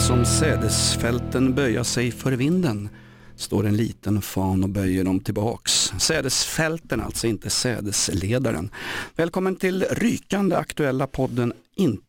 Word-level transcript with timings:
Som 0.00 0.24
sädesfälten 0.24 1.54
böja 1.54 1.84
sig 1.84 2.10
för 2.10 2.32
vinden 2.32 2.88
står 3.36 3.66
en 3.66 3.76
liten 3.76 4.22
fan 4.22 4.64
och 4.64 4.68
böjer 4.68 5.04
dem 5.04 5.20
tillbaks. 5.20 5.92
Sädesfälten 5.98 7.00
alltså, 7.00 7.26
inte 7.26 7.50
sädesledaren. 7.50 8.70
Välkommen 9.16 9.56
till 9.56 9.84
rykande 9.90 10.56
aktuella 10.56 11.06
podden 11.06 11.52
in... 11.76 12.00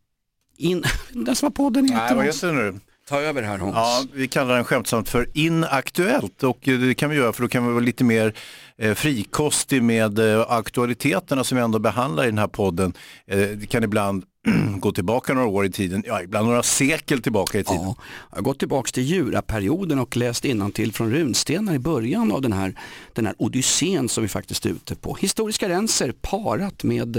in 0.58 0.84
den 1.14 1.36
som 1.36 1.46
har 1.46 1.52
podden 1.52 1.86
Nej, 1.86 1.94
heter 1.94 2.16
vad 2.16 2.24
Hans. 2.26 2.44
heter 2.44 2.54
det 2.54 2.72
nu? 2.72 2.80
Ta 3.10 3.22
över 3.22 3.42
här 3.42 3.58
Hans. 3.58 3.76
Ja, 3.76 4.04
vi 4.14 4.28
kallar 4.28 4.56
den 4.56 4.64
skämtsamt 4.64 5.10
för 5.10 5.28
inaktuellt 5.34 6.44
och 6.44 6.60
det 6.62 6.94
kan 6.94 7.10
vi 7.10 7.16
göra 7.16 7.34
för 7.34 7.42
då 7.42 7.48
kan 7.48 7.68
vi 7.68 7.74
vara 7.74 7.84
lite 7.84 8.04
mer 8.04 8.34
eh, 8.78 8.94
frikostig 8.94 9.84
med 9.84 10.20
eh, 10.20 10.52
aktualiteterna 10.52 11.44
som 11.44 11.58
vi 11.58 11.64
ändå 11.64 11.80
behandlar 11.80 12.24
i 12.24 12.26
den 12.26 12.38
här 12.38 12.48
podden. 12.48 12.94
Eh, 13.28 13.38
det 13.40 13.70
kan 13.70 13.84
ibland 13.84 14.24
gå 14.80 14.92
tillbaka 14.92 15.34
några 15.34 15.48
år 15.48 15.66
i 15.66 15.72
tiden, 15.72 16.04
ja 16.08 16.22
ibland 16.22 16.48
några 16.48 16.64
sekel 16.64 17.22
tillbaka 17.22 17.60
i 17.60 17.64
tiden. 17.64 17.82
Ja, 17.84 17.96
jag 18.30 18.38
har 18.38 18.44
gått 18.44 18.60
tillbaka 18.60 18.92
till 18.92 19.04
juraperioden 19.04 20.00
och 20.00 20.18
läst 20.18 20.46
innantill 20.46 20.94
från 20.94 21.12
runstenar 21.12 21.74
i 21.74 21.80
början 21.80 22.32
av 22.32 22.42
den 22.42 22.54
här, 22.54 22.76
den 23.14 23.26
här 23.26 23.36
odyssén 23.38 24.10
som 24.10 24.24
vi 24.24 24.28
faktiskt 24.28 24.66
är 24.66 24.70
ute 24.70 24.96
på. 24.96 25.16
Historiska 25.16 25.70
renser 25.70 26.14
parat 26.22 26.84
med 26.84 27.18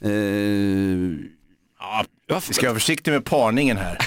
eh, 0.00 0.12
Ja, 2.28 2.40
vi 2.48 2.54
ska 2.54 2.66
vara 2.66 2.74
försiktiga 2.74 3.14
med 3.14 3.24
parningen 3.24 3.76
här. 3.76 3.98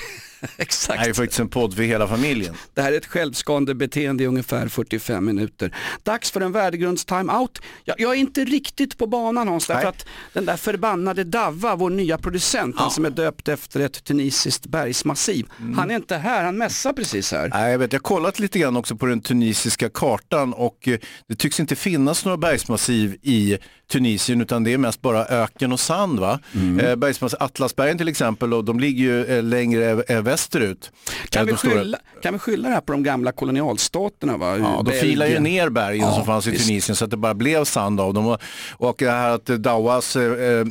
Det 0.57 0.63
Exakt. 0.63 0.99
här 0.99 1.09
är 1.09 1.13
faktiskt 1.13 1.39
en 1.39 1.49
podd 1.49 1.75
för 1.75 1.83
hela 1.83 2.07
familjen. 2.07 2.55
Det 2.73 2.81
här 2.81 2.91
är 2.91 2.97
ett 2.97 3.05
självskadande 3.05 3.73
beteende 3.73 4.23
i 4.23 4.27
ungefär 4.27 4.67
45 4.67 5.25
minuter. 5.25 5.75
Dags 6.03 6.31
för 6.31 6.41
en 6.41 6.55
värdegrunds-timeout. 6.55 7.61
Jag, 7.83 7.99
jag 7.99 8.11
är 8.11 8.15
inte 8.15 8.45
riktigt 8.45 8.97
på 8.97 9.07
banan 9.07 9.47
Hans, 9.47 9.67
därför 9.67 9.81
Nej. 9.81 9.89
att 9.89 10.05
den 10.33 10.45
där 10.45 10.57
förbannade 10.57 11.23
Davva, 11.23 11.75
vår 11.75 11.89
nya 11.89 12.17
producent, 12.17 12.75
han 12.77 12.91
som 12.91 13.05
är 13.05 13.09
döpt 13.09 13.47
efter 13.47 13.79
ett 13.79 14.03
tunisiskt 14.03 14.65
bergsmassiv, 14.65 15.45
han 15.75 15.91
är 15.91 15.95
inte 15.95 16.17
här, 16.17 16.43
han 16.43 16.57
mässar 16.57 16.93
precis 16.93 17.31
här. 17.31 17.49
Nej, 17.53 17.71
jag, 17.71 17.80
vet, 17.80 17.93
jag 17.93 17.99
har 17.99 18.03
kollat 18.03 18.39
lite 18.39 18.59
grann 18.59 18.77
också 18.77 18.95
på 18.95 19.05
den 19.05 19.21
tunisiska 19.21 19.89
kartan 19.89 20.53
och 20.53 20.87
eh, 20.87 20.99
det 21.27 21.35
tycks 21.35 21.59
inte 21.59 21.75
finnas 21.75 22.25
några 22.25 22.37
bergsmassiv 22.37 23.17
i 23.21 23.57
Tunisien 23.91 24.41
utan 24.41 24.63
det 24.63 24.73
är 24.73 24.77
mest 24.77 25.02
bara 25.02 25.25
öken 25.25 25.71
och 25.71 25.80
sand. 25.80 26.19
Va? 26.19 26.39
Eh, 26.80 26.95
bergsmassiv, 26.95 27.37
Atlasbergen 27.39 27.97
till 27.97 28.07
exempel, 28.07 28.53
och 28.53 28.63
de 28.63 28.80
ligger 28.80 29.03
ju 29.03 29.25
eh, 29.25 29.43
längre 29.43 30.03
eh, 30.07 30.21
västerut. 30.36 30.91
Kan 31.30 31.41
Eh, 31.41 31.52
vi, 31.52 31.58
skylla, 31.58 31.97
kan 32.23 32.33
vi 32.33 32.39
skylla 32.39 32.67
det 32.67 32.73
här 32.73 32.81
på 32.81 32.91
de 32.94 33.03
gamla 33.03 33.31
kolonialstaterna? 33.31 34.38
Va? 34.38 34.58
Ja, 34.58 34.81
de 34.86 34.92
filar 34.92 35.25
ju 35.27 35.39
ner 35.39 35.69
bergen 35.69 36.08
Ja, 36.08 36.14
som 36.16 36.25
fanns 36.25 36.47
i 36.47 36.52
visst. 36.52 36.67
Tunisien 36.67 36.95
så 36.95 37.05
att 37.05 37.11
det 37.11 37.17
bara 37.17 37.33
blev 37.33 37.64
sand 37.66 38.00
av 38.00 38.14
dem. 38.14 38.27
Och, 38.27 38.39
och 38.77 38.95
det 39.00 39.09
här 39.11 39.30
att 39.30 39.45
Dawas 39.45 40.16
eh, 40.16 40.23
eh, 40.23 40.66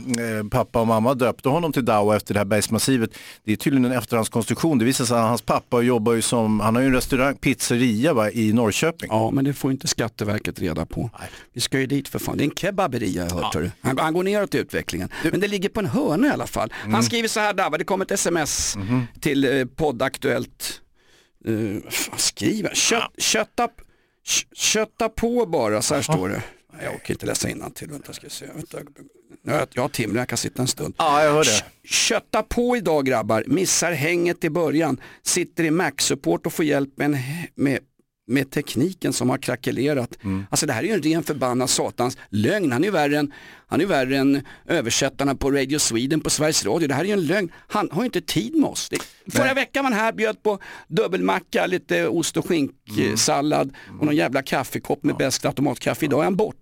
pappa 0.50 0.80
och 0.80 0.86
mamma 0.86 1.14
döpte 1.14 1.48
honom 1.48 1.72
till 1.72 1.84
Dawa 1.84 2.16
efter 2.16 2.34
det 2.34 2.40
här 2.40 2.44
bergsmassivet, 2.44 3.10
det 3.44 3.52
är 3.52 3.56
tydligen 3.56 3.84
en 3.92 3.98
efterhandskonstruktion. 3.98 4.78
Det 4.78 4.84
visar 4.84 5.04
sig 5.04 5.16
att 5.16 5.22
hans 5.28 5.42
pappa 5.42 5.80
jobbar 5.82 6.12
ju 6.12 6.22
som, 6.22 6.60
han 6.60 6.74
har 6.74 6.82
ju 6.82 6.88
en 6.88 6.94
restaurang, 6.94 7.34
pizzeria 7.36 8.12
va, 8.14 8.30
i 8.30 8.52
Norrköping. 8.52 9.08
Ja, 9.12 9.30
men 9.30 9.44
det 9.44 9.52
får 9.52 9.70
inte 9.72 9.88
Skatteverket 9.88 10.58
reda 10.60 10.86
på. 10.86 11.10
Vi 11.52 11.60
ska 11.60 11.80
ju 11.80 11.86
dit 11.86 12.08
för 12.08 12.18
fan. 12.18 12.36
Det 12.36 12.44
är 12.44 12.48
en 12.48 12.54
kebaberia 12.56 13.24
jag 13.24 13.34
hört. 13.34 13.54
hörru. 13.54 13.70
Han, 13.80 13.98
han 13.98 14.14
går 14.14 14.22
neråt 14.22 14.54
i 14.54 14.58
utvecklingen. 14.58 15.08
Men 15.30 15.40
det 15.40 15.48
ligger 15.48 15.68
på 15.68 15.80
en 15.80 15.86
hörna 15.86 16.26
i 16.26 16.30
alla 16.30 16.46
fall. 16.46 16.72
Mm. 16.82 16.94
Han 16.94 17.02
skriver 17.02 17.28
så 17.28 17.40
här 17.40 17.52
Dabba, 17.54 17.78
det 17.78 17.84
kom 17.84 18.02
ett 18.02 18.10
sms 18.10 18.76
Mhm. 18.76 19.06
till 19.20 19.44
eh, 19.60 19.66
poddaktuellt. 19.66 20.80
Vad 21.84 21.92
fan 21.92 22.18
skriver? 22.18 22.74
Kött, 22.74 23.12
kötta, 23.18 23.68
kö- 24.24 24.54
kötta 24.56 25.08
på 25.08 25.46
bara, 25.46 25.82
så 25.82 25.94
här 25.94 26.02
står 26.02 26.28
det. 26.28 26.42
Nej, 26.72 26.84
Jag 26.84 26.94
orkar 26.94 27.14
inte 27.14 27.26
läsa 27.26 27.48
innantill. 27.48 27.90
Vänta, 27.90 28.12
ska 28.12 28.24
jag 28.24 28.32
se. 28.32 28.46
Vänta. 28.54 28.78
Jag 29.46 29.68
jag 29.72 29.82
har 29.82 29.88
timmer, 29.88 30.18
jag 30.18 30.28
kan 30.28 30.38
sitta 30.38 30.62
en 30.62 30.68
stund. 30.68 30.94
Ja, 30.98 31.24
jag 31.24 31.32
hör 31.32 31.44
det. 31.44 31.50
Kö- 31.50 31.88
Kötta 31.88 32.42
på 32.42 32.76
idag 32.76 33.06
grabbar, 33.06 33.44
missar 33.46 33.92
hänget 33.92 34.44
i 34.44 34.50
början, 34.50 35.00
sitter 35.22 35.64
i 35.64 35.70
Mac-support 35.70 36.46
och 36.46 36.52
får 36.52 36.64
hjälp 36.64 36.90
med, 36.96 37.04
en, 37.06 37.16
med, 37.54 37.78
med 38.26 38.50
tekniken 38.50 39.12
som 39.12 39.30
har 39.30 39.38
krackelerat. 39.38 40.24
Mm. 40.24 40.46
Alltså 40.50 40.66
det 40.66 40.72
här 40.72 40.82
är 40.82 40.86
ju 40.86 40.92
en 40.92 41.02
ren 41.02 41.22
förbannad 41.22 41.70
satans 41.70 42.18
lögn. 42.28 42.72
Han 42.72 42.84
är 42.84 42.90
värre 42.90 43.18
än, 43.18 43.32
han 43.66 43.80
är 43.80 43.86
värre 43.86 44.16
än 44.16 44.42
översättarna 44.66 45.34
på 45.34 45.50
Radio 45.50 45.78
Sweden 45.78 46.20
på 46.20 46.30
Sveriges 46.30 46.64
Radio. 46.64 46.88
Det 46.88 46.94
här 46.94 47.02
är 47.02 47.06
ju 47.08 47.12
en 47.12 47.26
lögn. 47.26 47.52
Han 47.68 47.88
har 47.92 48.02
ju 48.02 48.06
inte 48.06 48.20
tid 48.20 48.54
med 48.54 48.70
oss. 48.70 48.88
Det, 48.88 48.98
förra 49.32 49.54
veckan 49.54 49.84
var 49.84 49.90
han 49.90 50.00
här, 50.00 50.12
bjöd 50.12 50.42
på 50.42 50.58
dubbelmacka, 50.88 51.66
lite 51.66 52.08
ost 52.08 52.36
och 52.36 52.46
skinksallad 52.48 53.74
och 54.00 54.06
någon 54.06 54.16
jävla 54.16 54.42
kaffekopp 54.42 55.04
med 55.04 55.16
bäst 55.16 55.44
automatkaffe. 55.44 56.04
Idag 56.04 56.20
är 56.20 56.24
han 56.24 56.36
borta. 56.36 56.60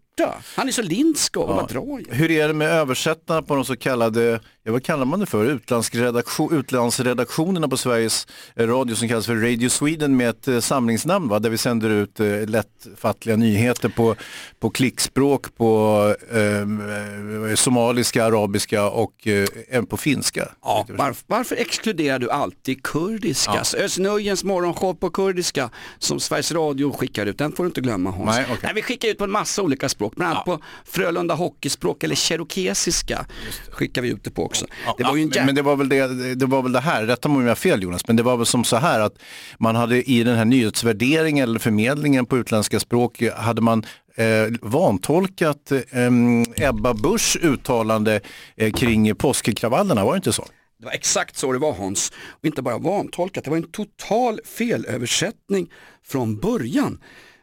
Han 0.56 0.69
är 0.69 0.73
så 0.73 0.83
lindskov, 0.83 1.49
vad 1.49 1.69
drar 1.69 2.03
jag? 2.09 2.15
Hur 2.15 2.31
är 2.31 2.49
det 2.49 2.55
med 2.55 2.69
översättarna 2.69 3.43
på 3.43 3.55
de 3.55 3.65
så 3.65 3.77
kallade, 3.77 4.41
ja, 4.65 4.73
vad 4.73 4.84
kallar 4.84 5.05
man 5.05 5.21
det 5.21 5.27
för, 5.27 5.45
utlandsredaktion, 5.45 6.55
utlandsredaktionerna 6.55 7.69
på 7.69 7.77
Sveriges 7.77 8.27
eh, 8.56 8.67
Radio 8.67 8.95
som 8.95 9.09
kallas 9.09 9.27
för 9.27 9.34
Radio 9.34 9.69
Sweden 9.69 10.17
med 10.17 10.28
ett 10.28 10.49
eh, 10.49 10.61
samlingsnamn 10.61 11.28
va? 11.28 11.39
där 11.39 11.50
vi 11.50 11.59
sänder 11.59 11.91
ut 11.91 12.21
eh, 12.21 12.47
lättfattliga 12.47 13.37
nyheter 13.37 13.89
på, 13.89 14.17
på 14.61 14.71
klickspråk, 14.71 15.56
på 15.56 16.15
eh, 16.31 17.55
somaliska, 17.55 18.25
arabiska 18.25 18.91
och 18.91 19.27
eh, 19.27 19.47
även 19.69 19.87
på 19.87 19.97
finska. 19.97 20.49
Ja, 20.62 20.87
varför, 20.89 21.25
varför 21.27 21.56
exkluderar 21.56 22.19
du 22.19 22.31
alltid 22.31 22.83
kurdiska? 22.83 23.65
Ja. 23.73 23.79
Özz 23.84 23.99
Nöjens 23.99 24.44
morgonshow 24.44 24.94
på 24.94 25.11
kurdiska 25.11 25.71
som 25.99 26.21
Sveriges 26.21 26.53
Radio 26.53 26.93
skickar 26.93 27.27
ut, 27.27 27.39
den 27.39 27.53
får 27.53 27.65
du 27.65 27.67
inte 27.67 27.81
glömma 27.81 28.11
Hans. 28.11 28.37
Nej, 28.37 28.47
okej. 28.53 28.73
vi 28.75 28.83
skickar 28.83 29.09
ut 29.09 29.19
på 29.19 29.25
en 29.25 29.31
massa 29.31 29.62
olika 29.62 29.89
språk, 29.89 30.17
bland 30.17 30.33
annat 30.33 30.44
på 30.44 30.61
Frölunda 30.84 31.34
hockeyspråk 31.34 32.05
eller 32.05 32.15
cherokesiska 32.15 33.27
skickar 33.71 34.03
vi 34.03 34.09
ut 34.09 34.25
det 34.25 34.31
på 34.31 34.51
också. 34.52 34.66
det 34.98 35.04
var 35.04 35.16
ju 35.16 35.22
en 35.22 35.30
Ja, 35.34 35.44
men 35.44 35.54
det 35.54 35.62
var, 35.62 35.76
väl 35.76 35.88
det, 35.88 36.34
det 36.34 36.46
var 36.46 36.62
väl 36.62 36.72
det 36.72 36.80
här, 36.80 37.06
rätta 37.06 37.28
mig 37.28 37.36
om 37.36 37.42
jag 37.42 37.50
har 37.50 37.54
fel 37.54 37.82
Jonas, 37.82 38.06
men 38.06 38.16
det 38.16 38.22
var 38.22 38.36
väl 38.36 38.46
som 38.46 38.64
så 38.64 38.76
här 38.76 39.00
att 39.00 39.14
man 39.58 39.76
hade 39.76 40.10
i 40.10 40.24
den 40.24 40.36
här 40.36 40.44
nyhetsvärderingen 40.44 41.42
eller 41.42 41.58
förmedlingen 41.58 42.26
på 42.26 42.38
utländska 42.38 42.80
språk 42.80 43.22
hade 43.36 43.60
man 43.60 43.84
eh, 44.16 44.26
vantolkat 44.60 45.72
eh, 45.72 46.68
Ebba 46.68 46.94
Buschs 46.94 47.36
uttalande 47.36 48.20
eh, 48.56 48.72
kring 48.72 49.14
påskkravallerna, 49.14 50.04
var 50.04 50.12
det 50.12 50.16
inte 50.16 50.32
så? 50.32 50.44
Det 50.78 50.86
var 50.86 50.92
exakt 50.92 51.36
så 51.36 51.52
det 51.52 51.58
var 51.58 51.72
Hans. 51.72 52.12
Och 52.28 52.44
inte 52.44 52.62
bara 52.62 52.78
vantolkat, 52.78 53.44
det 53.44 53.50
var 53.50 53.56
en 53.56 53.70
total 53.70 54.40
felöversättning 54.44 55.70
från 56.04 56.36
början. 56.36 56.98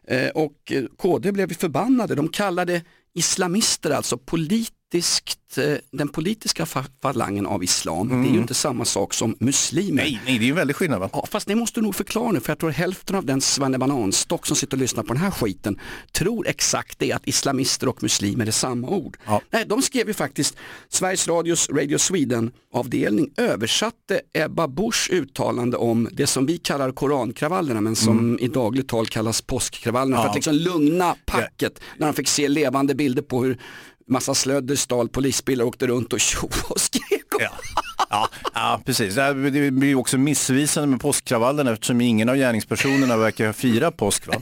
Eh, 0.08 0.28
och 0.28 0.72
eh, 0.72 0.84
KD 0.98 1.32
blev 1.32 1.54
förbannade. 1.54 2.14
De 2.14 2.28
kallade 2.28 2.82
islamister, 3.14 3.90
alltså 3.90 4.16
politiskt, 4.94 5.58
eh, 5.58 5.74
den 5.90 6.08
politiska 6.08 6.64
fa- 6.64 6.84
falangen 7.02 7.46
av 7.46 7.64
islam, 7.64 8.08
det 8.22 8.28
är 8.28 8.32
ju 8.32 8.38
inte 8.40 8.54
samma 8.54 8.84
sak 8.84 9.14
som 9.14 9.36
muslimer. 9.40 10.02
Nej, 10.02 10.20
nej 10.26 10.38
det 10.38 10.42
är 10.44 10.46
ju 10.46 10.50
en 10.50 10.56
väldig 10.56 10.76
skillnad 10.76 11.00
va? 11.00 11.10
Ja, 11.12 11.26
fast 11.30 11.48
ni 11.48 11.54
måste 11.54 11.80
nog 11.80 11.94
förklara 11.94 12.32
nu, 12.32 12.40
för 12.40 12.50
jag 12.52 12.58
tror 12.58 12.70
hälften 12.70 13.16
av 13.16 13.24
den 13.24 13.40
svennebananstock 13.40 14.46
som 14.46 14.56
sitter 14.56 14.76
och 14.76 14.80
lyssnar 14.80 15.02
på 15.02 15.12
den 15.12 15.22
här 15.22 15.30
skiten 15.30 15.78
tror 16.12 16.48
exakt 16.48 16.98
det, 16.98 17.12
att 17.12 17.28
islamister 17.28 17.88
och 17.88 18.02
muslimer 18.02 18.46
är 18.46 18.50
samma 18.50 18.88
ord. 18.88 19.16
Ja. 19.26 19.40
Nej, 19.50 19.64
de 19.66 19.82
skrev 19.82 20.08
ju 20.08 20.14
faktiskt, 20.14 20.56
Sveriges 20.88 21.28
Radios 21.28 21.68
Radio 21.70 21.98
Sweden-avdelning 21.98 23.30
översatte 23.36 24.20
Ebba 24.32 24.68
Buschs 24.68 25.08
uttalande 25.10 25.76
om 25.76 26.08
det 26.12 26.26
som 26.26 26.46
vi 26.46 26.58
kallar 26.58 26.92
korankravallerna, 26.92 27.80
men 27.80 27.96
som 27.96 28.38
i 28.40 28.48
dagligt 28.48 28.88
tal 28.88 29.06
kallas 29.06 29.42
påskkravallerna, 29.42 30.16
för 30.16 30.20
Mm. 30.22 30.24
Ja. 30.26 30.30
att 30.30 30.34
liksom 30.34 30.54
lugna 30.54 31.16
packet 31.26 31.80
när 31.98 32.06
de 32.06 32.12
fick 32.14 32.28
se 32.28 32.48
levande 32.48 32.94
bilder 32.94 33.22
på 33.22 33.44
hur 33.44 33.58
massa 34.10 34.34
slödder 34.34 34.76
stal 34.76 35.08
polisbilar 35.08 35.64
och 35.64 35.68
åkte 35.68 35.86
runt 35.86 36.12
och 36.12 36.20
tjo 36.20 36.48
och 36.68 36.80
skrek. 36.80 37.24
Ja. 37.38 37.50
Ja, 38.12 38.28
ja, 38.54 38.80
precis. 38.84 39.14
Det 39.14 39.34
blir 39.70 39.88
ju 39.88 39.94
också 39.94 40.18
missvisande 40.18 40.88
med 40.88 41.00
påskkravallerna 41.00 41.72
eftersom 41.72 42.00
ingen 42.00 42.28
av 42.28 42.36
gärningspersonerna 42.36 43.16
verkar 43.16 43.52
fira 43.52 43.90
påsk. 43.90 44.26
Va? 44.26 44.34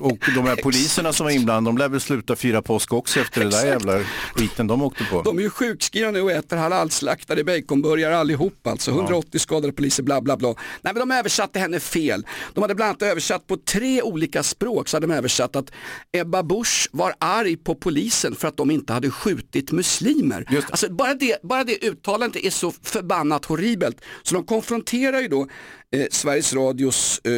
Och 0.00 0.18
de 0.34 0.46
här 0.46 0.56
poliserna 0.56 1.12
som 1.12 1.24
var 1.24 1.30
inblandade, 1.30 1.76
de 1.76 1.78
lär 1.78 1.88
väl 1.88 2.00
sluta 2.00 2.36
fira 2.36 2.62
påsk 2.62 2.92
också 2.92 3.20
efter 3.20 3.44
det 3.44 3.50
där 3.50 3.66
jävla 3.66 4.00
skiten 4.34 4.66
de 4.66 4.82
åkte 4.82 5.04
på. 5.04 5.22
De 5.22 5.38
är 5.38 5.42
ju 5.42 5.50
sjukskrivna 5.50 6.10
nu 6.10 6.20
och 6.20 6.32
äter 6.32 6.56
halalslaktade 6.56 7.44
baconburgare 7.44 8.18
allihop 8.18 8.66
alltså. 8.66 8.90
180 8.90 9.38
skadade 9.38 9.72
poliser, 9.72 10.02
bla 10.02 10.20
bla 10.20 10.36
bla. 10.36 10.48
Nej 10.82 10.94
men 10.94 11.08
de 11.08 11.10
översatte 11.10 11.58
henne 11.58 11.80
fel. 11.80 12.26
De 12.54 12.60
hade 12.60 12.74
bland 12.74 12.88
annat 12.88 13.02
översatt 13.02 13.46
på 13.46 13.56
tre 13.56 14.02
olika 14.02 14.42
språk 14.42 14.88
så 14.88 14.96
hade 14.96 15.06
de 15.06 15.14
översatt 15.14 15.56
att 15.56 15.70
Ebba 16.12 16.42
Busch 16.42 16.88
var 16.92 17.14
arg 17.18 17.56
på 17.56 17.74
polisen 17.74 18.34
för 18.34 18.48
att 18.48 18.56
de 18.56 18.70
inte 18.70 18.92
hade 18.92 19.10
skjutit 19.10 19.72
muslimer. 19.72 20.64
Alltså 20.70 20.92
bara 20.92 21.14
det, 21.14 21.42
bara 21.42 21.64
det 21.64 21.84
uttalandet 21.84 22.44
är 22.44 22.50
så 22.50 22.72
förbannat 22.98 23.44
horribelt. 23.44 24.00
Så 24.22 24.34
de 24.34 24.44
konfronterar 24.44 25.20
ju 25.20 25.28
då 25.28 25.46
eh, 25.96 26.06
Sveriges 26.10 26.52
Radios, 26.54 27.20
eh, 27.24 27.32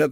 eh, 0.00 0.08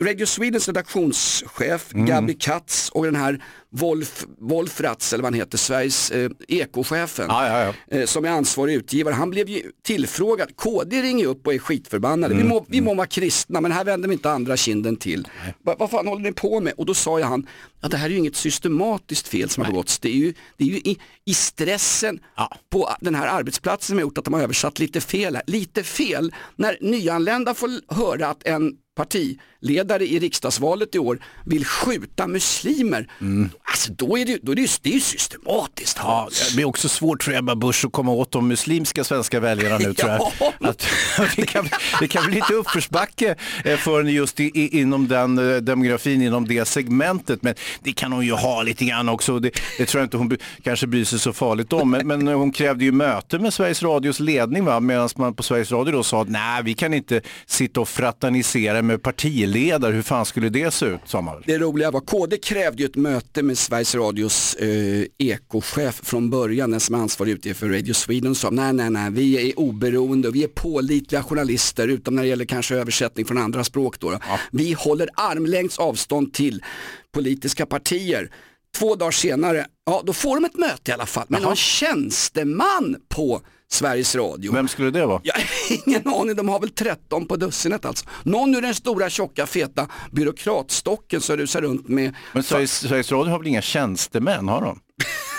Radio 0.00 0.26
Swedens 0.26 0.68
redaktionschef 0.68 1.88
Gabi 1.92 2.34
Katz 2.34 2.88
och 2.90 3.04
den 3.04 3.16
här 3.16 3.42
Wolf, 3.76 4.24
Wolf 4.40 4.80
Ratz, 4.80 5.12
eller 5.12 5.22
vad 5.22 5.32
han 5.32 5.40
heter, 5.40 5.58
Sveriges 5.58 6.10
eh, 6.10 6.30
ekochefen 6.48 7.26
Ja, 7.28 7.48
ja, 7.48 7.74
ja. 7.90 7.96
eh, 7.98 8.06
som 8.06 8.24
är 8.24 8.28
ansvarig 8.28 8.74
utgivare. 8.74 9.14
Han 9.14 9.30
blev 9.30 9.48
ju 9.48 9.62
tillfrågad, 9.82 10.56
KD 10.56 11.02
ringer 11.02 11.26
upp 11.26 11.46
och 11.46 11.54
är 11.54 11.58
skitförbannade. 11.58 12.34
Vi, 12.34 12.44
må, 12.44 12.64
vi 12.68 12.80
må 12.80 12.94
vara 12.94 13.06
kristna 13.06 13.60
men 13.60 13.72
här 13.72 13.84
vänder 13.84 14.08
vi 14.08 14.12
inte 14.12 14.30
andra 14.30 14.56
kinden 14.56 14.96
till. 14.96 15.28
Va, 15.64 15.76
vad 15.78 15.90
fan 15.90 16.06
håller 16.06 16.22
ni 16.22 16.32
på 16.32 16.60
med? 16.60 16.72
Och 16.76 16.86
då 16.86 16.94
sa 16.94 17.20
jag 17.20 17.26
han, 17.26 17.46
ja, 17.80 17.88
det 17.88 17.96
här 17.96 18.06
är 18.06 18.10
ju 18.10 18.18
inget 18.18 18.36
systematiskt 18.36 19.28
fel 19.28 19.48
som 19.50 19.64
har 19.64 19.70
begåtts. 19.70 19.98
Det 19.98 20.08
är 20.08 20.12
ju, 20.18 20.34
det 20.56 20.64
är 20.64 20.68
ju 20.68 20.76
i, 20.76 20.98
i 21.24 21.34
stressen 21.34 22.20
Ja. 22.36 22.56
på 22.70 22.90
den 23.00 23.14
här 23.14 23.26
arbetsplatsen 23.26 23.86
som 23.86 23.96
har 23.96 24.02
gjort 24.02 24.18
att 24.18 24.24
de 24.24 24.34
har 24.34 24.40
översatt 24.40 24.78
lite 24.78 25.00
fel. 25.00 25.34
här. 25.34 25.42
Lite 25.46 25.82
fel 25.82 26.32
när 26.56 26.78
nyanlända 27.14 27.54
får 27.54 27.94
höra 27.94 28.26
att 28.28 28.46
en 28.46 28.72
parti 28.96 29.38
partiledare 29.64 30.06
i 30.06 30.18
riksdagsvalet 30.18 30.94
i 30.94 30.98
år 30.98 31.18
vill 31.44 31.64
skjuta 31.64 32.26
muslimer. 32.26 33.06
Alltså 33.64 33.92
då 33.92 34.18
är 34.18 34.24
det, 34.24 34.38
då 34.42 34.52
är 34.52 34.56
det, 34.56 34.62
ju, 34.62 34.68
det 34.82 34.88
är 34.88 34.94
ju 34.94 35.00
systematiskt. 35.00 35.98
Ja, 36.00 36.28
det 36.48 36.54
blir 36.54 36.64
också 36.64 36.88
svårt 36.88 37.22
för 37.22 37.32
Ebba 37.32 37.54
Busch 37.54 37.84
att 37.84 37.92
komma 37.92 38.12
åt 38.12 38.32
de 38.32 38.48
muslimska 38.48 39.04
svenska 39.04 39.40
väljarna 39.40 39.78
nu 39.78 39.94
tror 39.94 40.10
jag. 40.10 40.20
Ja. 40.40 40.52
Att, 40.60 40.86
det, 41.36 41.46
kan, 41.46 41.68
det 42.00 42.08
kan 42.08 42.26
bli 42.26 42.34
lite 42.34 42.54
uppförsbacke 42.54 43.36
eh, 43.64 43.76
för 43.76 43.98
henne 43.98 44.10
just 44.10 44.40
i, 44.40 44.44
i, 44.44 44.80
inom 44.80 45.08
den 45.08 45.38
eh, 45.38 45.56
demografin, 45.56 46.22
inom 46.22 46.48
det 46.48 46.64
segmentet. 46.64 47.42
Men 47.42 47.54
det 47.82 47.92
kan 47.92 48.12
hon 48.12 48.26
ju 48.26 48.32
ha 48.32 48.62
lite 48.62 48.84
grann 48.84 49.08
också. 49.08 49.38
Det, 49.38 49.50
det 49.78 49.86
tror 49.86 50.00
jag 50.00 50.06
inte 50.06 50.16
hon 50.16 50.28
bry- 50.28 50.40
kanske 50.62 50.86
bryr 50.86 51.04
sig 51.04 51.18
så 51.18 51.32
farligt 51.32 51.72
om. 51.72 51.90
Men, 51.90 52.08
men 52.08 52.26
hon 52.26 52.52
krävde 52.52 52.84
ju 52.84 52.92
möte 52.92 53.38
med 53.38 53.54
Sveriges 53.54 53.82
Radios 53.82 54.20
ledning 54.20 54.64
medan 54.64 55.08
man 55.16 55.34
på 55.34 55.42
Sveriges 55.42 55.72
Radio 55.72 55.92
då 55.92 56.02
sa 56.02 56.22
att 56.22 56.28
nej, 56.28 56.62
vi 56.62 56.74
kan 56.74 56.94
inte 56.94 57.20
sitta 57.46 57.80
och 57.80 57.88
fraternisera 57.88 58.82
med 58.82 59.02
partiledare. 59.02 59.53
Hur 59.54 60.02
fan 60.02 60.26
skulle 60.26 60.48
det 60.48 60.74
se 60.74 60.86
ut? 60.86 61.00
Sa 61.04 61.20
man 61.20 61.34
väl. 61.34 61.42
Det 61.46 61.58
roliga 61.58 61.90
var, 61.90 62.00
KD 62.00 62.36
krävde 62.36 62.82
ju 62.82 62.86
ett 62.86 62.96
möte 62.96 63.42
med 63.42 63.58
Sveriges 63.58 63.94
Radios 63.94 64.54
eh, 64.54 65.04
ekochef 65.18 66.00
från 66.02 66.30
början, 66.30 66.70
den 66.70 66.80
som 66.80 66.94
är 66.94 66.98
ansvarig 66.98 67.32
ute 67.32 67.54
för 67.54 67.68
Radio 67.68 67.94
Sweden 67.94 68.34
sa 68.34 68.50
nej, 68.50 68.72
nej, 68.72 68.90
nej, 68.90 69.10
vi 69.10 69.50
är 69.50 69.58
oberoende 69.58 70.28
och 70.28 70.34
vi 70.34 70.44
är 70.44 70.48
pålitliga 70.48 71.22
journalister 71.22 71.88
utom 71.88 72.14
när 72.14 72.22
det 72.22 72.28
gäller 72.28 72.44
kanske 72.44 72.76
översättning 72.76 73.26
från 73.26 73.38
andra 73.38 73.64
språk. 73.64 74.00
Då. 74.00 74.18
Vi 74.52 74.72
håller 74.72 75.08
armlängds 75.14 75.78
avstånd 75.78 76.32
till 76.32 76.62
politiska 77.12 77.66
partier. 77.66 78.30
Två 78.76 78.94
dagar 78.94 79.10
senare, 79.10 79.66
ja 79.86 80.02
då 80.04 80.12
får 80.12 80.34
de 80.34 80.44
ett 80.44 80.56
möte 80.58 80.90
i 80.90 80.94
alla 80.94 81.06
fall 81.06 81.26
med 81.28 81.42
någon 81.42 81.56
tjänsteman 81.56 82.96
på 83.08 83.40
Sveriges 83.72 84.14
Radio. 84.14 84.52
Vem 84.52 84.68
skulle 84.68 84.90
det 84.90 85.06
vara? 85.06 85.20
Har 85.34 85.86
ingen 85.86 86.08
aning, 86.08 86.36
de 86.36 86.48
har 86.48 86.60
väl 86.60 86.70
13 86.70 87.26
på 87.26 87.36
dussinet 87.36 87.84
alltså. 87.84 88.06
Någon 88.22 88.54
ur 88.54 88.62
den 88.62 88.74
stora 88.74 89.10
tjocka 89.10 89.46
feta 89.46 89.88
byråkratstocken 90.12 91.20
som 91.20 91.36
rusar 91.36 91.60
runt 91.60 91.88
med 91.88 92.14
Men 92.32 92.42
Sveriges, 92.42 92.78
Sveriges 92.88 93.12
Radio 93.12 93.30
har 93.30 93.38
väl 93.38 93.48
inga 93.48 93.62
tjänstemän, 93.62 94.48
har 94.48 94.60
de? 94.60 94.78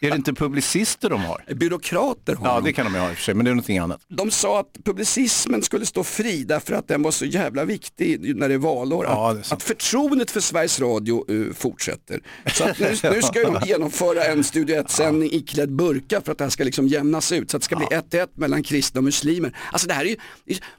är 0.00 0.10
det 0.10 0.16
inte 0.16 0.32
publicister 0.32 1.10
de 1.10 1.20
har? 1.24 1.44
byråkrater. 1.54 2.34
Har 2.34 2.46
Ja, 2.48 2.54
de. 2.54 2.64
det 2.64 2.72
kan 2.72 2.84
de 2.86 2.94
ju 2.94 3.00
ha 3.00 3.10
i 3.10 3.12
och 3.12 3.16
för 3.16 3.22
sig, 3.22 3.34
men 3.34 3.44
det 3.44 3.50
är 3.50 3.54
någonting 3.54 3.78
annat. 3.78 4.00
de 4.08 4.30
sa 4.30 4.60
att 4.60 4.76
publicismen 4.84 5.62
skulle 5.62 5.86
stå 5.86 6.04
fri 6.04 6.44
därför 6.44 6.74
att 6.74 6.88
den 6.88 7.02
var 7.02 7.10
så 7.10 7.24
jävla 7.24 7.64
viktig 7.64 8.36
när 8.36 8.48
det 8.48 8.54
är 8.54 8.58
valår. 8.58 9.04
Ja, 9.04 9.30
att, 9.30 9.36
det 9.36 9.40
är 9.40 9.42
sant. 9.42 9.62
att 9.62 9.68
förtroendet 9.68 10.30
för 10.30 10.40
Sveriges 10.40 10.80
Radio 10.80 11.24
uh, 11.30 11.52
fortsätter. 11.54 12.20
Så 12.52 12.64
att 12.64 12.78
nu, 12.78 12.86
nu 13.14 13.22
ska 13.22 13.42
de 13.50 13.58
genomföra 13.66 14.24
en 14.24 14.44
Studio 14.44 14.76
1-sändning 14.82 15.30
iklädd 15.32 15.72
burka 15.72 16.20
för 16.20 16.32
att 16.32 16.38
det 16.38 16.44
här 16.44 16.50
ska 16.50 16.64
liksom 16.64 16.88
jämnas 16.88 17.32
ut. 17.32 17.50
Så 17.50 17.56
att 17.56 17.60
det 17.60 17.64
ska 17.64 17.76
bli 17.76 17.86
1-1 17.86 18.28
mellan 18.34 18.62
kristna 18.62 18.98
och 18.98 19.04
muslimer. 19.04 19.56
Alltså 19.72 19.88
det 19.88 19.94
här 19.94 20.04
är 20.04 20.08
ju, 20.08 20.16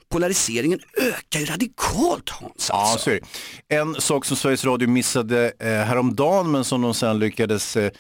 polariseringen 0.10 0.80
ökar 0.98 1.40
ju 1.40 1.46
radikalt 1.46 2.30
Hans. 2.30 2.68
Ja, 2.70 2.76
Alltså. 2.76 3.00
så 3.04 3.10
är 3.10 3.20
det. 3.68 3.76
En 3.76 3.96
sak 4.02 4.26
som 4.26 4.38
Sveriges 4.38 4.66
Radio 4.66 4.90
missade 4.90 5.52
eh, 5.60 5.68
häromdagen 5.70 6.52
men 6.52 6.64
som 6.64 6.82
de 6.82 6.94
sen 6.94 7.20
lyckades, 7.20 7.78
eh, 7.78 7.92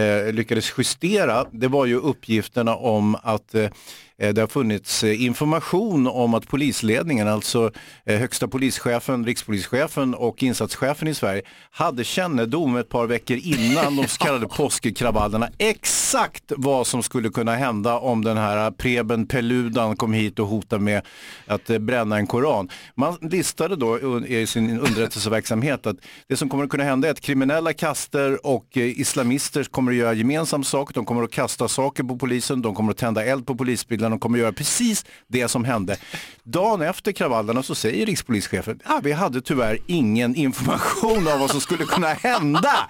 eh, 0.00 0.32
lyckades 0.32 0.65
justera, 0.78 1.44
det 1.52 1.68
var 1.68 1.86
ju 1.86 1.96
uppgifterna 1.96 2.76
om 2.76 3.16
att 3.22 3.54
eh, 3.54 3.70
det 4.18 4.38
har 4.38 4.46
funnits 4.46 5.04
eh, 5.04 5.24
information 5.24 6.06
om 6.06 6.34
att 6.34 6.48
polisledningen, 6.48 7.28
alltså 7.28 7.70
eh, 8.04 8.18
högsta 8.18 8.48
polischefen, 8.48 9.26
rikspolischefen 9.26 10.14
och 10.14 10.42
insatschefen 10.42 11.08
i 11.08 11.14
Sverige 11.14 11.42
hade 11.70 12.04
kännedom 12.04 12.76
ett 12.76 12.88
par 12.88 13.06
veckor 13.06 13.36
innan 13.36 13.96
de 13.96 14.08
så 14.08 14.18
kallade 14.24 14.48
påskkravallerna 14.56 15.48
exakt 15.58 16.52
vad 16.56 16.86
som 16.86 17.02
skulle 17.02 17.28
kunna 17.28 17.54
hända 17.54 17.98
om 17.98 18.24
den 18.24 18.36
här 18.36 18.70
Preben 18.70 19.26
Peludan 19.26 19.96
kom 19.96 20.12
hit 20.12 20.38
och 20.38 20.46
hotade 20.46 20.82
med 20.82 21.02
att 21.46 21.70
eh, 21.70 21.78
bränna 21.78 22.16
en 22.16 22.26
koran. 22.26 22.68
Man 22.94 23.16
listade 23.20 23.76
då 23.76 24.20
i 24.26 24.46
sin 24.46 24.80
underrättelseverksamhet 24.80 25.86
att 25.86 25.96
det 26.28 26.36
som 26.36 26.48
kommer 26.48 26.64
att 26.64 26.70
kunna 26.70 26.84
hända 26.84 27.08
är 27.08 27.12
att 27.12 27.20
kriminella 27.20 27.72
kaster 27.72 28.46
och 28.46 28.76
eh, 28.76 29.00
islamister 29.00 29.64
kommer 29.64 29.92
att 29.92 29.98
göra 29.98 30.12
gemensam 30.12 30.64
sak. 30.64 30.94
De 30.94 31.04
kommer 31.04 31.22
att 31.22 31.30
kasta 31.32 31.68
saker 31.68 32.02
på 32.02 32.16
polisen, 32.16 32.62
de 32.62 32.74
kommer 32.74 32.90
att 32.90 32.98
tända 32.98 33.24
eld 33.24 33.46
på 33.46 33.54
polisbilarna, 34.06 34.16
de 34.16 34.20
kommer 34.20 34.38
göra 34.38 34.52
precis 34.52 35.04
det 35.28 35.48
som 35.48 35.64
hände. 35.64 35.96
Dagen 36.44 36.82
efter 36.82 37.12
kravallerna 37.12 37.62
så 37.62 37.74
säger 37.74 38.06
rikspolischefen, 38.06 38.80
ah, 38.84 39.00
vi 39.02 39.12
hade 39.12 39.40
tyvärr 39.40 39.78
ingen 39.86 40.34
information 40.36 41.26
om 41.28 41.40
vad 41.40 41.50
som 41.50 41.60
skulle 41.60 41.84
kunna 41.84 42.14
hända. 42.14 42.88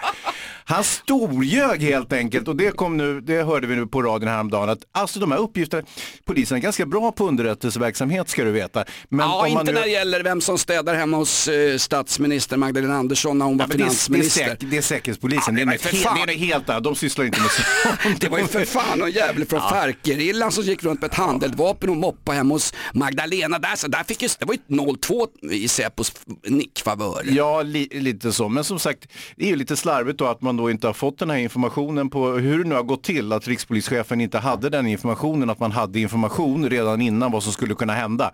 Han 0.69 0.85
storljög 0.85 1.83
helt 1.83 2.13
enkelt 2.13 2.49
och 2.49 2.57
det, 2.57 2.77
kom 2.77 2.97
nu, 2.97 3.21
det 3.21 3.43
hörde 3.45 3.67
vi 3.67 3.77
nu 3.77 3.87
på 3.87 4.03
radion 4.03 4.29
häromdagen 4.29 4.69
att 4.69 4.79
alltså 4.93 5.21
de 5.21 5.33
här 5.33 5.39
uppgifterna, 5.39 5.83
polisen 6.25 6.57
är 6.57 6.61
ganska 6.63 6.87
bra 6.87 7.13
på 7.13 7.29
underrättelseverksamhet 7.29 8.29
ska 8.29 8.45
du 8.45 8.51
veta. 8.51 8.85
Men 9.09 9.29
Ja, 9.29 9.47
inte 9.49 9.65
nu... 9.65 9.73
när 9.73 9.81
det 9.83 9.89
gäller 9.89 10.23
vem 10.23 10.41
som 10.41 10.59
städar 10.59 10.95
hemma 10.95 11.17
hos 11.17 11.49
eh, 11.49 11.77
statsminister 11.79 12.57
Magdalena 12.57 12.95
Andersson 12.97 13.39
när 13.39 13.47
hon 13.47 13.59
var 13.59 13.65
Ja, 13.65 13.69
men 13.69 13.79
det, 13.79 13.85
är, 13.85 13.87
det, 13.87 13.93
är 13.93 13.95
finansminister. 13.95 14.45
säk, 14.45 14.59
det 14.61 14.77
är 14.77 14.83
Säkerhetspolisen, 14.83 15.57
Ja, 15.59 15.65
det, 15.65 15.71
är 15.71 15.73
något 15.73 15.81
för 15.81 15.97
helt, 15.97 16.27
det 16.27 16.33
är 16.33 16.39
helt. 16.39 16.85
De 16.85 16.95
sysslar 16.95 17.25
inte 17.25 17.41
med 17.41 17.51
sånt. 18.03 18.21
Det 18.21 18.29
var 18.29 18.39
ju 18.39 18.47
för 18.47 18.65
fan 18.65 18.99
någon 18.99 19.11
jävel 19.11 19.45
från 19.45 19.61
Farc-gerillan 19.61 20.53
som 20.53 20.65
gick 20.65 20.85
runt 20.85 21.01
ett 21.07 21.15
handeldvapen 21.15 21.91
och 21.91 21.97
moppade 21.97 22.39
hemma 22.39 22.55
hos 22.55 22.75
Magdalena 22.95 23.59
där. 23.59 23.77
Så 23.77 23.89
där 23.89 24.05
fick 24.05 24.23
ju, 24.23 24.29
det 24.39 24.45
var 24.45 24.55
ju 24.55 24.61
0-2 24.77 25.53
i 25.53 25.69
Säpos 25.69 26.13
nickfavör. 26.47 27.23
Ja, 27.25 27.63
li, 27.63 27.89
lite 27.93 28.33
så. 28.33 28.49
Men 28.49 28.65
som 28.65 28.79
sagt, 28.79 29.09
det 29.37 29.45
är 29.45 29.49
ju 29.49 29.57
lite 29.57 29.77
slarvigt 29.77 30.19
då 30.19 30.27
att 30.27 30.43
man 30.43 30.57
då 30.57 30.71
inte 30.71 30.87
har 30.87 30.95
fått 30.95 31.19
den 31.19 31.31
här 31.31 31.39
informationen 31.39 32.11
på 32.11 32.29
hur 32.29 32.63
det 32.63 32.69
nu 32.69 32.75
har 32.75 32.83
gått 32.83 33.03
till 33.03 33.33
att 33.33 33.49
rikspolischefen 33.49 34.21
inte 34.21 34.39
hade 34.39 34.71
den 34.71 34.87
informationen, 34.87 35.51
att 35.51 35.61
man 35.61 35.73
hade 35.73 36.01
information 36.01 36.71
redan 36.71 37.01
innan 37.01 37.33
vad 37.33 37.43
som 37.43 37.53
skulle 37.53 37.75
kunna 37.75 37.93
hända. 37.93 38.31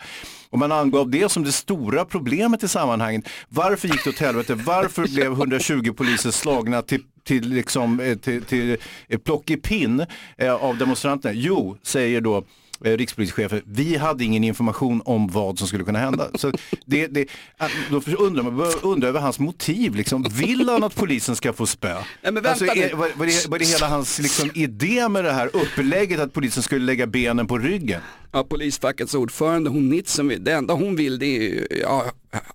Och 0.50 0.58
man 0.58 0.72
angav 0.72 1.10
det 1.10 1.32
som 1.32 1.44
det 1.44 1.52
stora 1.52 2.04
problemet 2.04 2.62
i 2.62 2.68
sammanhanget. 2.68 3.28
Varför 3.48 3.88
gick 3.88 4.04
det 4.04 4.10
åt 4.10 4.18
helvete? 4.18 4.54
Varför 4.54 5.08
blev 5.08 5.32
120 5.32 5.92
poliser 5.92 6.30
slagna 6.30 6.82
till 6.82 7.02
till, 7.24 7.48
liksom, 7.48 8.00
eh, 8.00 8.18
till, 8.18 8.42
till 8.42 8.76
eh, 9.08 9.18
plock 9.18 9.50
i 9.50 9.56
pinn 9.56 10.06
eh, 10.38 10.54
av 10.54 10.78
demonstranterna? 10.78 11.34
Jo, 11.34 11.76
säger 11.82 12.20
då 12.20 12.44
rikspolischefen, 12.84 13.62
vi 13.64 13.96
hade 13.96 14.24
ingen 14.24 14.44
information 14.44 15.02
om 15.04 15.28
vad 15.28 15.58
som 15.58 15.68
skulle 15.68 15.84
kunna 15.84 15.98
hända. 15.98 16.30
Så 16.34 16.52
det, 16.86 17.06
det, 17.06 17.26
att- 17.56 17.70
då 17.90 18.00
undrar 18.18 18.42
man 18.42 18.56
bör 18.56 18.86
undra 18.86 19.08
över 19.08 19.20
hans 19.20 19.38
motiv. 19.38 19.94
Liksom. 19.94 20.26
Vill 20.30 20.68
han 20.68 20.84
att 20.84 20.94
polisen 20.94 21.36
ska 21.36 21.52
få 21.52 21.66
spö? 21.66 21.96
men 22.22 22.34
vänta 22.34 22.50
alltså, 22.50 22.64
är, 22.64 22.94
var, 22.94 23.08
var, 23.14 23.26
det, 23.26 23.48
var 23.48 23.58
det 23.58 23.64
hela 23.64 23.88
hans 23.88 24.18
liksom, 24.18 24.50
idé 24.54 25.08
med 25.08 25.24
det 25.24 25.32
här 25.32 25.50
upplägget 25.56 26.20
att 26.20 26.32
polisen 26.32 26.62
skulle 26.62 26.84
lägga 26.84 27.06
benen 27.06 27.46
på 27.46 27.58
ryggen? 27.58 28.00
Ja, 28.32 28.44
polisfackets 28.44 29.14
ordförande, 29.14 29.70
hon 29.70 29.88
Nitzen, 29.88 30.44
det 30.44 30.52
enda 30.52 30.74
hon 30.74 30.96
vill 30.96 31.18
det 31.18 31.26
är 31.26 31.42
ju, 31.42 31.66
ja, 31.82 32.04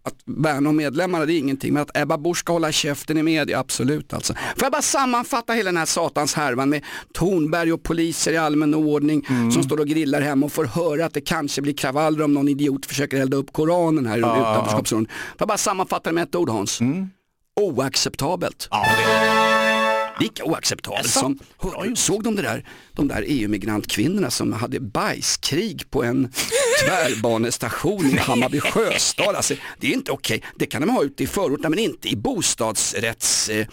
att 0.03 0.15
värna 0.25 0.69
om 0.69 0.75
medlemmarna, 0.75 1.25
det 1.25 1.33
är 1.33 1.37
ingenting. 1.37 1.73
Men 1.73 1.83
att 1.83 1.97
Ebba 1.97 2.17
Busch 2.17 2.37
ska 2.37 2.53
hålla 2.53 2.71
käften 2.71 3.17
i 3.17 3.23
media, 3.23 3.59
absolut 3.59 4.13
alltså. 4.13 4.33
Får 4.33 4.63
jag 4.63 4.71
bara 4.71 4.81
sammanfatta 4.81 5.53
hela 5.53 5.67
den 5.67 5.77
här 5.77 5.85
satans 5.85 6.33
härvan 6.33 6.69
med 6.69 6.83
Tornberg 7.13 7.73
och 7.73 7.83
poliser 7.83 8.33
i 8.33 8.37
allmän 8.37 8.73
ordning 8.73 9.25
som 9.53 9.63
står 9.63 9.79
och 9.79 9.87
grillar 9.87 10.21
hemma 10.21 10.45
och 10.45 10.51
får 10.51 10.65
höra 10.65 11.05
att 11.05 11.13
det 11.13 11.21
kanske 11.21 11.61
blir 11.61 11.73
kravaller 11.73 12.23
om 12.23 12.33
någon 12.33 12.47
idiot 12.47 12.85
försöker 12.85 13.21
elda 13.21 13.37
upp 13.37 13.53
Koranen 13.53 14.05
här 14.05 14.17
i 14.17 14.19
utanförskapsområden. 14.19 15.09
Får 15.09 15.35
jag 15.39 15.47
bara 15.47 15.57
sammanfatta 15.57 16.09
det 16.09 16.13
med 16.13 16.23
ett 16.23 16.35
ord 16.35 16.49
Hans? 16.49 16.79
Oacceptabelt. 17.61 18.69
Lika 20.19 20.43
oacceptabelt 20.43 21.09
som, 21.09 21.39
såg 21.95 22.23
de 22.23 22.35
det 22.35 22.41
där, 22.41 22.65
de 22.93 23.07
där 23.07 23.23
EU-migrantkvinnorna 23.27 24.29
som 24.29 24.53
hade 24.53 24.79
bajskrig 24.79 25.91
på 25.91 26.03
en 26.03 26.31
tvärbanestation 26.85 28.05
i 28.05 28.17
Hammarby 28.17 28.59
sjöstad. 28.59 29.35
Alltså, 29.35 29.53
det 29.79 29.87
är 29.87 29.93
inte 29.93 30.11
okej, 30.11 30.43
det 30.55 30.65
kan 30.65 30.81
de 30.81 30.89
ha 30.89 31.03
ute 31.03 31.23
i 31.23 31.27
förorterna 31.27 31.69
men 31.69 31.79
inte 31.79 32.09
i 32.09 32.15
bostadsrätts, 32.15 33.49
eh, 33.49 33.59
eh, 33.59 33.67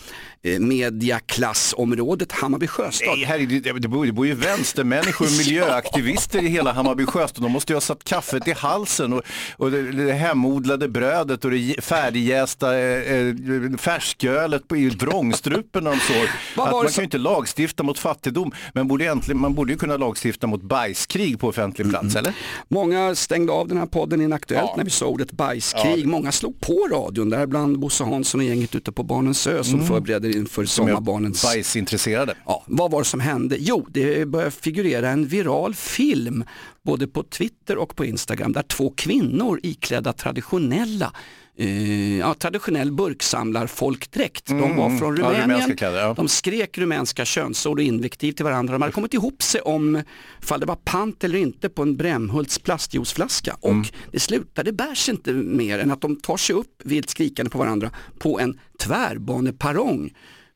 mediaklassområdet 0.44 2.32
Hammarby 2.32 2.66
Sjöstad. 2.66 3.08
Nej, 3.16 3.24
herregud, 3.24 3.62
det, 3.62 3.72
det, 3.72 3.88
bor, 3.88 4.06
det 4.06 4.12
bor 4.12 4.26
ju 4.26 4.34
vänstermänniskor 4.34 5.26
och 5.26 5.32
miljöaktivister 5.38 6.42
i 6.42 6.48
hela 6.48 6.72
Hammarby 6.72 7.06
Sjöstad. 7.06 7.42
De 7.44 7.52
måste 7.52 7.72
ju 7.72 7.76
ha 7.76 7.80
satt 7.80 8.04
kaffet 8.04 8.48
i 8.48 8.52
halsen 8.52 9.12
och, 9.12 9.22
och 9.56 9.70
det, 9.70 9.92
det 9.92 10.12
hemodlade 10.12 10.88
brödet 10.88 11.44
och 11.44 11.50
det 11.50 11.84
färdigjästa 11.84 12.78
eh, 12.78 13.12
eh, 13.14 13.34
färskölet 13.78 14.68
på, 14.68 14.76
i 14.76 14.88
vrångstrupen 14.88 15.84
när 15.84 15.90
de 15.90 16.00
såg 16.00 16.16
Vad 16.56 16.66
att 16.66 16.72
var 16.72 16.82
man 16.82 16.92
kan 16.92 17.02
ju 17.02 17.04
inte 17.04 17.18
lagstifta 17.18 17.82
mot 17.82 17.98
fattigdom, 17.98 18.52
men 18.72 18.88
borde 18.88 19.04
egentligen, 19.04 19.40
man 19.40 19.54
borde 19.54 19.72
ju 19.72 19.78
kunna 19.78 19.96
lagstifta 19.96 20.46
mot 20.46 20.62
bajskrig 20.62 21.40
på 21.40 21.48
offentlig 21.48 21.90
plats, 21.90 22.16
eller? 22.16 22.32
Många 22.68 23.14
stängde 23.14 23.52
av 23.52 23.68
den 23.68 23.78
här 23.78 23.86
podden 23.86 24.20
Inaktuellt 24.20 24.64
Ja. 24.70 24.74
när 24.76 24.84
vi 24.84 24.90
sa 24.90 25.06
ordet 25.06 25.32
bajskrig. 25.32 26.06
Många 26.06 26.32
slog 26.32 26.60
på 26.60 26.88
radion, 26.92 27.30
däribland 27.30 27.78
Bosse 27.78 28.04
Hansson 28.04 28.40
och 28.40 28.46
gänget 28.46 28.74
ute 28.74 28.92
på 28.92 29.02
Barnens 29.02 29.46
ö 29.46 29.64
som 29.64 29.86
förbereder 29.86 30.33
inför 30.34 30.64
Som 30.64 30.86
sommarbarnens 30.86 31.42
bajsintresserade. 31.42 32.34
Ja, 32.46 32.64
vad 32.66 32.90
var 32.90 32.98
det 32.98 33.04
som 33.04 33.20
hände? 33.20 33.56
Jo, 33.58 33.86
det 33.90 34.28
började 34.28 34.50
figurera 34.50 35.08
en 35.08 35.26
viral 35.26 35.74
film 35.74 36.44
både 36.82 37.06
på 37.06 37.22
Twitter 37.22 37.76
och 37.78 37.96
på 37.96 38.04
Instagram 38.04 38.52
där 38.52 38.62
två 38.62 38.92
kvinnor 38.96 39.60
iklädda 39.62 40.12
traditionella 40.12 41.12
eh, 41.58 42.18
ja, 42.18 42.34
traditionell 42.34 42.92
burksamlarfolkdräkt. 42.92 44.46
De 44.46 44.76
var 44.76 44.99
från 44.99 45.14
Mm. 45.14 45.25
Ja, 45.25 45.30
rumänska 45.30 45.42
Rumänien. 45.54 45.76
kläder, 45.76 45.99
ja. 46.00 46.14
De 46.14 46.28
skrek 46.28 46.78
rumänska 46.78 47.25
könsord 47.25 47.78
och 47.78 47.84
invektiv 47.84 48.32
till 48.32 48.44
varandra. 48.44 48.73
De 48.73 48.82
hade 48.82 48.92
kommit 48.94 49.14
ihop 49.14 49.42
sig 49.42 49.61
om 49.61 50.02
ifall 50.42 50.61
det 50.61 50.66
var 50.66 50.76
pant 50.84 51.25
eller 51.25 51.38
inte 51.38 51.68
på 51.68 51.82
en 51.82 51.96
Brämhults 51.96 52.58
plastjuiceflaska. 52.58 53.56
Och 53.61 53.70
Mm. 53.70 53.84
det 54.12 54.20
slutade 54.20 54.73
bärs 54.73 55.08
inte 55.08 55.32
mer 55.32 55.78
än 55.78 55.90
att 55.90 56.00
de 56.00 56.16
tar 56.20 56.37
sig 56.37 56.56
upp 56.56 56.82
vilt 56.84 57.11
skrikande 57.11 57.50
på 57.50 57.58
varandra 57.58 57.90
på 58.18 58.40
en 58.40 58.58
tvärbaneparong 58.80 60.11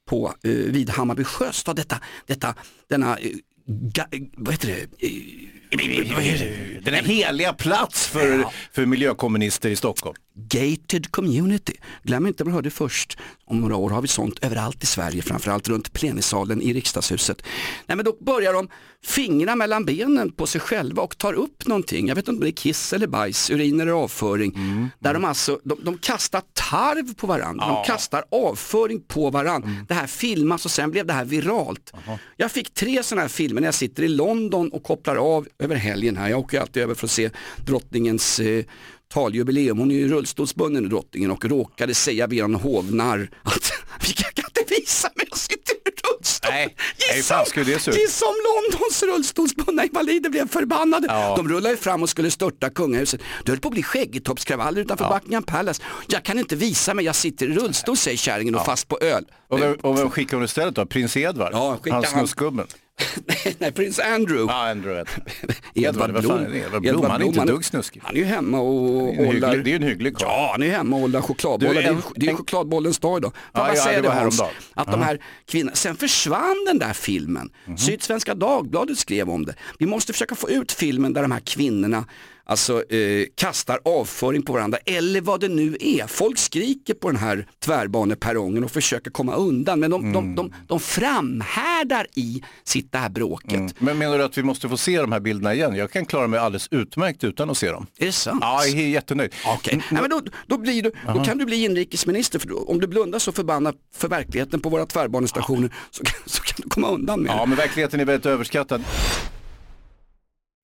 på, 0.09 0.35
eh, 0.45 0.51
vid 0.51 0.91
Hammarby 0.91 1.25
Sjöstad. 1.25 1.77
Detta, 1.77 2.01
detta, 2.27 2.55
denna, 2.89 3.17
eh, 3.19 3.31
ga, 3.67 4.05
vad 4.37 4.55
heter 4.55 4.69
det? 4.69 5.07
Eh, 5.07 6.15
vad 6.15 6.23
heter 6.23 6.45
det? 6.45 6.81
Den 6.85 6.95
är 6.95 7.03
heliga 7.03 7.53
plats 7.53 8.07
för, 8.07 8.39
Ja. 8.39 8.53
för 8.73 8.87
miljökommunister 8.87 9.69
i 9.71 9.77
Stockholm. 9.77 10.17
Gated 10.49 11.11
community. 11.11 11.73
Glöm 12.03 12.27
inte 12.27 12.45
vad 12.45 12.53
du 12.53 12.55
hörde 12.55 12.71
först. 12.71 13.19
Om 13.45 13.61
några 13.61 13.77
år 13.77 13.91
har 13.91 14.03
vi 14.03 14.09
sånt 14.09 14.39
överallt 14.45 14.83
i 14.83 14.87
Sverige, 14.87 15.23
framförallt 15.23 15.69
runt 15.69 15.93
plenisalen 15.93 16.63
i 16.63 16.73
riksdagshuset. 16.73 17.43
Nej, 17.87 17.97
men 17.97 18.05
då 18.05 18.17
börjar 18.21 18.53
de 18.53 18.69
fingra 19.05 19.57
mellan 19.57 19.85
benen 19.85 20.33
på 20.33 20.47
sig 20.47 20.61
själva 20.61 21.03
och 21.03 21.19
tar 21.19 21.33
upp 21.33 21.67
någonting. 21.67 22.09
Jag 22.09 22.15
vet 22.15 22.23
inte 22.23 22.31
om 22.31 22.41
det 22.41 22.49
är 22.49 22.53
kiss 22.53 22.93
eller 22.93 23.07
bajs, 23.07 23.51
urin 23.51 23.81
eller 23.81 23.93
avföring. 23.93 24.53
Där 24.99 25.15
de 25.15 25.25
alltså, 25.25 25.61
de, 25.65 25.79
de 25.83 25.99
kastar 25.99 26.43
tarv 26.53 27.15
på 27.15 27.27
varandra, 27.27 27.67
de 27.67 27.85
kastar 27.93 28.25
avföring 28.31 29.01
på 29.01 29.31
varandra. 29.31 29.69
Det 29.89 29.95
här 29.95 30.07
filmas 30.07 30.65
och 30.65 30.71
sen 30.71 30.91
blev 30.91 31.07
det 31.07 31.13
här 31.13 31.25
viralt. 31.25 31.93
Jag 32.37 32.53
fick 32.53 32.75
tre 32.75 33.03
sådana 33.03 33.23
här 33.23 33.29
filmer 33.29 33.61
när 33.61 33.69
jag 33.69 33.75
sitter 33.75 34.03
i 34.03 34.09
London 34.09 34.69
och 34.69 34.83
kopplar 34.83 35.17
av 35.17 35.49
över 35.59 35.77
helgen 35.77 36.17
här. 36.17 36.29
Jag 36.29 36.39
åker 36.39 36.61
alltid 36.61 36.83
över 36.83 36.95
för 36.95 37.07
att 37.07 37.11
se 37.11 37.31
drottningens 37.67 38.41
eh, 38.41 38.65
taljubileum. 39.09 39.79
Hon 39.79 39.91
är 39.91 39.95
ju 39.95 40.09
rullstolsbunden 40.09 40.85
i 40.85 40.89
drottningen 40.89 41.31
och 41.31 41.45
råkade 41.45 41.95
säga 41.95 42.27
via 42.27 42.45
en 42.45 42.55
hovnarr 42.55 43.31
att 43.43 43.73
vi 44.07 44.13
kan 44.13 44.33
inte 44.37 44.75
visa 44.75 45.11
mig, 45.17 45.27
jag 45.31 45.39
sitter 45.39 45.73
i 45.75 45.91
rullstol. 46.05 46.51
Nej, 46.53 46.77
Gissa, 47.17 47.45
gissa 47.93 48.27
om 48.27 48.35
Londons 48.45 49.03
rullstolsbundna 49.03 49.85
invalider 49.85 50.31
blev 50.31 50.49
förbannade. 50.49 51.07
Ja. 51.11 51.35
De 51.37 51.49
rullade 51.49 51.77
fram 51.77 52.03
och 52.03 52.09
skulle 52.11 52.31
störta 52.31 52.71
kungahuset. 52.71 53.21
Det 53.45 53.53
höll 53.53 53.61
på 53.61 53.69
att 53.69 53.73
bli 53.75 53.83
skäggetoppskravaller 53.83 54.81
utanför 54.81 55.09
Buckingham 55.09 55.43
Palace. 55.43 55.83
Jag 56.09 56.23
kan 56.23 56.39
inte 56.39 56.57
visa 56.57 56.95
mig, 56.95 57.05
jag 57.05 57.15
sitter 57.17 57.47
i 57.47 57.55
rullstol 57.55 57.97
säger 57.97 58.17
kärringen 58.17 58.55
och 58.55 58.65
fast 58.65 58.89
på 58.89 58.99
öl. 59.01 59.25
Och 59.49 59.63
vem, 59.63 59.75
och 59.75 59.99
vem 59.99 60.11
skickar 60.11 60.37
hon 60.37 60.45
istället 60.45 60.75
då? 60.75 60.87
Prins 60.87 61.17
Edvard? 61.17 61.51
Ja, 61.53 61.79
han- 61.91 62.03
snuskgubben. 62.05 62.67
nej, 63.59 63.73
prins 63.73 63.99
Andrew. 63.99 64.53
Ja, 64.53 64.71
Andrew. 64.71 65.05
Edvard 65.75 66.11
Blom. 66.11 66.23
fan 66.23 66.51
det? 66.51 66.59
Edvard 66.59 66.83
Blom, 66.83 67.05
han 67.11 67.23
är 67.23 67.27
inte 67.27 67.45
dugg 67.45 67.65
snuskig. 67.65 68.01
Han 68.05 68.15
är 68.15 68.19
ju 68.19 68.25
hemma 68.25 68.61
och 68.61 69.15
Det 69.15 69.23
är 69.23 69.33
hygglig- 69.33 69.63
det 69.65 69.73
är 69.73 69.77
en 69.77 69.83
hygglig 69.83 70.17
karl. 70.17 70.29
Ja, 70.29 70.49
han 70.53 70.63
är 70.63 70.71
hemma 70.71 70.97
och 70.97 71.03
håller 71.03 71.21
chokladbollar. 71.21 71.75
Du, 71.75 71.81
det 71.81 71.87
är, 71.87 71.91
en- 71.93 72.03
det 72.15 72.21
är 72.21 72.25
ju 72.25 72.31
en- 72.31 72.37
chokladbollens 72.37 72.99
dag 72.99 73.19
idag. 73.19 73.33
Får 73.33 73.41
Ja, 73.53 73.61
jag 73.61 73.67
bara 73.67 73.77
ja, 73.77 73.83
säga 73.85 74.03
det 74.03 74.09
det 74.09 74.15
Hans, 74.15 74.41
att 74.75 74.91
de 74.93 75.03
här 75.03 75.19
kvinnorna, 75.51 75.77
sen 75.77 75.97
försvann 75.97 76.65
den 76.67 76.79
där 76.79 76.93
filmen. 76.93 77.51
Mhm. 77.67 77.79
Sydsvenska 77.79 78.35
Dagbladet 78.35 78.99
skrev 78.99 79.31
om 79.31 79.45
det. 79.47 79.55
Vi 79.79 79.87
måste 79.87 80.13
försöka 80.13 80.35
få 80.35 80.51
ut 80.51 80.73
filmen 80.73 81.13
där 81.13 81.23
de 81.23 81.31
här 81.31 81.41
kvinnorna 81.41 82.05
alltså 82.49 82.93
eh, 82.93 83.27
kastar 83.35 83.79
avföring 83.85 84.43
på 84.43 84.53
varandra 84.53 84.79
eller 84.87 85.21
vad 85.21 85.41
det 85.41 85.49
nu 85.49 85.77
är. 85.81 86.07
Folk 86.07 86.39
skriker 86.39 86.95
på 86.95 87.09
den 87.09 87.17
här 87.17 87.47
tvärbaneperrongen 87.65 88.65
och 88.65 88.71
försöker 88.71 89.11
komma 89.11 89.35
undan 89.35 89.81
men 89.81 89.91
de, 89.91 90.01
Mm. 90.01 90.13
de, 90.13 90.35
de, 90.35 90.53
de 90.67 90.81
framhärdar 90.81 92.07
i 92.15 92.43
sitt 92.65 92.93
det 92.93 92.99
här 92.99 93.09
bråket. 93.09 93.75
Men 93.81 93.99
menar 93.99 94.19
du 94.19 94.25
att 94.25 94.39
vi 94.39 94.43
måste 94.43 94.69
få 94.69 94.77
se 94.77 95.01
de 95.01 95.13
här 95.13 95.21
bilderna 95.21 95.55
igen? 95.55 95.75
Jag 95.77 95.91
kan 95.91 96.05
klara 96.07 96.27
mig 96.27 96.41
alldeles 96.41 96.69
utmärkt 96.71 97.25
utan 97.25 97.51
att 97.51 97.59
se 97.59 97.71
dem. 97.71 97.87
Är 97.99 98.07
det 98.07 98.13
sant? 98.13 98.39
Ja, 98.43 98.65
jag 98.67 98.79
är 98.81 98.89
jättenöjd. 98.89 99.35
Okej, 99.47 99.83
Nej, 99.91 100.01
men 100.03 100.11
då, 100.11 100.21
då, 100.47 100.59
blir 100.59 100.83
du, 100.83 100.93
då 101.15 101.25
kan 101.25 101.39
du 101.39 101.45
bli 101.45 101.65
inrikesminister 101.65 102.39
för 102.39 102.71
om 102.71 102.81
du 102.81 102.87
blundar 102.87 103.19
så 103.19 103.33
förbannat 103.33 103.75
för 103.95 104.09
verkligheten 104.09 104.61
på 104.61 104.69
våra 104.69 104.87
tvärbanestationer 104.87 105.75
så, 105.91 106.05
kan, 106.05 106.15
så 106.27 106.43
kan 106.43 106.55
du 106.63 106.69
komma 106.69 106.91
undan 106.91 107.21
med 107.21 107.31
Ja, 107.31 107.41
det. 107.41 107.47
men 107.47 107.57
verkligheten 107.59 108.01
är 108.01 108.05
väldigt 108.05 108.27
överskattad. 108.27 108.83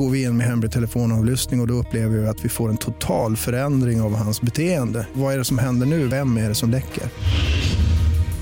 Går 0.00 0.10
vi 0.10 0.22
in 0.22 0.36
med 0.36 0.46
hemlig 0.46 0.72
telefonavlyssning 0.72 1.60
och, 1.60 1.64
och 1.64 1.68
då 1.68 1.74
upplever 1.74 2.18
vi 2.18 2.26
att 2.26 2.44
vi 2.44 2.48
får 2.48 2.68
en 2.68 2.76
total 2.76 3.36
förändring 3.36 4.00
av 4.00 4.14
hans 4.14 4.40
beteende. 4.40 5.06
Vad 5.12 5.34
är 5.34 5.38
det 5.38 5.44
som 5.44 5.58
händer 5.58 5.86
nu? 5.86 6.06
Vem 6.06 6.36
är 6.36 6.48
det 6.48 6.54
som 6.54 6.70
läcker? 6.70 7.02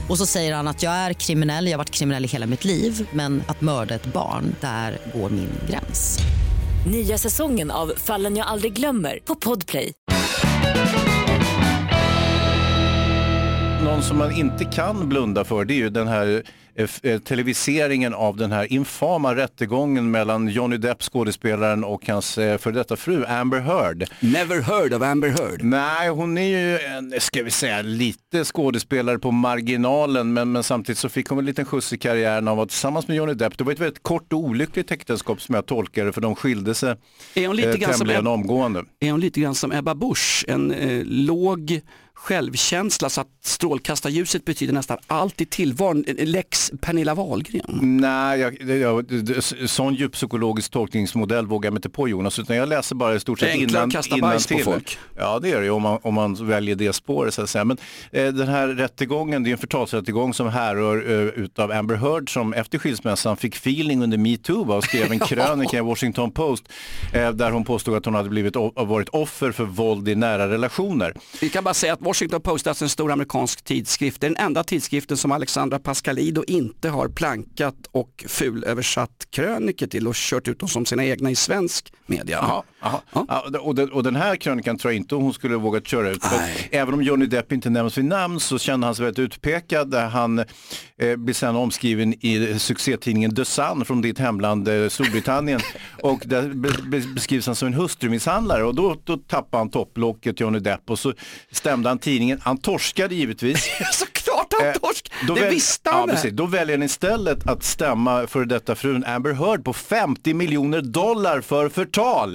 Och 0.08 0.18
så 0.18 0.26
säger 0.26 0.54
han 0.54 0.68
att 0.68 0.82
jag 0.82 0.92
är 0.92 1.12
kriminell, 1.12 1.66
jag 1.66 1.72
har 1.72 1.78
varit 1.78 1.90
kriminell 1.90 2.24
i 2.24 2.28
hela 2.28 2.46
mitt 2.46 2.64
liv 2.64 3.08
men 3.12 3.42
att 3.46 3.60
mörda 3.60 3.94
ett 3.94 4.12
barn, 4.12 4.54
där 4.60 4.98
går 5.14 5.30
min 5.30 5.50
gräns. 5.70 6.18
Nya 6.90 7.18
säsongen 7.18 7.70
av 7.70 7.92
Fallen 7.96 8.36
jag 8.36 8.46
aldrig 8.46 8.72
glömmer 8.72 9.18
på 9.24 9.34
Podplay. 9.34 9.92
Någon 13.84 14.02
som 14.02 14.18
man 14.18 14.32
inte 14.32 14.64
kan 14.64 15.08
blunda 15.08 15.44
för 15.44 15.64
det 15.64 15.74
är 15.74 15.78
ju 15.78 15.90
den 15.90 16.08
här 16.08 16.42
televiseringen 17.24 18.14
av 18.14 18.36
den 18.36 18.52
här 18.52 18.72
infama 18.72 19.34
rättegången 19.34 20.10
mellan 20.10 20.48
Johnny 20.48 20.76
Depp, 20.76 21.02
skådespelaren 21.02 21.84
och 21.84 22.06
hans 22.06 22.38
eh, 22.38 22.58
före 22.58 22.74
detta 22.74 22.96
fru 22.96 23.24
Amber 23.24 23.60
Heard. 23.60 24.04
Never 24.20 24.60
heard 24.60 24.94
of 24.94 25.02
Amber 25.02 25.28
Heard. 25.28 25.62
Nej, 25.62 26.08
hon 26.08 26.38
är 26.38 26.42
ju, 26.42 26.78
en, 26.78 27.20
ska 27.20 27.42
vi 27.42 27.50
säga, 27.50 27.82
lite 27.82 28.44
skådespelare 28.44 29.18
på 29.18 29.30
marginalen 29.30 30.32
men, 30.32 30.52
men 30.52 30.62
samtidigt 30.62 30.98
så 30.98 31.08
fick 31.08 31.28
hon 31.28 31.38
en 31.38 31.44
liten 31.44 31.64
skjuts 31.64 31.92
i 31.92 31.98
karriären 31.98 32.48
av 32.48 32.52
att 32.52 32.56
vara 32.56 32.66
tillsammans 32.66 33.08
med 33.08 33.16
Johnny 33.16 33.34
Depp. 33.34 33.58
Det 33.58 33.64
var 33.64 33.72
ett 33.72 33.80
väldigt 33.80 34.02
kort 34.02 34.32
och 34.32 34.38
olyckligt 34.38 34.90
äktenskap 34.90 35.40
som 35.40 35.54
jag 35.54 35.66
tolkar 35.66 36.04
det 36.04 36.12
för 36.12 36.20
de 36.20 36.34
skilde 36.36 36.74
sig 36.74 36.96
Är 37.34 37.46
hon 37.46 37.56
lite 37.56 37.68
eh, 37.68 37.76
grann 37.76 37.92
tämligen 37.92 38.26
omgående. 38.26 38.84
Är 39.00 39.10
hon 39.10 39.20
lite 39.20 39.40
grann 39.40 39.54
som 39.54 39.72
Ebba 39.72 39.94
Busch, 39.94 40.44
en 40.48 40.70
eh, 40.72 41.04
låg 41.04 41.80
självkänsla 42.18 43.08
så 43.08 43.20
att 43.20 43.37
strålkastarljuset 43.48 44.44
betyder 44.44 44.72
nästan 44.74 44.98
allt 45.06 45.40
i 45.40 45.44
tillvaron. 45.44 46.04
Eh, 46.06 46.26
Lex 46.26 46.72
Pernilla 46.80 47.14
Wahlgren. 47.14 47.78
Nej, 47.82 48.40
jag, 48.40 48.62
jag, 48.62 49.04
sån 49.66 49.94
djuppsykologisk 49.94 50.70
tolkningsmodell 50.70 51.46
vågar 51.46 51.66
jag 51.66 51.72
mig 51.72 51.78
inte 51.78 51.88
på 51.88 52.08
Jonas, 52.08 52.38
utan 52.38 52.56
jag 52.56 52.68
läser 52.68 52.94
bara 52.94 53.14
i 53.14 53.20
stort 53.20 53.40
sett 53.40 53.56
innan, 53.56 53.84
att 53.84 53.92
kasta 53.92 54.16
bajs 54.16 54.46
på 54.46 54.58
folk. 54.58 54.98
Ja, 55.16 55.38
det 55.38 55.50
är 55.50 55.58
det 55.58 55.64
ju 55.64 55.70
om 55.70 55.82
man, 55.82 55.98
om 56.02 56.14
man 56.14 56.46
väljer 56.46 56.76
det 56.76 56.92
spåret 56.92 57.34
så 57.34 57.42
att 57.42 57.50
säga. 57.50 57.64
Men 57.64 57.76
eh, 58.12 58.26
den 58.26 58.48
här 58.48 58.68
rättegången, 58.68 59.42
det 59.42 59.50
är 59.50 59.52
en 59.52 59.58
förtalsrättegång 59.58 60.34
som 60.34 60.48
härrör 60.48 61.10
eh, 61.10 61.44
utav 61.44 61.72
Amber 61.72 61.94
Heard 61.94 62.32
som 62.32 62.52
efter 62.52 62.78
skilsmässan 62.78 63.36
fick 63.36 63.56
feeling 63.56 64.02
under 64.02 64.18
metoo 64.18 64.72
och 64.72 64.84
skrev 64.84 65.12
en 65.12 65.18
krönika 65.28 65.78
i 65.78 65.80
Washington 65.80 66.30
Post 66.30 66.64
eh, 67.12 67.30
där 67.30 67.50
hon 67.50 67.64
påstod 67.64 67.96
att 67.96 68.04
hon 68.04 68.14
hade 68.14 68.28
blivit, 68.28 68.56
varit 68.74 69.08
offer 69.08 69.52
för 69.52 69.64
våld 69.64 70.08
i 70.08 70.14
nära 70.14 70.48
relationer. 70.48 71.14
Vi 71.40 71.48
kan 71.48 71.64
bara 71.64 71.74
säga 71.74 71.92
att 71.92 72.00
Washington 72.00 72.40
Post 72.40 72.66
är 72.66 72.70
alltså 72.70 72.84
en 72.84 72.88
stor 72.88 73.12
amerikansk 73.12 73.37
tidskrift. 73.46 74.20
Det 74.20 74.26
är 74.26 74.30
den 74.30 74.44
enda 74.44 74.64
tidskriften 74.64 75.16
som 75.16 75.32
Alexandra 75.32 75.78
Pascalido 75.78 76.44
inte 76.46 76.88
har 76.88 77.08
plankat 77.08 77.74
och 77.90 78.24
fulöversatt 78.28 79.26
kröniker 79.30 79.86
till 79.86 80.08
och 80.08 80.14
kört 80.14 80.48
ut 80.48 80.60
dem 80.60 80.68
som 80.68 80.86
sina 80.86 81.04
egna 81.04 81.30
i 81.30 81.34
svensk 81.34 81.92
media. 82.06 82.38
Jaha, 82.42 82.62
jaha. 82.80 83.24
Ja, 83.28 83.60
och, 83.60 83.74
den, 83.74 83.92
och 83.92 84.02
den 84.02 84.16
här 84.16 84.36
krönikan 84.36 84.78
tror 84.78 84.92
jag 84.92 84.96
inte 84.96 85.14
hon 85.14 85.34
skulle 85.34 85.56
vågat 85.56 85.86
köra 85.86 86.10
ut. 86.10 86.22
Även 86.70 86.94
om 86.94 87.02
Johnny 87.02 87.26
Depp 87.26 87.52
inte 87.52 87.70
nämns 87.70 87.98
vid 87.98 88.04
namn 88.04 88.40
så 88.40 88.58
kände 88.58 88.86
han 88.86 88.94
sig 88.94 89.04
väldigt 89.04 89.18
utpekad. 89.18 89.90
Där 89.90 90.08
han 90.08 90.38
eh, 90.98 91.16
blir 91.16 91.34
sen 91.34 91.56
omskriven 91.56 92.14
i 92.26 92.58
succétidningen 92.58 93.34
The 93.34 93.44
Sun 93.44 93.84
från 93.84 94.02
ditt 94.02 94.18
hemland 94.18 94.68
eh, 94.68 94.88
Storbritannien. 94.88 95.60
och 96.02 96.22
där 96.24 96.48
be, 96.48 96.68
be, 96.86 97.00
beskrivs 97.14 97.46
han 97.46 97.54
som 97.54 97.68
en 97.68 97.74
hustrumisshandlare 97.74 98.64
och 98.64 98.74
då, 98.74 98.96
då 99.04 99.16
tappade 99.16 99.60
han 99.60 99.70
topplocket 99.70 100.40
Johnny 100.40 100.58
Depp 100.58 100.90
och 100.90 100.98
så 100.98 101.12
stämde 101.50 101.88
han 101.88 101.98
tidningen. 101.98 102.40
Han 102.42 102.58
torskade 102.58 103.14
givetvis. 103.28 103.68
Såklart 103.92 104.54
han 104.60 104.72
torsk! 104.80 105.12
Då 105.26 105.34
det 105.34 105.40
väl- 105.40 105.50
visste 105.54 105.90
han 105.90 106.08
ja, 106.08 106.14
precis. 106.14 106.32
Då 106.32 106.46
väljer 106.46 106.76
han 106.76 106.82
istället 106.82 107.46
att 107.48 107.64
stämma 107.64 108.26
för 108.26 108.44
detta 108.44 108.74
frun 108.74 109.04
Amber 109.04 109.32
Heard 109.32 109.64
på 109.64 109.72
50 109.72 110.34
miljoner 110.34 110.80
dollar 110.80 111.40
för 111.40 111.68
förtal. 111.68 112.34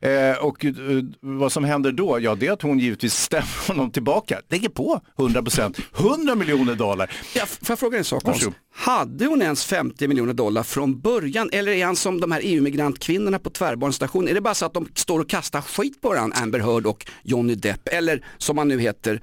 Eh, 0.00 0.36
och 0.40 0.64
eh, 0.64 0.72
vad 1.20 1.52
som 1.52 1.64
händer 1.64 1.92
då? 1.92 2.20
Ja, 2.20 2.34
det 2.34 2.46
är 2.46 2.52
att 2.52 2.62
hon 2.62 2.78
givetvis 2.78 3.14
stämmer 3.14 3.68
honom 3.68 3.90
tillbaka. 3.90 4.40
Lägger 4.48 4.68
på 4.68 5.00
100 5.18 5.42
procent. 5.42 5.78
100 5.98 6.34
miljoner 6.34 6.74
dollar. 6.74 7.10
Ja, 7.34 7.46
får 7.46 7.58
jag 7.68 7.78
fråga 7.78 7.98
en 7.98 8.04
sak? 8.04 8.24
Varsågod. 8.24 8.54
Hade 8.74 9.26
hon 9.26 9.42
ens 9.42 9.64
50 9.64 10.08
miljoner 10.08 10.32
dollar 10.32 10.62
från 10.62 11.00
början 11.00 11.50
eller 11.52 11.72
är 11.72 11.84
han 11.84 11.96
som 11.96 12.20
de 12.20 12.32
här 12.32 12.40
EU-migrantkvinnorna 12.44 13.38
på 13.38 13.50
tvärbanestation? 13.50 14.28
Är 14.28 14.34
det 14.34 14.40
bara 14.40 14.54
så 14.54 14.66
att 14.66 14.74
de 14.74 14.88
står 14.94 15.20
och 15.20 15.28
kastar 15.28 15.60
skit 15.60 16.00
på 16.00 16.08
varandra, 16.08 16.36
Amber 16.42 16.58
Heard 16.58 16.86
och 16.86 17.06
Johnny 17.22 17.54
Depp? 17.54 17.88
Eller 17.88 18.24
som 18.38 18.58
han 18.58 18.68
nu 18.68 18.80
heter, 18.80 19.14
eh, 19.14 19.20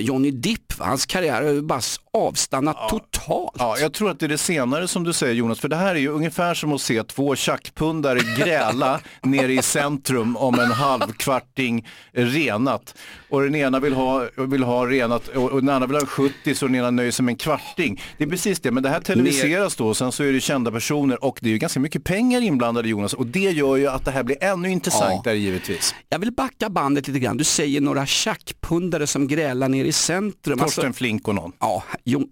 Johnny 0.00 0.30
Dipp, 0.30 0.72
hans 0.78 1.06
karriär 1.06 1.42
har 1.42 1.50
ju 1.50 1.62
bara 1.62 1.80
avstannat 2.12 2.88
totalt. 2.88 3.56
Ja, 3.58 3.78
jag 3.78 3.92
tror 3.92 4.10
att 4.10 4.20
det 4.20 4.26
är 4.26 4.28
det 4.28 4.38
senare 4.38 4.88
som 4.88 5.04
du 5.04 5.12
säger 5.12 5.34
Jonas, 5.34 5.60
för 5.60 5.68
det 5.68 5.76
här 5.76 5.94
är 5.94 5.98
ju 5.98 6.08
ungefär 6.08 6.54
som 6.54 6.72
att 6.72 6.80
se 6.80 7.02
två 7.04 7.36
tjackpundare 7.36 8.18
gräla 8.38 9.00
nere 9.22 9.52
i 9.52 9.62
centrum 9.62 10.36
om 10.36 10.58
en 10.58 10.70
halvkvarting 10.70 11.88
renat. 12.12 12.94
Och 13.30 13.42
den 13.42 13.54
ena 13.54 13.80
vill 13.80 13.92
ha, 13.92 14.28
vill 14.36 14.62
ha 14.62 14.86
renat 14.86 15.28
och 15.28 15.50
och 15.50 15.60
den 15.60 15.68
andra 15.68 15.86
vill 15.86 15.96
ha 15.96 16.06
70 16.06 16.54
så 16.54 16.66
den 16.66 16.74
ena 16.74 16.90
nöjer 16.90 17.10
sig 17.10 17.24
med 17.24 17.32
en 17.32 17.36
kvarting. 17.36 18.02
Det 18.18 18.24
är 18.24 18.28
precis 18.28 18.60
det, 18.60 18.70
men 18.70 18.82
det 18.82 18.88
här 18.88 19.00
televiseras 19.00 19.76
då 19.76 19.86
och 19.88 19.96
sen 19.96 20.12
så 20.12 20.22
är 20.24 20.32
det 20.32 20.40
kända 20.40 20.70
personer 20.70 21.24
och 21.24 21.38
det 21.42 21.48
är 21.48 21.52
ju 21.52 21.58
ganska 21.58 21.80
mycket 21.80 22.04
pengar 22.04 22.40
inblandade 22.40 22.88
Jonas 22.88 23.14
och 23.14 23.26
det 23.26 23.38
gör 23.40 23.76
ju 23.76 23.86
att 23.86 24.04
det 24.04 24.10
här 24.10 24.22
blir 24.22 24.44
ännu 24.44 24.70
intressantare 24.70 25.36
givetvis. 25.38 25.94
Jag 26.08 26.18
vill 26.18 26.32
backa 26.32 26.70
bandet 26.70 27.08
lite 27.08 27.18
grann. 27.20 27.36
Du 27.36 27.44
säger 27.44 27.80
några 27.80 28.06
tjackpundare 28.06 29.06
som 29.06 29.28
grälar 29.28 29.68
ner 29.68 29.84
i 29.84 29.92
centrum. 29.92 30.58
Torsten 30.58 30.92
Flink 30.92 31.28
och 31.28 31.34
någon. 31.34 31.52
Ja, 31.60 31.82
Jo- 32.04 32.28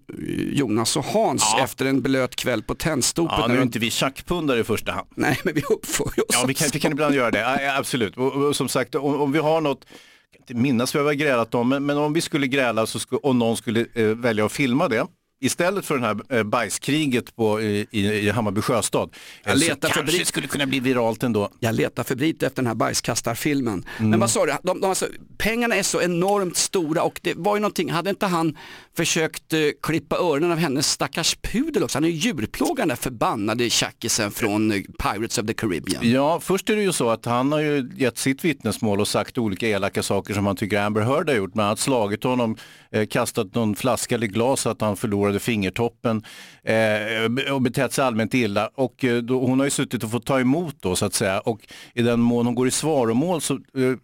Jonas 0.51 0.97
och 0.97 1.05
Hans 1.05 1.43
efter 1.63 1.85
en 1.85 2.01
blöt 2.01 2.35
kväll 2.35 2.63
på 2.63 2.75
Tennstopet. 2.75 3.35
Ja, 3.39 3.47
nu 3.47 3.57
är 3.57 3.61
inte 3.61 3.79
vi 3.79 3.91
tjackpundare 3.91 4.59
i 4.59 4.63
första 4.63 4.91
hand. 4.91 5.07
Nej, 5.15 5.39
men 5.43 5.53
vi 5.55 5.61
uppför 5.69 6.03
oss. 6.05 6.13
Ja, 6.29 6.45
vi 6.47 6.53
kan, 6.53 6.67
vi 6.73 6.79
kan 6.79 6.91
ibland 6.91 7.15
göra 7.15 7.31
det, 7.31 7.39
ja, 7.39 7.61
ja, 7.61 7.77
absolut. 7.77 8.17
Och, 8.17 8.33
och 8.33 8.55
som 8.55 8.69
sagt, 8.69 8.95
om, 8.95 9.21
om 9.21 9.31
vi 9.31 9.39
har 9.39 9.61
något, 9.61 9.85
jag 10.31 10.37
kan 10.37 10.43
inte 10.43 10.61
minnas 10.61 10.95
vad 10.95 11.03
vi 11.03 11.07
har 11.09 11.13
grälat 11.13 11.55
om, 11.55 11.69
men, 11.69 11.85
men 11.85 11.97
om 11.97 12.13
vi 12.13 12.21
skulle 12.21 12.47
gräla 12.47 12.85
så 12.85 12.99
skulle, 12.99 13.19
och 13.19 13.35
någon 13.35 13.57
skulle 13.57 13.85
eh, 13.93 14.05
välja 14.05 14.45
att 14.45 14.51
filma 14.51 14.87
det, 14.87 15.07
istället 15.39 15.85
för 15.85 15.97
det 15.97 16.01
här 16.01 16.37
eh, 16.37 16.43
bajskriget 16.43 17.35
på, 17.35 17.61
i, 17.61 17.87
i, 17.91 18.29
Hammarby 18.29 18.61
sjöstad, 18.61 19.09
Jag 19.43 19.53
eh, 19.53 19.59
så 19.59 19.69
letar 19.69 19.89
febrilt. 19.89 20.27
skulle 20.27 20.47
kunna 20.47 20.65
bli 20.65 20.79
viralt 20.79 21.23
ändå. 21.23 21.49
Jag 21.59 21.75
letar 21.75 22.03
febrilt 22.03 22.43
efter 22.43 22.55
den 22.55 22.67
här 22.67 22.75
bajskastarfilmen. 22.75 23.85
Mm. 23.97 24.09
Men 24.09 24.19
vad 24.19 24.29
sa 24.29 24.45
du, 24.45 24.53
de, 24.63 24.81
de, 24.81 24.89
alltså, 24.89 25.05
pengarna 25.37 25.75
är 25.75 25.83
så 25.83 26.01
enormt 26.01 26.57
stora 26.57 27.03
och 27.03 27.19
det 27.23 27.33
var 27.37 27.55
ju 27.55 27.61
någonting, 27.61 27.91
hade 27.91 28.09
inte 28.09 28.25
han 28.25 28.57
försökt 28.97 29.53
eh, 29.53 29.59
klippa 29.83 30.15
öronen 30.15 30.51
av 30.51 30.57
hennes 30.57 30.87
stackars 30.91 31.35
pudel 31.41 31.83
också? 31.83 31.97
Han 31.97 32.03
är 32.03 32.09
ju 32.09 32.15
djurplågaren 32.15 32.89
den 32.89 32.95
där 32.95 32.95
förbannade 32.95 33.69
tjackisen 33.69 34.31
från 34.31 34.71
eh, 34.71 34.81
Pirates 34.99 35.37
of 35.37 35.47
the 35.47 35.53
Caribbean. 35.53 36.11
Ja, 36.11 36.39
först 36.39 36.69
är 36.69 36.75
det 36.75 36.81
ju 36.81 36.93
så 36.93 37.09
att 37.09 37.25
han 37.25 37.51
har 37.51 37.59
ju 37.59 37.91
gett 37.97 38.17
sitt 38.17 38.45
vittnesmål 38.45 38.99
och 39.01 39.07
sagt 39.07 39.37
olika 39.37 39.67
elaka 39.67 40.03
saker 40.03 40.33
som 40.33 40.45
han 40.45 40.55
tycker 40.55 40.81
Amber 40.81 41.01
Heard 41.01 41.29
har 41.29 41.35
gjort. 41.35 41.55
Man 41.55 41.65
har 41.65 41.75
slagit 41.75 42.23
honom, 42.23 42.57
eh, 42.91 43.07
kastat 43.07 43.55
någon 43.55 43.75
flaska 43.75 44.15
eller 44.15 44.27
glas 44.27 44.61
så 44.61 44.69
att 44.69 44.81
han 44.81 44.97
förlorade 45.29 45.39
fingertoppen 45.39 46.23
eh, 46.63 47.53
och 47.53 47.61
betett 47.61 47.93
sig 47.93 48.05
allmänt 48.05 48.33
illa. 48.33 48.69
Och 48.75 49.03
eh, 49.03 49.17
då, 49.17 49.39
hon 49.45 49.59
har 49.59 49.65
ju 49.65 49.71
suttit 49.71 50.03
och 50.03 50.11
fått 50.11 50.25
ta 50.25 50.39
emot 50.39 50.75
då 50.79 50.95
så 50.95 51.05
att 51.05 51.13
säga. 51.13 51.39
Och 51.39 51.59
i 51.93 52.01
den 52.01 52.19
mån 52.19 52.45
hon 52.45 52.55
går 52.55 52.67
i 52.67 52.71
svaromål 52.71 53.41
så 53.41 53.53
eh, 53.53 53.95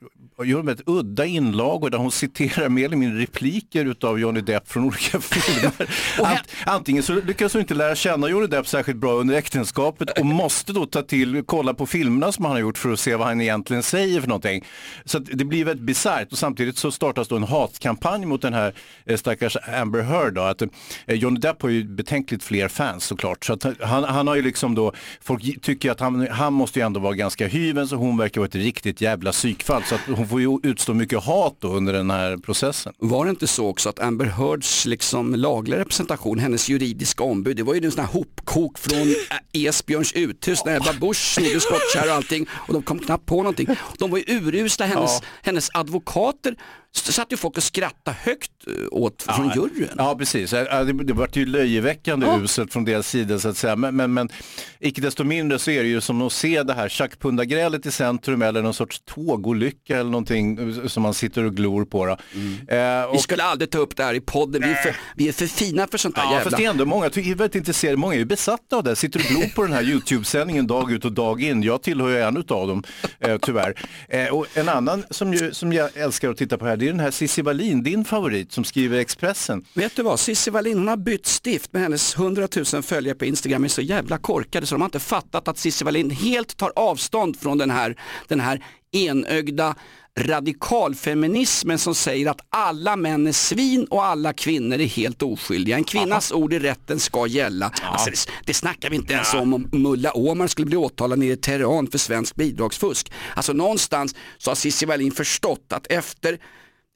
gör 0.44 0.58
hon 0.58 0.70
ett 0.70 0.82
udda 0.86 1.26
inlagor 1.26 1.90
där 1.90 1.98
hon 1.98 2.12
citerar 2.12 2.70
mer 2.70 2.86
eller 2.86 2.98
mindre 2.98 3.22
repliker 3.22 3.86
utav 3.86 4.20
Johnny 4.20 4.42
Depp 4.42 4.68
från 4.68 4.84
olika 4.84 5.20
filmer. 5.22 5.90
Ant, 6.24 6.48
antingen 6.66 7.04
så 7.04 7.14
lyckas 7.14 7.54
hon 7.54 7.62
inte 7.62 7.74
lära 7.74 7.96
känna 7.96 8.30
Johnny 8.30 8.48
Depp 8.48 8.68
särskilt 8.68 8.98
bra 8.98 9.14
under 9.14 9.36
äktenskapet 9.36 10.20
och 10.20 10.26
måste 10.26 10.74
då 10.74 10.86
ta 10.86 11.02
till, 11.02 11.44
kolla 11.46 11.74
på 11.74 11.86
filmerna 11.86 12.32
som 12.32 12.46
han 12.46 12.52
har 12.52 12.60
gjort 12.60 12.78
för 12.78 12.94
att 12.94 13.00
se 13.00 13.16
vad 13.16 13.28
han 13.28 13.42
egentligen 13.42 13.84
säger 13.84 14.22
för 14.22 14.28
någonting. 14.28 14.66
Så 15.06 15.20
det 15.20 15.46
blir 15.46 15.66
väldigt 15.66 15.86
bisarrt 15.86 16.32
och 16.32 16.38
samtidigt 16.38 16.78
så 16.78 16.92
startas 16.92 17.28
då 17.28 17.36
en 17.36 17.44
hatkampanj 17.44 18.26
mot 18.26 18.42
den 18.42 18.54
här 18.54 18.74
eh, 19.06 19.18
stackars 19.18 19.58
Amber 19.82 20.02
Heard. 20.02 20.34
Då, 20.34 20.42
att, 20.42 20.62
eh, 20.62 20.68
Johnny 21.16 21.40
Depp 21.40 21.62
har 21.62 21.70
ju 21.70 21.84
betänkligt 21.84 22.44
fler 22.44 22.68
fans 22.68 23.04
såklart. 23.06 23.46
Så 23.46 23.54
att 23.54 23.66
han, 23.82 24.04
han 24.04 24.28
har 24.28 24.36
ju 24.36 24.42
liksom 24.42 24.76
då, 24.76 24.94
folk 25.22 25.62
tycker 25.62 25.92
att 25.92 26.00
han, 26.00 26.28
han 26.28 26.54
måste 26.54 26.80
ju 26.80 26.86
ändå 26.86 27.00
vara 27.00 27.14
ganska 27.14 27.48
hyvens 27.48 27.92
och 27.94 28.00
hon 28.00 28.18
verkar 28.18 28.42
vara 28.42 28.48
ett 28.48 28.56
riktigt 28.56 29.02
jävla 29.02 29.32
psykfall. 29.32 29.84
Så 29.84 29.96
att 29.96 30.02
hon 30.16 30.28
får 30.28 30.42
ju 30.42 30.60
utstå 30.64 30.94
mycket 30.94 31.24
hat 31.24 31.56
då 31.60 31.68
under 31.68 31.94
den 31.94 32.10
här 32.10 32.38
processen. 32.38 32.94
Var 32.98 33.26
det 33.26 33.30
inte 33.30 33.48
så 33.48 33.68
också 33.68 33.90
att 33.90 34.00
Amber 34.00 34.26
Heards 34.26 34.86
liksom 34.86 35.36
lagliga 35.36 35.80
representation, 35.80 36.40
hennes 36.40 36.70
juridiska 36.70 37.24
ombud, 37.24 37.58
det 37.58 37.64
var 37.64 37.74
ju 37.74 37.86
en 37.86 37.92
sån 37.92 38.06
här 38.06 38.12
hopkok 38.12 38.78
från 38.78 39.02
äh, 39.02 39.66
Esbjörns 39.68 40.14
uthus 40.14 40.66
när 40.66 40.76
Ebba 40.76 40.94
Busch 41.02 41.34
snodde 41.36 41.60
skottkärra 41.60 42.10
och 42.12 42.16
allting 42.16 42.48
och 42.52 42.74
de 42.74 42.82
kom 42.82 43.00
knappt 43.00 43.26
på 43.26 43.38
någonting. 43.38 43.68
De 44.00 44.12
var 44.12 44.18
ju 44.18 44.24
urusla, 44.28 44.86
hennes, 44.86 45.12
Ja. 45.22 45.28
hennes 45.42 45.70
advokater 45.74 46.56
satt 46.98 47.32
ju 47.34 47.38
folk 47.38 47.58
och 47.58 47.64
skrattade 47.64 48.18
högt 48.22 48.52
eh, 48.68 48.74
åt 48.92 49.24
från 49.24 49.52
juryn. 49.56 49.90
Ja, 49.98 50.16
precis. 50.16 50.54
Ja, 50.54 50.84
Det, 50.84 50.94
det 51.04 51.14
var 51.14 51.30
ju 51.34 51.46
löjeväckande 51.46 52.28
uselt 52.44 52.74
från 52.74 52.86
deras 52.86 53.08
sida 53.08 53.40
så 53.40 53.50
att 53.50 53.58
säga. 53.58 53.76
Men, 53.76 53.96
men, 53.96 54.14
men 54.14 54.30
icke 54.80 55.02
desto 55.02 55.24
mindre 55.24 55.60
så 55.60 55.72
är 55.72 55.84
det 55.84 55.90
ju 55.90 56.02
som 56.02 56.22
att 56.22 56.34
se 56.34 56.64
det 56.64 56.74
här 56.74 56.90
tjackpundagrälet 56.90 57.86
i 57.86 57.92
centrum 57.92 58.42
eller 58.42 58.62
någon 58.62 58.74
sorts 58.74 59.02
tågolycka 59.06 59.98
eller 60.00 60.10
någonting 60.12 60.78
eh, 60.82 60.88
som 60.88 61.04
man 61.04 61.14
sitter 61.14 61.44
och 61.44 61.56
glor 61.56 61.86
på. 61.86 62.06
Då. 62.06 62.12
Eh, 62.12 62.18
Vi 63.12 63.18
och, 63.18 63.22
skulle 63.22 63.44
aldrig 63.44 63.70
ta 63.72 63.78
upp 63.78 63.96
det 63.96 64.04
här 64.04 64.14
i 64.14 64.22
podden, 64.22 64.62
vi 64.62 64.70
är 64.72 64.76
för, 64.76 64.96
vi 65.16 65.28
är 65.28 65.32
för 65.34 65.48
fina 65.48 65.88
för 65.88 65.98
sånt 65.98 66.16
där 66.16 66.22
Ja, 66.24 66.30
jävla... 66.32 66.44
fast 66.44 66.58
det 66.58 66.66
är 66.66 66.70
ändå 66.70 66.86
många, 66.86 67.06
jag 67.06 67.18
är 67.28 67.36
väldigt 67.36 67.56
intresserade, 67.56 67.98
många 67.98 68.14
är 68.14 68.20
ju 68.20 68.26
besatta 68.26 68.76
av 68.78 68.84
det, 68.84 68.96
sitter 68.96 69.20
och 69.20 69.26
glor 69.26 69.56
på 69.56 69.62
den 69.64 69.74
här 69.74 69.84
YouTube-sändningen 69.90 70.68
dag 70.68 70.92
ut 70.92 71.06
och 71.06 71.12
dag 71.12 71.42
in. 71.44 71.64
Jag 71.64 71.82
tillhör 71.82 72.10
ju 72.10 72.22
en 72.22 72.38
av 72.38 72.68
dem, 72.68 72.84
eh, 73.20 73.38
tyvärr. 73.42 73.88
Eh, 74.10 74.28
och 74.28 74.58
en 74.58 74.70
annan 74.70 75.04
som, 75.10 75.34
ju, 75.34 75.52
som 75.52 75.74
jag 75.74 75.98
älskar 75.98 76.30
att 76.30 76.38
titta 76.38 76.58
på 76.58 76.66
här, 76.66 76.78
det 76.86 76.90
är 76.90 76.94
den 76.94 77.00
här 77.00 77.12
Cissi 77.12 77.42
Wallin, 77.42 77.84
din 77.84 78.06
favorit, 78.06 78.52
som 78.52 78.64
skriver 78.64 79.00
Expressen. 79.00 79.66
Vet 79.74 79.96
du 79.96 80.04
vad, 80.04 80.20
Cissi 80.20 80.52
Wallin 80.52 80.78
hon 80.78 80.88
har 80.88 80.98
bytt 80.98 81.26
stift 81.26 81.74
med 81.74 81.82
hennes 81.82 82.16
100 82.16 82.48
000 82.74 82.84
följare 82.84 83.16
på 83.16 83.26
Instagram 83.26 83.64
är 83.64 83.68
så 83.68 83.82
jävla 83.82 84.18
korkade 84.18 84.66
så 84.66 84.76
de 84.76 84.82
har 84.82 84.88
inte 84.88 85.00
fattat 85.00 85.48
att 85.48 85.58
Cissi 85.58 85.86
Wallin 85.86 86.10
helt 86.10 86.58
tar 86.58 86.72
avstånd 86.76 87.40
från 87.40 87.58
den 87.58 87.72
här, 87.72 87.96
den 88.28 88.40
här 88.40 88.64
enögda 88.92 89.76
radikalfeminismen 90.20 91.80
som 91.80 91.96
säger 91.96 92.30
att 92.30 92.42
alla 92.50 92.96
män 92.96 93.28
är 93.28 93.32
svin 93.32 93.86
och 93.90 94.06
alla 94.06 94.34
kvinnor 94.34 94.80
är 94.80 94.86
helt 94.86 95.22
oskyldiga. 95.22 95.76
En 95.76 95.84
kvinnas 95.84 96.32
ord 96.32 96.54
i 96.54 96.60
rätten 96.60 97.00
ska 97.00 97.28
gälla. 97.28 97.72
Alltså 97.82 98.10
det, 98.10 98.32
det 98.46 98.54
snackar 98.54 98.90
vi 98.90 98.96
inte 98.96 99.14
ens 99.14 99.34
om 99.34 99.54
om 99.54 99.70
Mulla 99.72 100.12
Omar 100.12 100.48
skulle 100.48 100.66
bli 100.66 100.78
åtalad 100.78 101.20
nere 101.20 101.34
i 101.34 101.38
Teheran 101.38 101.88
för 101.88 101.98
svensk 101.98 102.36
bidragsfusk. 102.36 103.12
Alltså 103.36 103.54
någonstans 103.54 104.16
så 104.38 104.50
har 104.50 104.56
Cissi 104.56 104.86
Wallin 104.86 105.12
förstått 105.12 105.74
att 105.74 105.88
efter, 105.88 106.40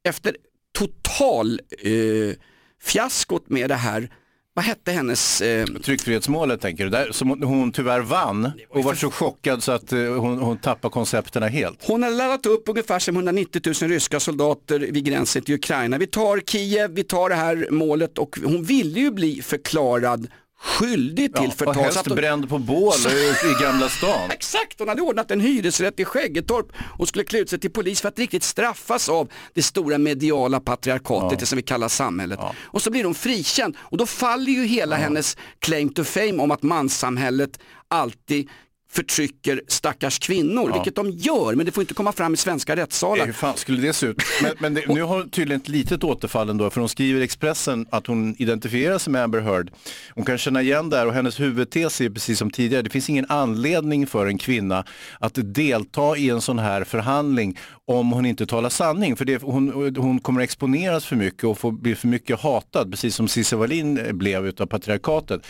efter 0.08 0.36
total 0.78 1.60
eh, 1.84 2.36
fiaskot 2.84 3.50
med 3.50 3.70
det 3.70 3.76
här, 3.76 4.10
vad 4.54 4.66
hette 4.66 4.92
hennes 4.92 5.42
eh, 5.42 5.66
Tryckfrihetsmålet 5.66 6.62
tänker 6.62 6.84
du, 6.84 6.90
där, 6.90 7.12
som 7.12 7.30
hon- 7.44 7.72
tyvärr 7.72 8.00
vann 8.00 8.52
och 8.70 8.84
var 8.84 8.96
så 8.96 9.12
chockad 9.12 9.64
så 9.64 9.72
att 9.72 9.92
eh, 9.94 10.00
hon, 10.00 10.38
hon 10.40 10.58
tappade 10.58 10.92
koncepterna 10.92 11.48
helt. 11.48 11.84
Hon 11.88 12.04
har 12.04 12.12
laddat 12.12 12.46
upp 12.46 12.64
ungefär 12.70 13.00
som 13.00 13.16
190 13.16 13.62
000 13.66 13.74
ryska 13.92 14.20
soldater 14.20 14.80
vid 14.80 15.04
gränsen 15.06 15.42
till 15.42 15.56
Ukraina. 15.56 15.98
Vi 15.98 16.08
tar 16.08 16.40
Kiev, 16.40 16.92
vi 16.92 17.04
tar 17.04 17.30
det 17.30 17.36
här 17.36 17.68
målet 17.72 18.18
och 18.18 18.40
hon 18.44 18.64
ville 18.64 19.00
ju 19.00 19.12
bli 19.12 19.42
förklarad 19.42 20.28
skyldig 20.62 21.36
till 21.36 21.44
Ja, 21.44 21.48
och 21.48 21.54
förtal. 21.58 21.76
så 21.76 21.82
helst 21.82 22.06
bränd 22.06 22.50
på 22.50 22.58
bål 22.60 22.94
i, 22.94 23.64
Gamla 23.64 23.90
stan. 23.90 24.32
Exakt, 24.32 24.80
hon 24.80 24.88
hade 24.88 25.02
ordnat 25.02 25.32
en 25.32 25.40
hyresrätt 25.42 26.00
i 26.00 26.06
Skäggetorp 26.06 26.68
och 26.98 27.08
skulle 27.08 27.26
klä 27.26 27.40
ut 27.40 27.50
sig 27.50 27.60
till 27.60 27.72
polis 27.72 28.02
för 28.02 28.10
att 28.10 28.20
riktigt 28.20 28.44
straffas 28.44 29.10
av 29.10 29.30
det 29.54 29.64
stora 29.64 29.98
mediala 29.98 30.60
patriarkatet, 30.60 31.40
det 31.40 31.46
som 31.46 31.56
vi 31.56 31.62
kallar 31.62 31.88
samhället. 31.88 32.40
Och 32.58 32.82
så 32.82 32.92
blir 32.92 33.04
hon 33.04 33.16
frikänd 33.16 33.78
och 33.80 33.98
då 33.98 34.06
faller 34.06 34.52
ju 34.52 34.66
hela 34.66 34.96
hennes 34.96 35.38
claim 35.60 35.90
to 35.94 36.04
fame 36.04 36.44
om 36.44 36.52
att 36.52 36.64
manssamhället 36.64 37.60
alltid 37.88 38.50
förtrycker 38.92 39.62
stackars 39.68 40.20
kvinnor, 40.20 40.74
vilket 40.74 40.96
de 40.96 41.10
gör, 41.12 41.56
men 41.56 41.66
det 41.66 41.72
får 41.72 41.82
inte 41.82 41.94
komma 41.94 42.12
fram 42.12 42.34
i 42.34 42.38
svenska 42.38 42.70
Eh, 42.80 42.82
rättssalar. 42.82 43.26
Hur 43.26 43.34
fan 43.34 43.58
skulle 43.58 43.82
det 43.82 43.94
se 43.94 44.06
ut? 44.06 44.22
Men, 44.42 44.52
men 44.60 44.74
det, 44.74 44.88
nu 44.88 45.02
har 45.02 45.18
hon 45.18 45.30
tydligen 45.30 45.62
ett 45.62 45.70
litet 45.70 46.04
återfall 46.04 46.50
ändå, 46.50 46.70
för 46.70 46.80
hon 46.80 46.90
skriver 46.90 47.22
i 47.22 47.24
Expressen 47.24 47.86
att 47.90 48.08
hon 48.08 48.36
identifierar 48.38 48.98
sig 48.98 49.14
med 49.14 49.24
Amber 49.24 49.40
Heard. 49.40 49.72
Hon 50.10 50.26
kan 50.26 50.38
känna 50.38 50.62
igen 50.62 50.90
det 50.90 50.98
här 50.98 51.08
och 51.08 51.14
hennes 51.14 51.40
huvudtes 51.40 52.02
är 52.02 52.10
precis 52.10 52.40
som 52.40 52.52
tidigare, 52.52 52.82
det 52.82 52.90
finns 52.90 53.10
ingen 53.10 53.26
anledning 53.30 54.08
för 54.08 54.26
en 54.26 54.38
kvinna 54.38 54.86
att 55.20 55.34
delta 55.36 56.18
i 56.18 56.30
en 56.30 56.42
sån 56.42 56.60
här 56.60 56.84
förhandling 56.84 57.58
om 57.86 58.12
hon 58.12 58.26
inte 58.26 58.46
talar 58.46 58.70
sanning. 58.70 59.16
För 59.16 59.26
det, 59.26 59.42
hon, 59.42 59.96
hon 59.96 60.20
kommer 60.20 60.42
exponeras 60.42 61.06
för 61.06 61.16
mycket 61.16 61.44
och 61.44 61.58
får 61.58 61.72
bli 61.72 61.96
för 61.96 62.08
mycket 62.08 62.40
hatad, 62.40 62.92
precis 62.92 63.16
som 63.16 63.28
Cissi 63.28 63.56
Wallin 63.56 64.00
blev 64.12 64.48
utav 64.48 64.66
patriarkatet. 64.66 65.42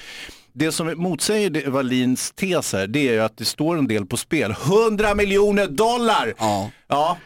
Det 0.60 0.72
som 0.72 0.94
motsäger 0.98 1.70
Wallins 1.70 2.32
tes 2.32 2.74
här, 2.74 2.88
det 2.88 3.08
är 3.10 3.14
ju 3.14 3.20
att 3.20 3.38
det 3.38 3.46
står 3.46 3.78
en 3.78 3.88
del 3.88 4.06
på 4.06 4.18
spel. 4.18 4.52
100 4.66 5.16
miljoner 5.16 5.68
dollar! 5.68 6.34
Ja. 6.38 6.72
Ja, 6.88 7.18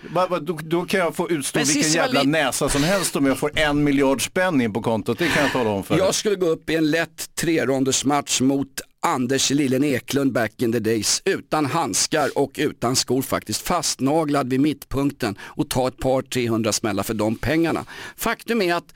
då, 0.41 0.59
då 0.63 0.85
kan 0.85 0.99
jag 0.99 1.15
få 1.15 1.29
utstå 1.29 1.59
Men 1.59 1.67
vilken 1.67 1.91
jävla 1.91 2.19
Wallin- 2.19 2.31
näsa 2.31 2.69
som 2.69 2.83
helst 2.83 3.15
om 3.15 3.25
jag 3.25 3.37
får 3.37 3.59
en 3.59 3.83
miljard 3.83 4.25
spänn 4.25 4.61
in 4.61 4.73
på 4.73 4.81
kontot. 4.81 5.19
Det 5.19 5.27
kan 5.27 5.43
jag 5.43 5.51
tala 5.51 5.69
om 5.69 5.83
för. 5.83 5.97
Jag 5.97 6.15
skulle 6.15 6.35
gå 6.35 6.45
upp 6.45 6.69
i 6.69 6.75
en 6.75 6.91
lätt 6.91 7.35
trerondersmatch 7.35 8.41
mot 8.41 8.67
Anders 9.05 9.49
Lillen 9.49 9.83
Eklund 9.83 10.31
back 10.33 10.61
in 10.61 10.71
the 10.71 10.79
days 10.79 11.21
utan 11.25 11.65
handskar 11.65 12.29
och 12.37 12.51
utan 12.57 12.95
skor 12.95 13.21
faktiskt 13.21 13.67
fastnaglad 13.67 14.49
vid 14.49 14.59
mittpunkten 14.59 15.35
och 15.41 15.69
ta 15.69 15.87
ett 15.87 15.97
par 15.97 16.21
300 16.21 16.71
smällar 16.73 17.03
för 17.03 17.13
de 17.13 17.35
pengarna. 17.35 17.85
Faktum 18.17 18.61
är 18.61 18.75
att 18.75 18.93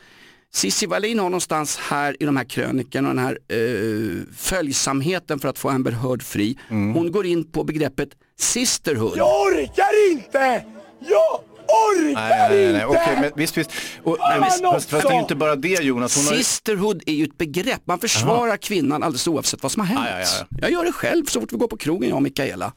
Cissi 0.53 0.85
Wallin 0.85 1.19
har 1.19 1.29
någonstans 1.29 1.77
här 1.77 2.15
i 2.19 2.25
de 2.25 2.37
här 2.37 2.43
krönikorna 2.43 3.09
och 3.09 3.15
den 3.15 3.25
här 3.25 3.37
eh, 3.47 4.23
följsamheten 4.37 5.39
för 5.39 5.49
att 5.49 5.59
få 5.59 5.69
Amber 5.69 5.91
Heard 5.91 6.23
fri. 6.23 6.57
Mm. 6.69 6.93
Hon 6.93 7.11
går 7.11 7.25
in 7.25 7.51
på 7.51 7.63
begreppet 7.63 8.09
sisterhood. 8.39 9.19
orkar 9.21 10.11
inte! 10.11 10.65
Jag 10.99 11.39
orkar 11.67 12.13
Nej, 12.29 12.49
nej, 12.49 12.63
nej, 12.63 12.73
nej. 12.73 12.85
Okej, 12.85 13.17
men 13.21 13.31
visst, 13.35 13.57
visst. 13.57 13.71
Och, 14.03 14.17
men, 14.19 14.43
visst 14.43 14.61
fast, 14.61 14.89
fast 14.89 15.03
det 15.03 15.09
är 15.09 15.13
ju 15.13 15.19
inte 15.19 15.35
bara 15.35 15.55
det 15.55 15.83
Jonas. 15.83 16.15
Hon 16.15 16.25
har... 16.25 16.31
ju- 16.31 16.37
Sisterhood 16.37 17.03
är 17.05 17.13
ju 17.13 17.23
ett 17.23 17.37
begrepp, 17.37 17.81
man 17.85 17.99
försvarar 17.99 18.57
kvinnan 18.57 19.03
alldeles 19.03 19.27
oavsett 19.27 19.63
vad 19.63 19.71
som 19.71 19.79
har 19.79 19.87
hänt. 19.87 20.07
Ja, 20.11 20.19
ja, 20.19 20.45
ja. 20.49 20.57
Jag 20.61 20.71
gör 20.71 20.85
det 20.85 20.91
själv 20.91 21.25
så 21.25 21.41
fort 21.41 21.53
vi 21.53 21.57
går 21.57 21.67
på 21.67 21.77
krogen 21.77 22.09
jag 22.09 22.15
och 22.15 22.23
Mikaela. 22.23 22.73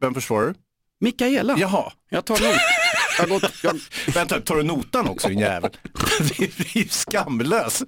Vem 0.00 0.14
försvarar 0.14 0.46
du? 0.46 0.54
Mikaela. 1.00 1.54
Jaha. 1.58 1.92
Jag 2.08 2.24
tar 2.24 2.34
not. 2.34 2.56
Jag 3.18 3.28
gått, 3.28 3.52
jag... 3.62 3.80
Vänta, 4.14 4.40
tar 4.40 4.56
du 4.56 4.62
notan 4.62 5.08
också 5.08 5.28
din 5.28 5.38
jävel? 5.38 5.70
Det 6.38 6.44
är 6.44 6.78
ju 6.78 6.88
skamlös. 6.88 7.82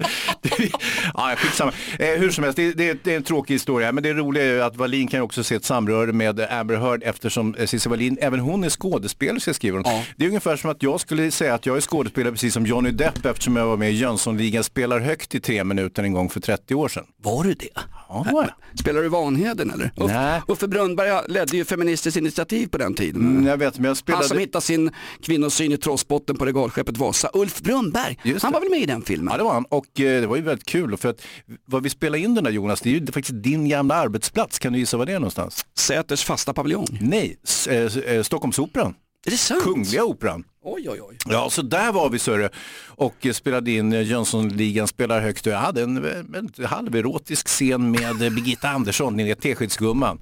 Ja, 1.15 1.35
skitsamma. 1.37 1.73
Eh, 1.99 2.09
hur 2.09 2.31
som 2.31 2.45
helst, 2.45 2.57
det, 2.57 2.73
det, 2.73 3.05
det 3.05 3.13
är 3.13 3.17
en 3.17 3.23
tråkig 3.23 3.55
historia. 3.55 3.93
Men 3.93 4.03
det 4.03 4.13
roliga 4.13 4.45
är 4.45 4.49
ju 4.49 4.63
att 4.63 4.77
Wallin 4.77 5.09
kan 5.09 5.21
också 5.21 5.45
se 5.45 5.55
ett 5.55 5.65
samröre 5.65 6.13
med 6.13 6.41
Amber 6.41 6.77
Heard 6.77 7.03
eftersom 7.03 7.55
eh, 7.55 7.67
Cissi 7.67 7.89
Wallin, 7.89 8.19
även 8.21 8.41
hon 8.41 8.65
är 8.65 8.69
skådespelerska 8.69 9.55
skriver 9.55 9.79
hon. 9.79 10.03
Det 10.17 10.25
är 10.25 10.29
ungefär 10.29 10.57
som 10.57 10.71
att 10.71 10.83
jag 10.83 11.01
skulle 11.01 11.31
säga 11.31 11.55
att 11.55 11.67
jag 11.67 11.77
är 11.77 11.81
skådespelare 11.81 12.33
precis 12.33 12.55
som 12.55 12.67
Johnny 12.67 12.91
Depp 12.91 13.27
eftersom 13.27 13.57
jag 13.57 13.67
var 13.67 13.77
med 13.77 13.91
i 13.91 13.95
Jönssonligan 13.95 14.65
spelar 14.65 15.01
högt 15.01 15.35
i 15.35 15.41
tre 15.41 15.65
minuter 15.65 16.03
en 16.03 16.13
gång 16.13 16.31
för 16.31 16.41
30 16.41 16.75
år 16.75 16.89
sedan. 16.89 17.05
Var 17.23 17.45
du 17.45 17.55
det? 17.55 17.69
Ja, 18.09 18.27
var 18.33 18.43
jag. 18.43 18.79
Spelar 18.79 19.03
du 19.03 19.09
Vanheden 19.09 19.71
eller? 19.71 19.91
Nej. 19.97 20.43
Uffe 20.49 20.69
Brunnberg 20.69 21.21
ledde 21.29 21.57
ju 21.57 21.65
Feministiskt 21.65 22.17
initiativ 22.17 22.67
på 22.67 22.79
den 22.79 22.95
tiden. 22.95 23.21
Mm, 23.21 23.47
jag 23.47 23.57
vet, 23.57 23.75
men 23.75 23.85
jag 23.85 23.89
Han 23.89 23.97
spelade... 23.97 24.29
som 24.29 24.39
hittade 24.39 24.65
sin 24.65 24.91
kvinnosyn 25.23 25.73
i 25.73 25.77
trossbotten 25.77 26.37
på 26.37 26.45
regalskeppet 26.47 26.97
Vasa. 26.97 27.31
Ulf 27.35 27.61
Brunnberg, 27.61 28.19
han 28.43 28.53
var 28.53 28.61
väl 28.61 28.71
med 28.71 28.81
i 28.81 28.87
den 28.87 29.03
filmen? 29.03 29.29
Ja 29.33 29.39
det 29.39 29.45
var 29.45 29.53
han 29.53 29.65
och 29.65 30.01
eh, 30.01 30.21
det 30.21 30.27
var 30.27 30.37
ju 30.37 30.43
väldigt 30.43 30.67
kul 30.67 30.97
för 30.97 31.09
att 31.11 31.23
vad 31.65 31.83
vi 31.83 31.91
spelade 31.91 32.19
in 32.19 32.35
den 32.35 32.45
där 32.45 32.51
Jonas, 32.51 32.81
det 32.81 32.89
är 32.91 33.01
ju 33.01 33.07
faktiskt 33.07 33.43
din 33.43 33.69
gamla 33.69 33.95
arbetsplats. 33.95 34.59
Kan 34.59 34.73
du 34.73 34.79
gissa 34.79 34.97
vad 34.97 35.07
det 35.07 35.13
är 35.13 35.19
någonstans? 35.19 35.67
Säters 35.79 36.25
fasta 36.25 36.53
paviljong. 36.55 36.87
Nej, 37.01 37.37
S- 37.45 37.67
eh, 37.67 37.97
eh, 37.99 38.23
Stockholmsoperan. 38.23 38.95
Är 39.27 39.31
det 39.31 39.37
sant? 39.37 39.63
Kungliga 39.65 40.05
Operan. 40.05 40.45
Oj, 40.65 40.91
oj, 40.91 41.01
oj. 41.03 41.17
Ja, 41.27 41.51
så 41.51 41.63
där 41.63 41.93
var 41.93 42.11
vi 42.11 42.19
Sörre 42.19 42.49
och 42.87 43.27
eh, 43.27 43.33
spelade 43.33 43.71
in 43.71 43.93
Jönssonligan 43.93 44.89
spelar 44.89 45.21
högt 45.21 45.47
och 45.47 45.53
jag 45.53 45.59
hade 45.59 45.83
en, 45.83 45.97
en 46.35 46.65
halverotisk 46.65 47.47
scen 47.49 47.91
med 47.91 48.17
Birgitta 48.19 48.69
Andersson, 48.69 49.17
ni 49.17 49.25
vet 49.25 49.41
Teskedsgumman. 49.41 50.21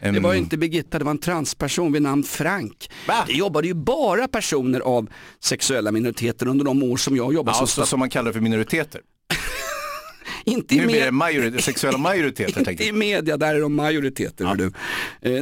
Det 0.00 0.20
var 0.20 0.32
ju 0.32 0.38
inte 0.38 0.56
Birgitta, 0.56 0.98
det 0.98 1.04
var 1.04 1.10
en 1.10 1.18
transperson 1.18 1.92
vid 1.92 2.02
namn 2.02 2.24
Frank. 2.24 2.90
Va? 3.08 3.24
Det 3.26 3.32
jobbade 3.32 3.66
ju 3.68 3.74
bara 3.74 4.28
personer 4.28 4.80
av 4.80 5.08
sexuella 5.40 5.92
minoriteter 5.92 6.48
under 6.48 6.64
de 6.64 6.82
år 6.82 6.96
som 6.96 7.16
jag 7.16 7.34
jobbade 7.34 7.58
Ja, 7.60 7.66
som 7.66 7.86
som 7.86 7.98
man 7.98 8.10
kallar 8.10 8.32
för 8.32 8.40
minoriteter. 8.40 9.00
Inte 10.44 10.74
i, 10.74 10.78
Nu 10.78 10.86
blir 10.86 11.50
det 11.50 11.62
sexuella 11.62 11.98
majoriteter. 11.98 12.70
inte 12.70 12.84
i 12.84 12.92
media, 12.92 13.36
där 13.36 13.54
är 13.54 13.60
de 13.60 13.74
majoriteter. 13.74 14.44
hör 14.44 14.54
Du. 14.54 14.64
Eh, 14.66 14.72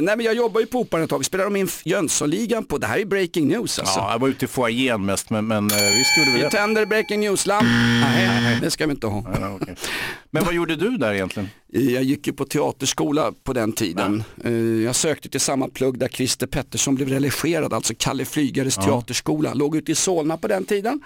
nej 0.01 0.17
men 0.17 0.21
jag 0.21 0.35
jobbar 0.35 0.61
ju 0.61 0.67
på 0.67 0.79
Operan 0.79 1.03
ett 1.03 1.09
tag, 1.09 1.17
vi 1.17 1.23
spelade 1.23 1.49
de 1.49 1.55
in 1.55 1.67
Jönssonligan 1.83 2.65
på, 2.65 2.77
det 2.77 2.87
här 2.87 2.99
är 2.99 3.05
breaking 3.05 3.47
news 3.47 3.79
alltså. 3.79 3.99
Ja, 3.99 4.11
jag 4.11 4.19
var 4.19 4.27
ute 4.27 4.45
i 4.45 4.47
foajén 4.47 5.05
mest 5.05 5.29
men, 5.29 5.47
men 5.47 5.71
eh, 5.71 5.77
visst 5.77 6.17
gjorde 6.17 6.31
vi 6.31 6.37
Vi 6.37 6.43
det. 6.43 6.49
tänder 6.49 6.85
breaking 6.85 7.19
news-lamp. 7.19 7.63
Nej, 8.01 8.59
det 8.61 8.71
ska 8.71 8.85
vi 8.85 8.91
inte 8.91 9.07
ha. 9.07 9.23
Ja, 9.41 9.57
okej. 9.61 9.75
Men 10.35 10.45
vad 10.45 10.53
gjorde 10.53 10.75
du 10.75 10.97
där 10.97 11.13
egentligen? 11.13 11.49
Jag 11.67 12.03
gick 12.03 12.27
ju 12.27 12.33
på 12.33 12.45
teaterskola 12.45 13.31
på 13.43 13.53
den 13.53 13.71
tiden. 13.71 14.23
Eh, 14.43 14.51
Jag 14.53 14.95
sökte 14.95 15.29
till 15.29 15.39
samma 15.39 15.67
plugg 15.67 15.99
där 15.99 16.07
Christer 16.07 16.47
Pettersson 16.47 16.95
blev 16.95 17.09
religerad, 17.09 17.73
alltså 17.73 17.93
Kalle 17.97 18.25
Flygares 18.25 18.75
teaterskola. 18.75 19.53
Låg 19.53 19.75
ute 19.75 19.91
i 19.91 19.95
Solna 19.95 20.37
på 20.37 20.47
den 20.47 20.65
tiden. 20.65 21.01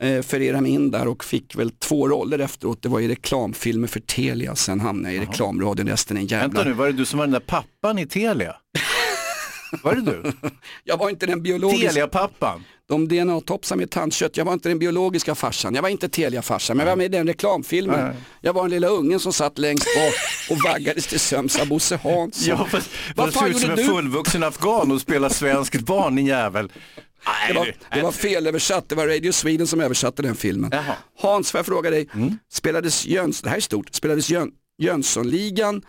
Mm. 0.00 0.22
Förirrade 0.22 0.60
mig 0.62 0.72
in 0.72 0.90
där 0.90 1.08
och 1.08 1.24
fick 1.24 1.56
väl 1.56 1.70
två 1.70 2.08
roller 2.08 2.38
efteråt. 2.38 2.82
Det 2.82 2.88
var 2.88 3.00
i 3.00 3.08
reklamfilmer 3.08 3.88
för 3.88 4.00
Telia, 4.00 4.54
sen 4.56 4.80
hamnade 4.80 5.14
jag 5.14 5.22
i 5.24 5.26
reklamradion, 5.26 5.86
resten 5.88 6.16
är 6.16 6.20
en 6.20 6.26
Vänta 6.26 6.44
jävla... 6.58 6.64
nu, 6.64 6.72
var 6.72 6.86
det 6.86 6.92
du 6.92 7.04
som 7.04 7.18
var 7.18 7.26
den 7.26 7.32
där 7.32 7.40
pappan 7.40 7.98
i 7.98 8.06
Telia? 8.06 8.56
Var 9.82 9.94
det 9.94 10.00
du? 10.00 10.32
Jag 10.84 10.96
var 10.96 11.10
inte 11.10 11.26
den 11.26 11.42
biologiska... 11.42 11.88
Telia-pappan? 11.88 12.64
De 12.88 13.08
DNA-topsar 13.08 13.76
med 13.76 13.90
tandkött. 13.90 14.36
Jag 14.36 14.44
var 14.44 14.52
inte 14.52 14.68
den 14.68 14.78
biologiska 14.78 15.34
farsan. 15.34 15.74
Jag 15.74 15.82
var 15.82 15.88
inte 15.88 16.08
Telia-farsan, 16.08 16.76
men 16.76 16.86
jag 16.86 16.92
var 16.92 16.96
med 16.96 17.04
i 17.04 17.08
den 17.08 17.26
reklamfilmen. 17.26 18.04
Nej. 18.06 18.16
Jag 18.40 18.52
var 18.52 18.62
den 18.62 18.70
lilla 18.70 18.88
ungen 18.88 19.20
som 19.20 19.32
satt 19.32 19.58
längst 19.58 19.84
bak 19.96 20.14
och 20.50 20.62
vaggades 20.64 21.06
till 21.06 21.20
sömns 21.20 21.58
av 21.60 21.68
Bosse 21.68 21.96
Hansson. 21.96 22.48
Ja, 22.48 22.66
fast 22.70 22.90
Vad 23.16 23.32
fan 23.34 23.42
ser 23.42 23.50
ut 23.50 23.58
som 23.58 23.70
gjorde 23.70 23.82
en 23.82 23.88
du? 23.88 23.94
fullvuxen 23.94 24.42
afghan 24.42 24.92
och 24.92 25.00
spelar 25.00 25.28
svenskt 25.28 25.80
barn, 25.80 26.16
din 26.16 26.26
jävel. 26.26 26.72
Det 27.48 27.54
var, 27.54 27.74
det 27.94 28.02
var 28.02 28.12
felöversatt, 28.12 28.88
det 28.88 28.94
var 28.94 29.06
Radio 29.06 29.32
Sweden 29.32 29.66
som 29.66 29.80
översatte 29.80 30.22
den 30.22 30.34
filmen. 30.34 30.72
Hans, 31.20 31.50
får 31.50 31.58
jag 31.58 31.66
fråga 31.66 31.90
dig, 31.90 32.08
spelades 32.52 33.06
Jöns, 33.06 33.42
det 33.42 33.48
här 33.50 33.56
är 33.56 33.60
stort, 33.60 33.94
spelades 33.94 34.30
Jön, 34.30 34.50
Jönssonligan 34.78 35.82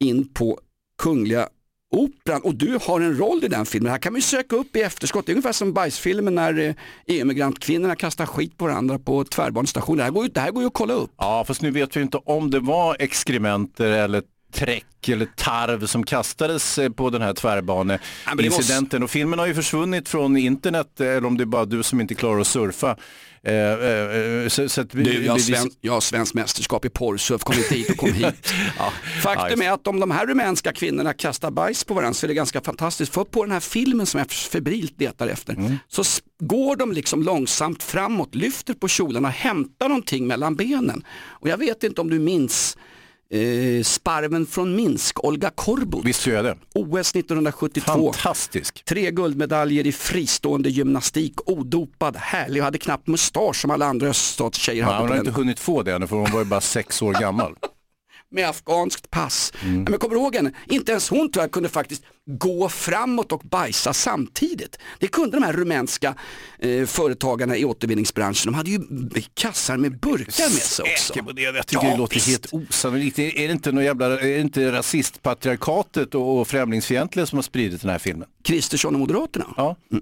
in 0.00 0.28
på 0.32 0.58
Kungliga 1.02 1.48
Operan 1.92 2.40
och 2.42 2.54
du 2.54 2.78
har 2.82 3.00
en 3.00 3.18
roll 3.18 3.44
i 3.44 3.48
den 3.48 3.66
filmen. 3.66 3.84
Det 3.84 3.90
här 3.90 3.98
kan 3.98 4.12
man 4.12 4.18
ju 4.18 4.22
söka 4.22 4.56
upp 4.56 4.76
i 4.76 4.80
efterskott. 4.80 5.26
Det 5.26 5.32
är 5.32 5.34
ungefär 5.34 5.52
som 5.52 5.72
bajsfilmen 5.72 6.34
när 6.34 6.50
eh, 6.50 6.58
emigrantkvinnorna 6.58 6.74
EU-migrantkvinnorna 7.06 7.96
kastar 7.96 8.26
skit 8.26 8.58
på 8.58 8.64
varandra 8.64 8.98
på 8.98 9.24
tvärbanestationen. 9.24 9.98
Det 9.98 10.04
här 10.04 10.10
går 10.10 10.24
ju, 10.24 10.30
det 10.30 10.40
här 10.40 10.50
går 10.50 10.62
ju 10.62 10.66
att 10.66 10.74
kolla 10.74 10.94
upp. 10.94 11.10
Ja, 11.16 11.44
fast 11.46 11.62
nu 11.62 11.70
vet 11.70 11.96
vi 11.96 12.00
inte 12.00 12.16
om 12.16 12.50
det 12.50 12.60
var 12.60 12.96
exkrementer 12.98 13.90
eller 13.90 14.22
träck 14.52 15.08
eller 15.08 15.26
tarv 15.36 15.86
som 15.86 16.04
kastades 16.04 16.78
eh, 16.78 16.90
på 16.90 17.10
den 17.10 17.22
här 17.22 17.34
tvärbaneincidenten. 17.34 19.02
Och 19.02 19.10
filmen 19.10 19.38
har 19.38 19.46
ju 19.46 19.54
försvunnit 19.54 20.08
från 20.08 20.36
internet, 20.36 21.00
eller 21.00 21.24
om 21.26 21.36
det 21.36 21.44
är 21.44 21.46
bara 21.46 21.64
du 21.64 21.82
som 21.82 22.00
inte 22.00 22.14
klarar 22.14 22.40
att 22.40 22.46
surfa. 22.46 22.96
Eh, 23.42 23.54
eh, 23.54 24.48
så, 24.48 24.68
så 24.68 24.80
att 24.80 24.94
vi, 24.94 25.02
Du, 25.02 25.24
jag 25.24 25.34
vi- 25.34 25.40
sven, 25.40 25.70
jag 25.80 25.92
har 25.92 26.00
svensk 26.00 26.34
mästerskap 26.34 26.84
i 26.84 26.88
porrsurf, 26.90 27.42
kom 27.42 27.56
inte 27.58 27.74
hit 27.74 27.90
och 27.90 27.96
kom 27.96 28.12
hit. 28.12 28.52
Ja, 28.78 28.92
Faktum 29.22 29.62
är 29.62 29.70
att 29.70 29.86
om 29.86 30.00
de 30.00 30.10
här 30.10 30.26
rumänska 30.26 30.72
kvinnorna 30.72 31.12
kastar 31.12 31.50
bajs 31.50 31.84
på 31.84 31.94
varandra 31.94 32.14
så 32.14 32.26
är 32.26 32.28
det 32.28 32.34
ganska 32.34 32.60
fantastiskt. 32.60 33.14
För 33.14 33.24
på 33.24 33.44
den 33.44 33.52
här 33.52 33.60
filmen 33.60 34.06
som 34.06 34.18
jag 34.18 34.30
febrilt 34.30 35.00
letar 35.00 35.28
efter 35.28 35.54
Mm. 35.54 35.76
så 35.88 36.02
går 36.40 36.76
de 36.76 36.92
liksom 36.92 37.22
långsamt 37.22 37.82
framåt, 37.82 38.34
lyfter 38.34 38.74
på 38.74 38.88
kjolarna, 38.88 39.28
hämtar 39.28 39.88
någonting 39.88 40.26
mellan 40.26 40.56
benen. 40.56 41.04
Och 41.20 41.48
jag 41.48 41.56
vet 41.58 41.82
inte 41.84 42.00
om 42.00 42.10
du 42.10 42.18
minns 42.18 42.76
eh, 43.30 43.82
sparven 43.82 44.46
från 44.46 44.76
Minsk, 44.76 45.24
Olga 45.24 45.50
Korbut. 45.50 46.00
Visst 46.04 46.26
gör 46.26 46.34
jag 46.34 46.44
det. 46.44 46.56
OS 46.74 47.14
1972. 47.14 48.12
Fantastisk. 48.12 48.84
Tre 48.84 49.10
guldmedaljer 49.10 49.86
i 49.86 49.92
fristående 49.92 50.70
gymnastik, 50.70 51.50
odopad, 51.50 52.16
härlig 52.16 52.62
och 52.62 52.64
hade 52.64 52.78
knappt 52.78 53.06
mustasch 53.06 53.56
som 53.56 53.70
alla 53.70 53.86
andra 53.86 54.08
öststatstjejer 54.08 54.84
hade 54.84 54.98
hon 54.98 55.08
har 55.08 55.16
inte 55.16 55.30
hunnit 55.30 55.60
få 55.60 55.82
det 55.82 55.92
ännu 55.94 56.06
för 56.06 56.16
hon 56.16 56.30
var 56.30 56.38
ju 56.38 56.44
bara 56.44 56.60
sex 56.60 57.02
år 57.02 57.12
gammal. 57.12 57.54
med 58.30 58.48
afghanskt 58.48 59.10
pass. 59.10 59.52
Mm. 59.62 59.82
Men 59.82 59.98
kommer 59.98 60.14
du 60.14 60.20
ihåg 60.20 60.36
henne? 60.36 60.52
Inte 60.66 60.92
ens 60.92 61.10
hon 61.10 61.32
tror 61.32 61.42
jag 61.42 61.52
kunde 61.52 61.68
faktiskt 61.68 62.02
gå 62.38 62.68
framåt 62.68 63.32
och 63.32 63.40
bajsa 63.40 63.92
samtidigt. 63.92 64.78
Det 64.98 65.06
kunde 65.06 65.36
de 65.36 65.42
här 65.42 65.52
rumänska 65.52 66.14
eh, 66.58 66.86
företagarna 66.86 67.56
i 67.56 67.64
återvinningsbranschen. 67.64 68.52
De 68.52 68.56
hade 68.56 68.70
ju 68.70 68.80
kassar 69.34 69.76
med 69.76 70.00
burkar 70.00 70.24
med 70.24 70.62
sig 70.62 70.92
också. 70.92 71.12
Säker 71.12 71.22
på 71.22 71.32
det? 71.32 71.42
Jag 71.42 71.66
tycker 71.66 71.90
det 71.90 71.96
låter 71.96 72.20
helt 72.30 72.46
osannolikt. 72.52 73.18
Är 73.18 73.46
det 73.46 73.52
inte 73.52 73.72
någon 73.72 73.84
jävla, 73.84 74.06
är 74.06 74.24
det 74.24 74.40
inte 74.40 74.72
rasistpatriarkatet 74.72 76.14
och, 76.14 76.40
och 76.40 76.48
främlingsfientliga 76.48 77.26
som 77.26 77.38
har 77.38 77.42
spridit 77.42 77.82
den 77.82 77.90
här 77.90 77.98
filmen? 77.98 78.28
Kristersson 78.42 78.94
och 78.94 79.00
Moderaterna? 79.00 79.46
Ja. 79.56 79.76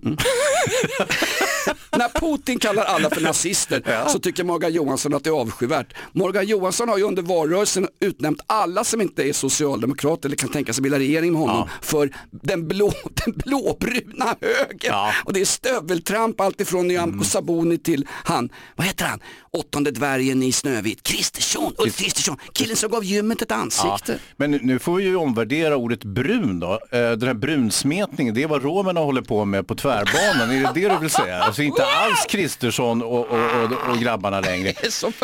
När 1.91 2.21
Putin 2.21 2.59
kallar 2.59 2.85
alla 2.85 3.11
för 3.11 3.21
nazister 3.21 4.09
så 4.09 4.19
tycker 4.19 4.45
Morgan 4.45 4.73
Johansson 4.73 5.15
att 5.15 5.25
det 5.25 5.31
är 5.31 5.35
avskyvärt. 5.35 5.95
Morgan 6.13 6.47
Johansson 6.47 6.89
har 6.89 6.99
ju 6.99 7.05
under 7.05 7.23
valrörelsen 7.23 7.89
utnämnt 8.01 8.41
alla 8.47 8.85
som 8.85 9.01
inte 9.01 9.29
är 9.29 9.33
socialdemokrater 9.33 10.29
eller 10.29 10.37
kan 10.37 10.49
tänka 10.49 10.73
sig 10.73 10.83
bilda 10.83 10.99
regering 10.99 11.33
med 11.33 11.41
honom 11.41 11.69
för 11.83 12.11
den, 12.31 12.69
blå, 12.69 12.93
den 13.25 13.35
blåbruna 13.37 14.37
högern. 14.41 15.13
Och 15.25 15.33
det 15.33 15.41
är 15.41 15.45
stöveltramp 15.45 16.41
alltifrån 16.41 16.89
Nyamko 16.89 17.25
Sabuni 17.25 17.79
till 17.79 18.07
han, 18.11 18.49
vad 18.77 18.87
heter 18.87 19.05
han, 19.05 19.21
åttonde 19.51 19.91
dvärgen 19.91 20.43
i 20.43 20.53
Snövit, 20.53 21.03
Kristersson, 21.03 21.73
Ulf 21.79 21.97
Kristersson, 21.99 22.37
killen 22.53 22.77
som 22.77 22.91
gav 22.91 23.05
gymmet 23.05 23.43
ett 23.43 23.53
ansikte. 23.53 24.13
Ja, 24.13 24.19
men 24.37 24.51
nu- 24.51 24.79
får 24.79 24.95
vi 24.95 25.05
ju 25.05 25.17
omvärdera 25.17 25.77
ordet 25.77 26.05
brun 26.05 26.61
då. 26.61 26.73
Eh, 26.73 26.79
Den 27.11 27.23
här 27.23 27.35
brunsmetningen, 27.35 28.35
det 28.35 28.43
är 28.43 28.49
vad 28.49 28.63
romerna 28.63 29.01
håller 29.01 29.23
på 29.23 29.45
med 29.45 29.67
på 29.67 29.75
tvärbanan. 29.75 30.51
Är 30.51 30.61
det 30.63 30.81
det 30.81 30.89
du 30.89 30.99
vill 30.99 31.11
säga? 31.11 31.39
Alltså 31.43 31.63
inte 31.63 31.83
alls 32.05 32.27
Kristersson 32.29 33.03
och, 33.03 33.11
och, 33.27 33.39
och, 33.63 33.91
och 33.91 33.99
grabbarna 33.99 34.41
längre. 34.41 34.73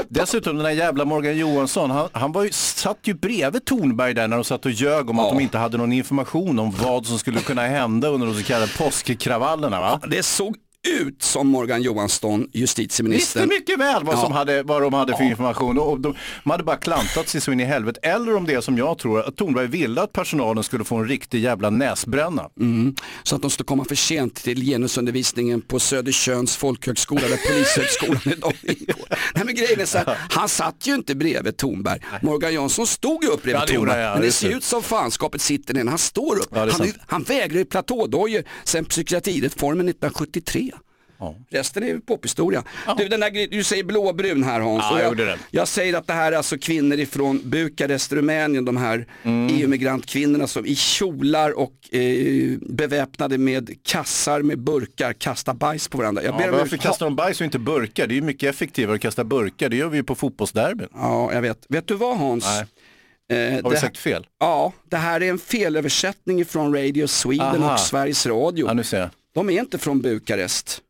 Dessutom 0.09 0.57
den 0.57 0.66
här 0.66 0.72
jävla 0.72 1.04
Morgan 1.04 1.37
Johansson, 1.37 1.90
han, 1.90 2.09
han 2.12 2.33
var 2.33 2.44
ju, 2.44 2.50
satt 2.52 2.98
ju 3.02 3.14
bredvid 3.14 3.64
Tornberg 3.64 4.14
där 4.14 4.28
när 4.28 4.37
de 4.37 4.44
satt 4.44 4.64
och 4.66 4.72
ljög 4.72 5.11
om 5.11 5.18
att 5.18 5.28
de 5.30 5.40
inte 5.40 5.59
hade 5.59 5.76
någon 5.78 5.92
information 5.92 6.59
om 6.59 6.70
vad 6.83 7.07
som 7.07 7.19
skulle 7.19 7.41
kunna 7.41 7.63
hända 7.63 8.09
under 8.09 8.27
de 8.27 8.35
så 8.35 8.45
kallade 8.45 8.73
påskkravallerna. 8.79 9.81
Va? 9.81 10.01
Det 10.07 10.23
såg 10.23 10.57
ut 10.88 11.23
som 11.23 11.49
Morgan 11.49 11.83
Johansson, 11.83 12.49
justitieministern. 12.53 13.42
Visste 13.42 13.61
mycket 13.61 13.79
väl 13.79 14.05
vad, 14.05 14.18
som 14.18 14.33
Ja. 14.33 14.38
hade, 14.38 14.62
vad 14.62 14.83
de 14.83 14.92
hade 14.92 15.16
för 15.16 15.25
information 15.25 15.79
och 15.79 16.01
de, 16.01 16.14
de 16.44 16.51
hade 16.51 16.64
bara 16.64 16.77
klantat 16.77 17.29
sig 17.29 17.40
så 17.40 17.53
in 17.53 17.61
i 17.61 17.64
helvete. 17.64 18.01
Eller 18.03 18.37
om 18.37 18.44
det 18.47 18.55
är 18.55 18.61
som 18.61 18.79
jag 18.79 18.99
tror, 18.99 19.20
att 19.29 19.37
Tornberg 19.37 19.66
ville 19.66 20.03
att 20.03 20.12
personalen 20.12 20.64
skulle 20.64 20.85
få 20.85 20.97
en 20.97 21.09
riktig 21.09 21.40
jävla 21.40 21.70
näsbränna. 21.70 22.49
Mm. 22.61 22.94
Så 23.23 23.37
att 23.37 23.42
de 23.42 23.51
skulle 23.51 23.64
komma 23.66 23.85
för 23.85 23.94
sent 23.94 24.35
till 24.35 24.62
genusundervisningen 24.62 25.61
på 25.61 25.81
Södertörns 25.81 26.57
folkhögskola 26.57 27.20
där 27.29 27.37
polishögskolan 27.49 28.20
idag 28.25 28.53
ingår. 28.62 29.07
Nej 29.35 29.44
men 29.44 29.55
grejen 29.55 29.81
är 29.81 29.85
så 29.87 29.99
här, 29.99 30.18
han 30.31 30.49
satt 30.49 30.87
ju 30.87 30.94
inte 30.94 31.14
bredvid 31.14 31.57
Tornberg. 31.57 32.01
Morgan 32.23 32.55
Johansson 32.55 32.87
stod 32.87 33.25
ju 33.25 33.31
upp 33.31 33.42
bredvid 33.42 33.75
Ja, 33.77 33.99
ja, 33.99 34.12
men 34.14 34.23
det 34.23 34.33
ser 34.33 34.51
ut 34.51 34.64
som 34.64 34.83
fanskapet 34.83 35.40
sitter 35.40 35.75
ner 35.75 35.85
han 35.85 35.99
står 35.99 36.37
upp. 36.38 36.49
Ja, 36.51 36.68
han, 36.73 36.92
han 37.07 37.23
vägrar 37.23 37.59
ju 37.59 37.64
platådojor 37.64 38.42
sen 38.64 38.85
psykiatrireformen 38.85 39.88
1973. 39.88 40.73
Resten 41.51 41.83
är 41.83 41.87
ju 41.87 42.01
pophistoria. 42.01 42.65
Du, 42.99 43.09
den 43.09 43.21
där, 43.21 43.51
du 43.51 43.65
säger 43.65 43.85
blåbrun 43.85 44.45
här 44.45 44.61
Hans. 44.61 44.85
Ja, 44.91 44.99
jag 44.99 45.09
gjorde 45.09 45.25
det. 45.25 45.39
jag 45.51 45.69
säger 45.69 45.95
att 45.95 46.07
det 46.07 46.13
här 46.13 46.33
är 46.33 46.37
alltså 46.37 46.59
kvinnor 46.59 46.99
ifrån 46.99 47.41
Bukarest, 47.45 48.13
Rumänien, 48.13 48.65
de 48.65 48.77
här 48.77 49.07
Mm. 49.23 49.57
EU-migrantkvinnorna 49.57 50.47
som 50.47 50.67
i 50.67 50.75
kjolar 50.75 51.59
och 51.59 51.95
eh, 51.95 52.59
beväpnade 52.61 53.39
med 53.39 53.71
kassar 53.83 54.43
med 54.43 54.59
burkar 54.59 55.13
kastar 55.13 55.55
bajs 55.55 55.89
på 55.89 55.99
varandra. 55.99 56.23
Jag 56.23 56.35
Ja, 56.35 56.39
ber 56.39 56.51
om 56.53 56.59
varför 56.59 56.77
kastar 56.77 57.07
de 57.07 57.17
bajs 57.17 57.41
och 57.41 57.45
inte 57.45 57.59
burkar? 57.59 58.07
Det 58.07 58.15
är 58.15 58.17
ju 58.17 58.23
mycket 58.23 58.51
effektivare 58.51 58.95
att 58.95 59.01
kasta 59.03 59.25
burkar, 59.25 59.69
det 59.69 59.77
gör 59.77 59.89
vi 59.89 59.97
ju 59.97 60.03
på 60.05 60.15
fotbollsderbyn. 60.15 60.89
Ja, 60.95 61.33
jag 61.33 61.43
vet. 61.43 61.67
Vet 61.69 61.87
du 61.89 61.95
vad 61.95 62.19
Hans? 62.19 62.45
Nej. 62.45 63.49
Eh, 63.57 63.63
Har 63.65 63.71
vi 63.71 63.77
sagt 63.77 63.99
fel? 63.99 64.27
Ja, 64.41 64.73
det 64.91 64.97
här 64.97 65.23
är 65.23 65.31
en 65.31 65.39
felöversättning 65.39 66.45
från 66.45 66.75
Radio 66.77 67.07
Sweden 67.07 67.63
Aha. 67.63 67.73
och 67.75 67.81
Sveriges 67.81 68.27
Radio. 68.27 68.67
Ja, 68.67 68.73
nu 68.75 68.85
ser 68.85 69.01
jag. 69.01 69.09
De 69.35 69.51
är 69.51 69.61
inte 69.61 69.79
från 69.79 70.01
Bukarest. 70.01 70.81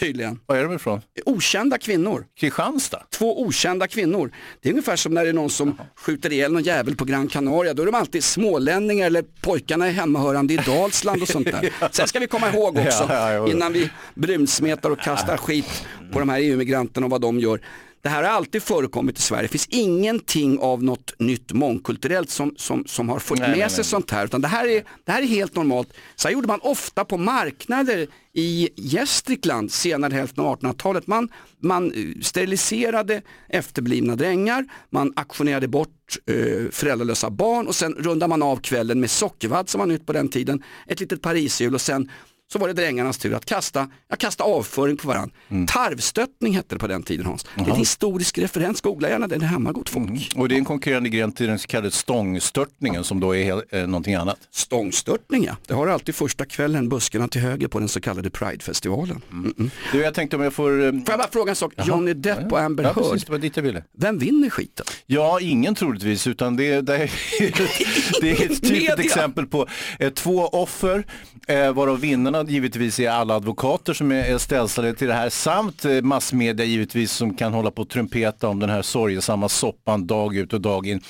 Tydligen. 0.00 0.40
Var 0.46 0.56
är 0.56 0.64
de 0.64 0.74
ifrån? 0.74 1.00
Okända 1.26 1.78
kvinnor. 1.78 2.26
Kristianstad? 2.40 3.02
Två 3.10 3.42
okända 3.42 3.86
kvinnor. 3.86 4.30
Det 4.62 4.68
är 4.68 4.72
ungefär 4.72 4.96
som 4.96 5.14
när 5.14 5.22
det 5.24 5.28
är 5.28 5.32
någon 5.32 5.50
som 5.50 5.78
skjuter 5.96 6.32
ihjäl 6.32 6.52
någon 6.52 6.62
jävel 6.62 6.96
på 6.96 7.04
Gran 7.04 7.28
Canaria. 7.28 7.74
Då 7.74 7.82
är 7.82 7.86
de 7.86 7.94
alltid 7.94 8.24
smålänningar 8.24 9.06
eller 9.06 9.24
pojkarna 9.40 9.86
är 9.86 9.90
hemmahörande 9.90 10.54
i 10.54 10.56
Dalsland 10.56 11.22
och 11.22 11.28
sånt 11.28 11.46
där. 11.46 11.70
Sen 11.90 12.08
ska 12.08 12.18
vi 12.18 12.26
komma 12.26 12.50
ihåg 12.52 12.78
också, 12.78 13.06
Ja, 13.08 13.32
ja, 13.32 13.48
innan 13.48 13.72
vi 13.72 13.90
brumsmetar 14.14 14.90
och 14.90 14.98
kastar 15.00 15.36
skit 15.36 15.86
på 16.12 16.18
de 16.18 16.28
här 16.28 16.38
EU-migranterna 16.40 17.06
och 17.06 17.10
vad 17.10 17.20
de 17.20 17.40
gör. 17.40 17.60
Det 18.04 18.10
här 18.10 18.22
har 18.22 18.30
alltid 18.30 18.62
förekommit 18.62 19.18
i 19.18 19.22
Sverige. 19.22 19.42
Det 19.42 19.48
finns 19.48 19.66
ingenting 19.70 20.58
av 20.58 20.82
något 20.82 21.18
nytt 21.18 21.52
mångkulturellt 21.52 22.30
som, 22.30 22.54
som, 22.56 22.84
som 22.86 23.08
har 23.08 23.18
fått 23.18 23.38
Nej, 23.38 23.48
med 23.48 23.58
nej, 23.58 23.70
sig 23.70 23.78
nej. 23.78 23.84
sånt 23.84 24.10
här. 24.10 24.24
Utan 24.24 24.40
det, 24.40 24.48
här 24.48 24.68
är, 24.68 24.84
det 25.04 25.12
här 25.12 25.22
är 25.22 25.26
helt 25.26 25.56
normalt. 25.56 25.92
Så 26.14 26.28
här 26.28 26.32
gjorde 26.32 26.48
man 26.48 26.60
ofta 26.62 27.04
på 27.04 27.16
marknader 27.16 28.06
i 28.32 28.68
Gästrikland 28.76 29.72
senare 29.72 30.14
hälften 30.14 30.44
av 30.44 30.58
1800-talet. 30.58 31.06
Man, 31.06 31.28
man 31.58 31.92
eh, 31.92 32.20
steriliserade 32.22 33.22
efterblivna 33.48 34.16
drängar, 34.16 34.64
man 34.90 35.12
auktionerade 35.16 35.68
bort 35.68 36.16
eh, 36.26 36.70
föräldralösa 36.70 37.30
barn 37.30 37.66
och 37.66 37.74
sen 37.74 37.94
rundade 37.94 38.28
man 38.28 38.42
av 38.42 38.56
kvällen 38.56 39.00
med 39.00 39.10
sockervadd 39.10 39.68
som 39.68 39.78
var 39.78 39.86
nytt 39.86 40.06
på 40.06 40.12
den 40.12 40.28
tiden, 40.28 40.62
ett 40.86 41.00
litet 41.00 41.22
pariserhjul 41.22 41.74
och 41.74 41.80
sen 41.80 42.10
så 42.54 42.58
var 42.58 42.68
det 42.68 42.74
drängarnas 42.74 43.18
tur 43.18 43.34
att 43.34 43.44
kasta, 43.44 43.88
ja, 44.08 44.16
kasta 44.16 44.44
avföring 44.44 44.96
på 44.96 45.08
varandra. 45.08 45.34
Tarvstöttning 45.68 46.54
hette 46.56 46.74
det 46.74 46.78
på 46.78 46.86
den 46.86 47.02
tiden 47.02 47.26
Hans. 47.26 47.46
Det 47.56 47.62
är 47.62 47.70
en 47.70 47.76
historisk 47.76 48.38
referens, 48.38 48.80
googla 48.80 49.08
gärna 49.08 49.26
den, 49.28 49.38
det 49.40 49.46
hämmar 49.46 49.72
gott 49.72 49.88
folk. 49.88 50.32
Och 50.36 50.48
det 50.48 50.54
är 50.54 50.56
en 50.58 50.64
konkurrerande 50.64 51.08
gren 51.08 51.32
till 51.32 51.46
den 51.46 51.58
så 51.58 51.66
kallade 51.66 51.90
stångstörtningen 51.90 53.04
som 53.04 53.20
då 53.20 53.36
är 53.36 53.76
eh, 53.76 53.86
någonting 53.86 54.14
annat. 54.14 54.38
Stångstörtning 54.50 55.44
ja, 55.44 55.56
det 55.66 55.74
har 55.74 55.86
alltid 55.86 56.14
första 56.14 56.44
kvällen 56.44 56.88
buskarna 56.88 57.28
till 57.28 57.40
höger 57.40 57.68
på 57.68 57.78
den 57.78 57.88
så 57.88 58.00
kallade 58.00 58.30
Pridefestivalen. 58.30 59.22
Mm. 59.32 59.70
Du, 59.92 60.00
jag 60.02 60.14
tänkte 60.14 60.36
om 60.36 60.42
jag 60.42 60.52
får... 60.52 60.84
eh, 60.84 60.90
Får 60.92 61.02
jag 61.06 61.18
bara 61.18 61.30
fråga 61.32 61.50
en 61.50 61.56
sak, 61.56 61.72
Johnny 61.84 62.14
Depp 62.14 62.52
och 62.52 62.60
Amber 62.60 62.84
ja, 62.84 62.92
Heard, 62.92 63.04
precis, 63.10 63.24
det 63.24 63.32
var 63.32 63.38
dit 63.38 63.56
jag 63.56 63.62
ville. 63.62 63.84
vem 63.98 64.18
vinner 64.18 64.50
skiten? 64.50 64.86
Ja, 65.06 65.40
ingen 65.40 65.74
troligtvis, 65.74 66.26
utan 66.26 66.56
det, 66.56 66.80
det, 66.80 66.96
är, 66.96 67.10
det 68.20 68.30
är 68.30 68.50
ett 68.52 68.62
typiskt 68.62 68.98
exempel 68.98 69.46
på 69.46 69.66
eh, 69.98 70.10
två 70.10 70.46
offer, 70.48 71.06
eh, 71.46 71.72
varav 71.72 72.00
vinnarna 72.00 72.43
givetvis 72.48 73.00
är 73.00 73.10
alla 73.10 73.34
advokater 73.34 73.92
som 73.94 74.12
är, 74.12 74.38
ställda 74.38 74.92
till 74.94 75.08
det 75.08 75.14
här, 75.14 75.28
samt 75.30 75.84
eh, 75.84 76.02
massmedia 76.02 76.66
givetvis 76.66 77.12
som 77.12 77.34
kan 77.36 77.52
hålla 77.52 77.70
på 77.70 77.82
och 77.82 77.88
trumpeta 77.88 78.48
om 78.48 78.58
den 78.60 78.70
här 78.70 78.82
sorgesamma 78.82 79.48
soppan 79.48 80.06
dag 80.06 80.36
ut 80.36 80.52
och 80.52 80.60
dag 80.60 80.86
in. 80.86 81.00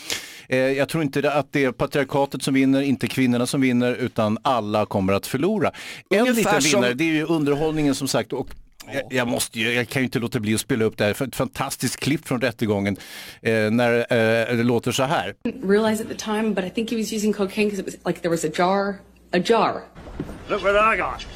Eh, 0.49 0.59
jag 0.59 0.88
tror 0.88 1.03
inte 1.03 1.33
att 1.33 1.53
det 1.53 1.64
är 1.64 1.73
patriarkatet 1.73 2.42
som 2.42 2.55
vinner, 2.55 2.83
inte 2.83 3.07
kvinnorna 3.07 3.47
som 3.47 3.61
vinner, 3.61 3.94
utan 3.94 4.38
alla 4.42 4.87
kommer 4.87 5.12
att 5.12 5.27
förlora. 5.27 5.73
En 6.11 6.20
Ungefär 6.20 6.35
liten 6.37 6.62
som- 6.62 6.81
vinnare, 6.81 6.94
det 6.94 7.05
är 7.05 7.12
ju 7.12 7.25
underhållningen 7.25 7.94
som 7.94 8.09
sagt. 8.09 8.33
Och 8.33 8.49
jag, 9.11 9.29
måste 9.29 9.61
ju, 9.61 9.73
jag 9.73 9.88
kan 9.88 10.03
ju 10.03 10.05
inte 10.05 10.18
låta 10.18 10.40
bli 10.40 10.55
att 10.55 10.61
spela 10.61 10.85
upp 10.85 10.97
det 10.99 11.05
här, 11.05 11.12
för 11.14 11.27
ett 11.27 11.37
fantastiskt 11.37 11.97
klipp 11.97 12.29
från 12.29 12.40
rättegången 12.40 12.97
eh, 13.42 13.70
när 13.70 13.92
eh, 13.99 14.57
det 14.57 14.62
låter 14.62 14.92
så 14.92 15.03
här. 15.03 15.35
didn't 15.44 15.70
realize 15.70 16.03
at 16.03 16.09
the 16.09 16.14
time, 16.25 16.55
but 16.55 16.64
I 16.64 16.70
think 16.70 16.90
he 16.90 16.97
was 16.97 17.12
using 17.12 17.33
cocaine 17.33 17.68
because 17.70 17.81
it 17.81 17.87
was 17.87 18.07
like 18.07 18.20
there 18.20 18.31
was 18.31 18.44
a 18.44 18.49
jar, 18.59 18.94
a 19.33 19.38
jar. 19.44 19.81
Look 20.48 20.62
what 20.62 20.77
I 20.77 20.96
got. 20.96 21.27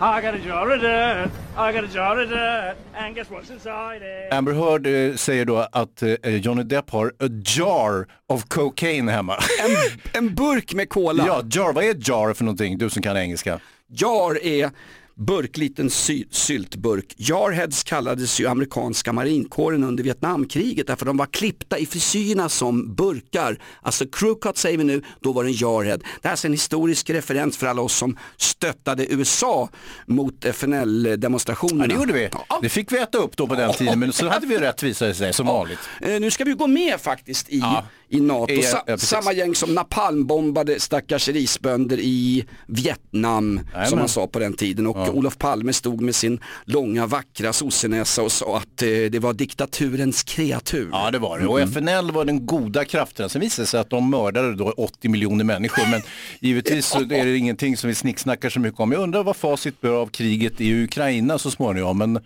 I 0.00 0.20
got 0.22 0.34
a 0.34 0.38
jar 0.38 0.70
of 0.70 0.80
dirt, 0.80 1.30
I 1.56 1.72
got 1.72 1.84
a 1.84 1.88
jar 1.88 2.20
of 2.20 2.28
dirt, 2.28 2.76
and 2.94 3.16
guess 3.16 3.30
what's 3.30 3.50
inside 3.50 4.02
it? 4.02 4.32
Amber 4.32 4.52
Heard 4.52 4.86
eh, 4.86 5.16
säger 5.16 5.44
då 5.44 5.68
att 5.72 6.02
eh, 6.02 6.36
Johnny 6.36 6.62
Depp 6.62 6.90
har 6.90 7.06
a 7.06 7.28
jar 7.44 8.06
of 8.26 8.44
cocaine 8.48 9.08
hemma. 9.08 9.36
En, 9.64 10.22
en 10.24 10.34
burk 10.34 10.74
med 10.74 10.88
cola. 10.88 11.24
Ja, 11.26 11.42
jar, 11.50 11.72
vad 11.72 11.84
är 11.84 11.94
jar 12.08 12.34
för 12.34 12.44
någonting? 12.44 12.78
Du 12.78 12.90
som 12.90 13.02
kan 13.02 13.16
engelska. 13.16 13.60
Jar 13.88 14.44
är 14.44 14.70
burkliten 15.18 15.90
sy- 15.90 16.24
syltburk. 16.30 17.14
Jarheads 17.16 17.82
kallades 17.84 18.40
ju 18.40 18.46
amerikanska 18.46 19.12
marinkåren 19.12 19.84
under 19.84 20.04
Vietnamkriget 20.04 20.86
därför 20.86 21.06
de 21.06 21.16
var 21.16 21.26
klippta 21.26 21.78
i 21.78 21.86
frisyrerna 21.86 22.48
som 22.48 22.94
burkar. 22.94 23.58
Alltså 23.82 24.04
crewcut 24.12 24.56
säger 24.58 24.78
vi 24.78 24.84
nu, 24.84 25.02
då 25.20 25.32
var 25.32 25.44
det 25.44 25.50
en 25.50 25.54
jarhead. 25.56 25.98
Det 26.22 26.28
här 26.28 26.34
är 26.44 26.46
en 26.46 26.52
historisk 26.52 27.10
referens 27.10 27.56
för 27.56 27.66
alla 27.66 27.82
oss 27.82 27.94
som 27.96 28.16
stöttade 28.36 29.12
USA 29.12 29.68
mot 30.06 30.44
FNL-demonstrationerna. 30.44 31.84
Ja, 31.84 31.88
det 31.88 31.94
gjorde 31.94 32.12
vi. 32.12 32.30
Det 32.62 32.68
fick 32.68 32.92
vi 32.92 32.98
äta 32.98 33.18
upp 33.18 33.36
då 33.36 33.46
på 33.46 33.54
den 33.54 33.72
tiden, 33.72 33.98
men 33.98 34.12
så 34.12 34.28
hade 34.28 34.46
vi 34.46 34.58
rätt 34.58 34.82
visade 34.82 35.14
sig 35.14 35.32
som 35.32 35.46
vanligt. 35.46 35.78
Eh, 36.00 36.20
nu 36.20 36.30
ska 36.30 36.44
vi 36.44 36.52
gå 36.52 36.66
med 36.66 37.00
faktiskt 37.00 37.48
i, 37.48 37.62
i 38.08 38.20
NATO. 38.20 38.52
Ja, 38.52 38.62
Sa- 38.70 38.82
ja, 38.86 38.98
samma 38.98 39.32
gäng 39.32 39.54
som 39.54 39.74
napalmbombade 39.74 40.80
stackars 40.80 41.28
risbönder 41.28 41.98
i 42.00 42.44
Vietnam, 42.66 43.60
som 43.88 43.98
man 43.98 44.08
sa 44.08 44.26
på 44.26 44.38
den 44.38 44.52
tiden. 44.52 44.86
Och 44.86 45.07
Olof 45.10 45.38
Palme 45.38 45.72
stod 45.72 46.00
med 46.00 46.14
sin 46.14 46.40
långa 46.64 47.06
vackra 47.06 47.52
sossenäsa 47.52 48.22
och 48.22 48.32
sa 48.32 48.56
att 48.56 48.82
eh, 48.82 48.88
det 48.88 49.18
var 49.18 49.32
diktaturens 49.32 50.22
kreatur. 50.22 50.88
Ja 50.92 51.10
det 51.10 51.18
var 51.18 51.38
det 51.38 51.46
och 51.46 51.60
FNL 51.60 52.10
var 52.10 52.24
den 52.24 52.46
goda 52.46 52.84
kraften. 52.84 53.28
Sen 53.28 53.40
visade 53.40 53.62
det 53.62 53.66
sig 53.66 53.80
att 53.80 53.90
de 53.90 54.10
mördade 54.10 54.54
då 54.54 54.70
80 54.70 55.08
miljoner 55.08 55.44
människor 55.44 55.90
men 55.90 56.00
givetvis 56.40 56.86
så 56.86 57.00
är 57.00 57.24
det 57.24 57.36
ingenting 57.36 57.76
som 57.76 57.88
vi 57.88 57.94
snicksnackar 57.94 58.50
så 58.50 58.60
mycket 58.60 58.80
om. 58.80 58.92
Jag 58.92 59.02
undrar 59.02 59.24
vad 59.24 59.36
facit 59.36 59.80
blir 59.80 60.02
av 60.02 60.06
kriget 60.06 60.60
i 60.60 60.82
Ukraina 60.84 61.38
så 61.38 61.50
småningom 61.50 61.98
men 61.98 62.16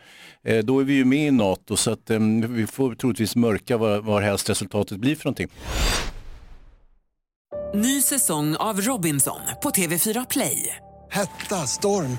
eh, 0.44 0.58
då 0.58 0.80
är 0.80 0.84
vi 0.84 0.94
ju 0.94 1.04
med 1.04 1.28
i 1.28 1.30
NATO 1.30 1.76
så 1.76 1.90
att 1.90 2.10
eh, 2.10 2.18
vi 2.48 2.66
får 2.66 2.94
troligtvis 2.94 3.36
mörka 3.36 3.76
vad, 3.76 4.04
vad 4.04 4.22
helst 4.22 4.50
resultatet 4.50 4.98
blir 4.98 5.16
för 5.16 5.24
någonting. 5.24 5.48
Ny 7.74 8.02
säsong 8.02 8.56
av 8.56 8.80
Robinson 8.80 9.40
på 9.62 9.70
TV4 9.70 10.26
Play. 10.30 10.76
Hetta, 11.10 11.66
storm, 11.66 12.18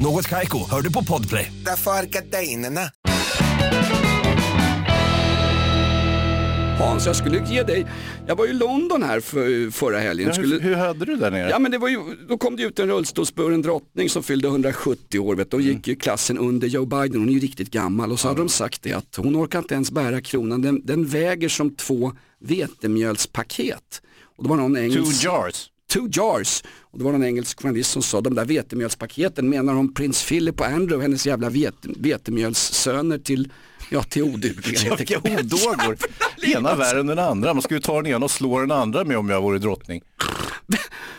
Något 0.00 0.28
Kaiko, 0.28 0.70
hör 0.70 0.82
du 0.82 0.92
på 0.92 1.04
Podplay. 1.04 1.52
Därför 1.64 1.90
är 1.90 2.06
gardinerna. 2.06 2.80
Hans, 6.78 7.06
jag 7.06 7.16
skulle 7.16 7.46
ge 7.48 7.62
dig, 7.62 7.86
jag 8.26 8.36
var 8.36 8.46
i 8.46 8.52
London 8.52 9.02
här 9.02 9.20
för, 9.20 9.70
förra 9.70 9.98
helgen. 9.98 10.28
Ja, 10.28 10.34
skulle... 10.34 10.54
hur, 10.54 10.60
hur 10.60 10.74
hade 10.74 11.04
du 11.04 11.16
där 11.16 11.30
nere? 11.30 11.50
Ja 11.50 11.58
men 11.58 11.70
det 11.70 11.78
var 11.78 11.88
ju, 11.88 11.98
då 12.28 12.38
kom 12.38 12.56
det 12.56 12.62
ut 12.62 12.78
en 12.78 12.88
rullstolsburen 12.88 13.62
drottning 13.62 14.08
som 14.08 14.22
fyllde 14.22 14.48
170 14.48 15.18
år. 15.18 15.34
Vet, 15.34 15.50
du. 15.50 15.56
och 15.56 15.62
gick 15.62 15.88
ju 15.88 15.96
klassen 15.96 16.38
under 16.38 16.68
Joe 16.68 16.86
Biden, 16.86 17.20
hon 17.20 17.28
är 17.28 17.32
ju 17.32 17.40
riktigt 17.40 17.70
gammal. 17.70 18.12
Och 18.12 18.20
så 18.20 18.28
hade 18.28 18.40
de 18.40 18.48
sagt 18.48 18.82
det 18.82 18.92
att 18.92 19.16
hon 19.16 19.36
orkar 19.36 19.58
inte 19.58 19.74
ens 19.74 19.90
bära 19.90 20.20
kronan, 20.20 20.62
den, 20.62 20.86
den 20.86 21.06
väger 21.06 21.48
som 21.48 21.74
två 21.74 22.12
vetemjölspaket. 22.40 24.02
Och 24.36 24.42
det 24.42 24.48
var 24.50 24.56
någon 24.56 24.76
engelsk... 24.76 25.22
Two 25.22 25.28
jars. 25.28 25.70
Two 25.92 26.08
jars. 26.12 26.62
Och 26.80 26.98
det 26.98 27.04
var 27.04 27.12
någon 27.12 27.24
engelsk 27.24 27.62
journalist 27.62 27.90
som 27.90 28.02
sa 28.02 28.20
de 28.20 28.34
där 28.34 28.44
vetemjölspaketen 28.44 29.48
menar 29.48 29.72
hon 29.74 29.94
prins 29.94 30.28
Philip 30.28 30.60
och 30.60 30.66
Andrew 30.66 31.02
hennes 31.02 31.26
jävla 31.26 31.50
vete, 31.50 31.88
vetemjölssöner 31.98 33.18
till, 33.18 33.52
ja, 33.90 34.02
till 34.02 34.22
oduglighet. 34.22 35.00
Vilka 35.00 35.18
odågor. 35.18 35.96
Ena 36.56 36.74
värre 36.74 37.00
än 37.00 37.06
den 37.06 37.18
andra. 37.18 37.54
Man 37.54 37.62
skulle 37.62 37.78
ju 37.78 37.82
ta 37.82 38.02
den 38.02 38.12
ena 38.12 38.24
och 38.24 38.30
slå 38.30 38.60
den 38.60 38.70
andra 38.70 39.04
med 39.04 39.18
om 39.18 39.28
jag 39.28 39.42
vore 39.42 39.58
drottning. 39.58 40.02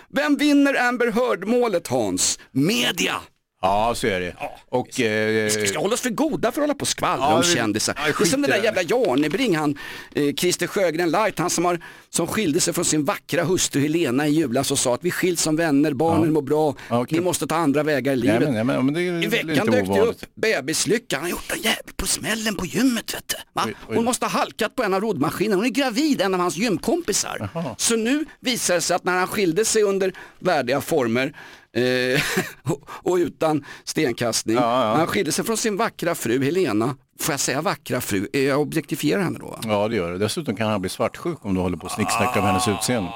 Vem 0.10 0.38
vinner 0.38 0.88
Amber 0.88 1.12
Heard-målet 1.12 1.88
Hans? 1.88 2.40
Media! 2.52 3.16
Ja, 3.62 3.94
så 3.96 4.08
är 4.08 4.20
det. 4.20 4.36
Och, 4.70 5.00
eh, 5.02 5.46
Vi 5.60 5.68
ska 5.68 5.80
hålla 5.80 5.94
oss 5.94 6.02
för 6.02 6.10
goda 6.10 6.52
för 6.52 6.62
att 6.62 6.64
hålla 6.64 6.74
på 6.74 6.82
och 6.82 6.88
skvallra 6.88 7.24
Ja, 7.26 7.36
om 7.38 7.44
kändisar. 7.44 7.96
ja, 7.98 8.14
det 8.18 8.24
är 8.24 8.26
som 8.26 8.42
den 8.42 8.52
där 8.52 8.64
jävla 8.64 8.82
Janebring, 8.82 9.56
han 9.58 9.78
eh, 10.16 10.34
Christer 10.36 10.68
Sjögren 10.68 11.12
Light, 11.12 11.40
han 11.40 11.50
som, 11.50 11.66
har, 11.66 11.80
som 12.10 12.28
skilde 12.28 12.60
sig 12.60 12.74
från 12.74 12.86
sin 12.86 13.06
vackra 13.06 13.44
hustru 13.44 13.82
Helena 13.82 14.28
i 14.28 14.32
julas 14.32 14.72
och 14.72 14.80
sa 14.80 14.94
att 14.94 15.04
vi 15.04 15.12
skiljs 15.12 15.42
som 15.42 15.56
vänner, 15.56 15.94
barnen 15.94 16.34
mår 16.34 16.42
bra, 16.42 16.76
ni 17.10 17.20
måste 17.20 17.48
ta 17.48 17.56
andra 17.56 17.84
vägar 17.84 18.14
i 18.14 18.16
Nej, 18.16 18.24
livet. 18.26 18.42
men, 18.42 18.54
nej, 18.54 18.64
men, 18.64 18.86
men 18.86 18.94
det 18.94 19.02
är 19.02 19.24
I 19.24 19.28
veckan 19.28 19.68
dök 19.68 19.88
det 19.88 20.00
upp 20.02 20.18
bebislycka, 20.36 21.16
han 21.16 21.24
har 21.24 21.30
gjort 21.30 21.52
en 21.56 21.62
jävel 21.62 21.94
på 21.96 22.08
smällen 22.08 22.56
på 22.56 22.66
gymmet 22.66 23.14
vet 23.14 23.28
du. 23.28 23.36
Va? 23.54 23.64
Oj, 23.68 23.74
oj. 23.90 23.96
Hon 23.96 24.06
måste 24.06 24.26
ha 24.26 24.32
halkat 24.40 24.76
på 24.76 24.84
en 24.84 24.94
av 24.94 25.02
roddmaskinerna, 25.02 25.56
hon 25.56 25.66
är 25.66 25.70
gravid, 25.70 26.22
en 26.22 26.34
av 26.34 26.40
hans 26.40 26.58
gymkompisar. 26.58 27.50
Så 27.78 27.96
nu 27.96 28.26
visar 28.40 28.76
det 28.76 28.82
sig 28.82 28.96
att 28.96 29.04
när 29.04 29.18
han 29.18 29.28
skilde 29.28 29.66
sig 29.66 29.84
under 29.84 30.14
värdiga 30.40 30.82
former 30.82 31.34
eh, 31.76 32.22
och, 32.74 32.90
och 32.90 33.16
utan 33.16 33.66
stenkastning, 33.84 34.56
när 34.56 34.96
han 34.96 35.08
skilde 35.08 35.32
sig 35.32 35.46
från 35.46 35.58
sin 35.58 35.78
vackra 35.78 36.16
fru 36.16 36.44
Helena, 36.44 36.96
får 37.20 37.34
jag 37.34 37.40
säga 37.40 37.62
vackra 37.62 38.02
fru, 38.02 38.28
Eh, 38.34 38.42
jag 38.44 38.62
objektifierar 38.62 39.22
henne 39.22 39.40
då? 39.40 39.46
va? 39.46 39.60
Ja, 39.64 39.88
det 39.88 39.96
gör 39.96 40.12
det. 40.12 40.18
Dessutom 40.18 40.56
kan 40.56 40.70
han 40.70 40.82
bli 40.82 40.90
svartsjuk 40.90 41.38
om 41.46 41.54
du 41.56 41.62
håller 41.62 41.78
på 41.78 41.86
och 41.86 41.92
snicksnackar 41.92 42.40
om 42.40 42.46
hennes 42.46 42.68
utseende. 42.68 43.10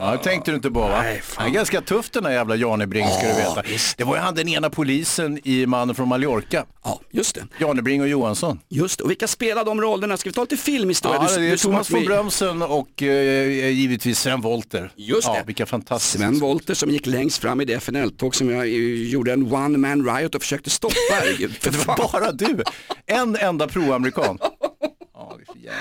Ja, 0.00 0.10
det 0.12 0.18
tänkte 0.18 0.50
du 0.50 0.54
inte 0.54 0.70
på 0.70 0.80
va? 0.80 1.04
Han 1.34 1.46
är 1.46 1.50
ganska 1.50 1.80
tuff 1.80 2.10
den 2.10 2.22
där 2.22 2.30
jävla 2.30 2.56
Janebring 2.56 3.06
ska 3.08 3.28
du 3.28 3.34
veta. 3.34 3.62
Det 3.96 4.04
var 4.04 4.14
ju 4.16 4.20
han 4.20 4.34
den 4.34 4.48
ena 4.48 4.70
polisen 4.70 5.38
i 5.44 5.66
Mannen 5.66 5.94
från 5.94 6.08
Mallorca. 6.08 6.64
Ja, 6.84 7.00
just 7.10 7.34
det. 7.34 7.46
Janebring 7.58 8.02
och 8.02 8.08
Johansson. 8.08 8.60
Just 8.68 8.98
det, 8.98 9.04
och 9.04 9.10
vilka 9.10 9.26
spelar 9.26 9.64
de 9.64 9.80
rollerna? 9.80 10.16
Ska 10.16 10.28
vi 10.28 10.34
ta 10.34 10.40
lite 10.40 10.56
filmhistoria? 10.56 11.28
Ja, 11.30 11.38
det 11.38 11.46
är 11.46 11.56
Thomas 11.56 11.90
von 11.90 12.04
Brömsen 12.04 12.62
och 12.62 13.02
eh, 13.02 13.68
givetvis 13.68 14.20
Sven 14.20 14.40
Wollter. 14.40 14.92
Just 14.96 15.28
ja, 15.28 15.34
det. 15.34 15.42
Vilka 15.46 15.66
fantastiska. 15.66 16.18
Sven 16.18 16.38
Wollter 16.38 16.74
som 16.74 16.90
gick 16.90 17.06
längst 17.06 17.38
fram 17.38 17.60
i 17.60 17.64
det 17.64 17.74
FNL-tåg 17.74 18.34
som 18.34 18.50
jag 18.50 18.60
eh, 18.60 19.08
gjorde 19.08 19.32
en 19.32 19.52
one 19.52 19.78
man 19.78 20.16
riot 20.16 20.34
och 20.34 20.42
försökte 20.42 20.70
stoppa. 20.70 20.94
För 21.60 21.70
Det 21.70 21.86
var 21.86 22.12
bara 22.12 22.32
du. 22.32 22.62
En 23.06 23.36
enda 23.36 23.68
pro-amerikan. 23.68 24.38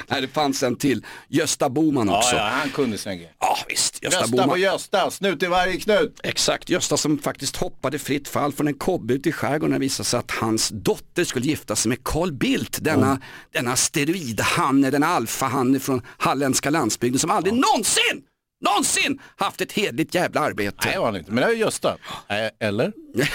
Nej, 0.08 0.22
det 0.22 0.28
fanns 0.28 0.64
en 0.64 0.76
till. 0.76 1.06
Gösta 1.28 1.70
Boman 1.70 2.08
Ja, 2.08 2.18
också. 2.18 2.36
ja, 2.36 2.42
han 2.54 2.70
kunde 2.70 2.98
sin 2.98 3.18
grej. 3.18 3.34
Ja, 3.40 3.58
visst. 3.68 4.04
Gösta, 4.04 4.20
Gösta 4.20 4.32
Boman. 4.32 4.50
var 4.50 4.58
Gösta, 4.58 5.12
snut 5.12 5.44
i 5.44 5.46
varje 5.46 5.80
knut. 5.80 6.20
Exakt, 6.24 6.70
Gösta 6.70 6.98
som 6.98 7.18
faktiskt 7.18 7.56
hoppade 7.56 8.00
fritt 8.00 8.28
fall 8.28 8.54
från 8.54 8.68
en 8.68 8.74
kobbe 8.74 9.14
ute 9.14 9.30
i 9.30 9.32
skärgården 9.32 9.70
när 9.70 9.80
det 9.80 9.86
visade 9.86 10.08
sig 10.08 10.20
att 10.20 10.32
hans 10.32 10.70
dotter 10.70 11.24
skulle 11.24 11.46
gifta 11.46 11.76
sig 11.76 11.90
med 11.90 12.04
Carl 12.04 12.32
Bildt, 12.32 12.78
denna, 12.82 13.22
denna 13.52 13.76
steroidhanne, 13.76 14.90
denna 14.90 15.08
alfahanne 15.08 15.80
från 15.80 16.02
halländska 16.18 16.70
landsbygden 16.70 17.20
som 17.20 17.32
aldrig 17.32 17.54
någonsin, 17.54 18.22
någonsin 18.66 19.20
haft 19.36 19.62
ett 19.62 19.72
hedligt 19.72 20.16
jävla 20.16 20.42
arbete. 20.42 20.78
Nej, 20.86 20.94
det 20.94 21.00
var 21.00 21.06
han 21.06 21.16
inte. 21.16 21.32
Men 21.32 21.44
det 21.44 21.50
är 21.50 21.56
Gösta. 21.56 21.98
Nej, 22.30 22.52
Eller? 22.60 22.94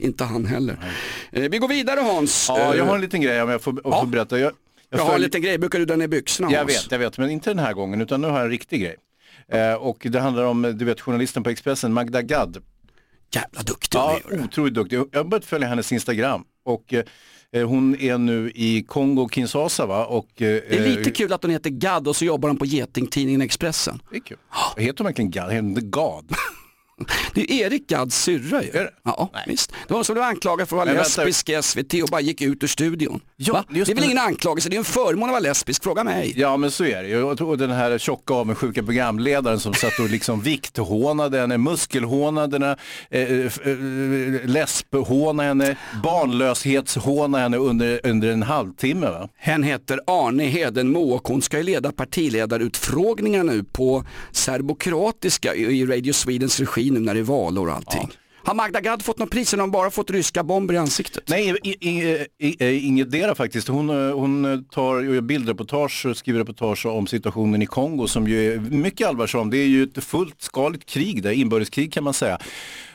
Inte 0.00 0.24
han 0.24 0.46
heller. 0.46 0.78
Eh, 1.32 1.42
vi 1.42 1.58
går 1.58 1.68
vidare 1.68 2.00
Hans. 2.00 2.46
Ja, 2.48 2.58
jag 2.58 2.78
Eh, 2.78 2.86
har 2.86 2.94
en 2.94 3.00
liten 3.00 3.20
grej 3.20 3.42
om 3.42 3.48
jag 3.48 3.62
får, 3.62 3.80
Ja. 3.84 4.00
får 4.00 4.06
berätta. 4.06 4.38
Jag, 4.38 4.52
jag 4.90 4.98
har 4.98 5.14
en 5.14 5.20
liten 5.20 5.42
grej, 5.42 5.58
brukar 5.58 5.78
du 5.78 5.84
dra 5.84 5.96
ner 5.96 6.08
byxorna 6.08 6.52
Jag 6.52 6.64
vet, 6.64 6.90
jag 6.90 6.98
vet, 6.98 7.18
men 7.18 7.30
inte 7.30 7.50
den 7.50 7.58
här 7.58 7.72
gången 7.72 8.00
utan 8.00 8.20
nu 8.20 8.26
har 8.26 8.34
jag 8.36 8.44
en 8.44 8.50
riktig 8.50 8.80
grej. 8.80 8.96
Eh, 9.48 9.74
och 9.74 10.06
det 10.10 10.20
handlar 10.20 10.44
om, 10.44 10.62
du 10.62 10.84
vet 10.84 11.00
journalisten 11.00 11.42
på 11.42 11.50
Expressen, 11.50 11.92
Magda 11.92 12.22
Gad. 12.22 12.62
Jävla 13.34 13.62
duktig 13.62 13.98
Ja, 13.98 14.20
otroligt 14.44 14.74
duktig. 14.74 14.96
Jag 14.96 15.08
har 15.20 15.24
börjat 15.24 15.44
följa 15.44 15.68
hennes 15.68 15.92
Instagram 15.92 16.44
och 16.64 16.94
eh, 17.52 17.68
hon 17.68 17.96
är 18.00 18.18
nu 18.18 18.52
i 18.54 18.82
Kongo, 18.82 19.28
Kinshasa 19.28 19.86
va? 19.86 20.06
Och, 20.06 20.42
eh, 20.42 20.62
Det 20.68 20.76
är 20.76 20.96
lite 20.96 21.10
kul 21.10 21.32
att 21.32 21.42
hon 21.42 21.50
heter 21.52 21.70
Gadd 21.70 22.08
och 22.08 22.16
så 22.16 22.24
jobbar 22.24 22.48
hon 22.48 22.58
på 22.58 22.66
getingtidningen 22.66 23.40
Expressen. 23.40 24.02
Det 24.10 24.16
är 24.16 24.20
kul. 24.20 24.38
Heter 24.76 24.98
hon 24.98 25.04
verkligen 25.04 25.30
Gad? 25.30 25.52
Heter 25.52 25.62
hon 25.62 25.90
Gad? 25.90 26.30
Det 27.34 27.52
är 27.52 27.66
Erik 27.66 27.86
Gadds 27.88 28.22
syrra 28.22 28.62
ju. 28.62 28.88
Ja, 29.04 29.30
visst. 29.46 29.70
Det 29.70 29.76
var 29.88 29.96
hon 29.96 30.04
som 30.04 30.14
blev 30.14 30.24
anklagad 30.24 30.68
för 30.68 30.76
att 30.76 30.86
vara 30.86 30.94
Men 30.94 30.96
lesbisk 30.96 31.48
i 31.48 31.62
SVT 31.62 31.94
och 32.02 32.08
bara 32.08 32.20
gick 32.20 32.42
ut 32.42 32.62
ur 32.62 32.66
studion. 32.66 33.20
Ja, 33.36 33.52
Va? 33.52 33.64
Det 33.70 33.80
är 33.80 33.84
väl 33.84 33.96
det. 33.96 34.04
ingen 34.04 34.18
anklagelse, 34.18 34.68
det 34.68 34.76
är 34.76 34.78
en 34.78 34.84
förmån 34.84 35.28
att 35.28 35.32
vara 35.32 35.40
lesbisk, 35.40 35.82
fråga 35.82 36.04
mig. 36.04 36.32
Ja 36.36 36.56
men 36.56 36.70
så 36.70 36.84
är 36.84 37.02
det 37.02 37.08
ju. 37.08 37.18
Jag 37.18 37.38
tror 37.38 37.56
den 37.56 37.70
här 37.70 37.98
tjocka 37.98 38.34
avundsjuka 38.34 38.82
programledaren 38.82 39.60
som 39.60 39.74
satt 39.74 39.98
och 39.98 40.10
liksom 40.10 40.40
vikthånade 40.40 41.40
henne, 41.40 41.58
muskelhånade 41.58 42.54
henne, 42.56 42.76
eh, 43.10 43.22
eh, 43.22 43.48
lesbhånade 44.44 45.48
henne, 45.48 45.76
barnlöshetshånade 46.02 47.42
henne 47.42 47.56
under, 47.56 48.00
under 48.06 48.28
en 48.28 48.42
halvtimme. 48.42 49.06
Va? 49.06 49.28
Hen 49.36 49.62
heter 49.62 50.00
Arne 50.06 50.44
Hedenmo 50.44 51.10
och 51.14 51.28
hon 51.28 51.42
ska 51.42 51.56
ju 51.56 51.62
leda 51.62 51.92
partiledarutfrågningar 51.92 53.44
nu 53.44 53.64
på 53.64 54.04
serbokroatiska 54.32 55.54
i 55.54 55.86
Radio 55.86 56.12
Swedens 56.12 56.60
regi 56.60 56.87
nu 56.90 57.00
när 57.00 57.14
det 57.14 57.20
är 57.20 57.24
valår 57.24 57.66
och 57.68 57.74
allting. 57.74 58.08
Har 58.44 58.54
Magda 58.54 58.80
Gad 58.80 59.02
fått 59.04 59.18
något 59.18 59.30
pris 59.30 59.52
eller 59.52 59.60
har 59.60 59.66
hon 59.66 59.70
bara 59.72 59.90
fått 59.90 60.10
ryska 60.10 60.42
bomber 60.42 60.74
i 60.74 60.76
ansiktet? 60.76 61.24
Nej, 61.26 61.56
i, 61.64 61.88
i, 61.88 62.26
i, 62.38 62.64
i, 62.66 62.80
inget 62.80 63.10
dera 63.10 63.34
faktiskt. 63.34 63.68
Hon, 63.68 63.90
eh, 63.90 64.14
hon 64.14 64.64
tar 64.70 65.00
gör 65.00 65.20
bildreportage 65.20 66.06
och 66.06 66.16
skriver 66.16 66.38
reportage 66.40 66.86
om 66.86 67.06
situationen 67.06 67.62
i 67.62 67.66
Kongo 67.66 68.06
som 68.08 68.28
ju 68.28 68.52
är 68.54 68.58
mycket 68.60 69.08
allvarsam. 69.08 69.50
Det 69.50 69.58
är 69.58 69.66
ju 69.66 69.82
ett 69.82 70.04
fullskaligt 70.04 70.86
krig 70.86 71.22
där, 71.22 71.30
inbördeskrig 71.30 71.92
kan 71.92 72.04
man 72.04 72.14
säga. 72.14 72.38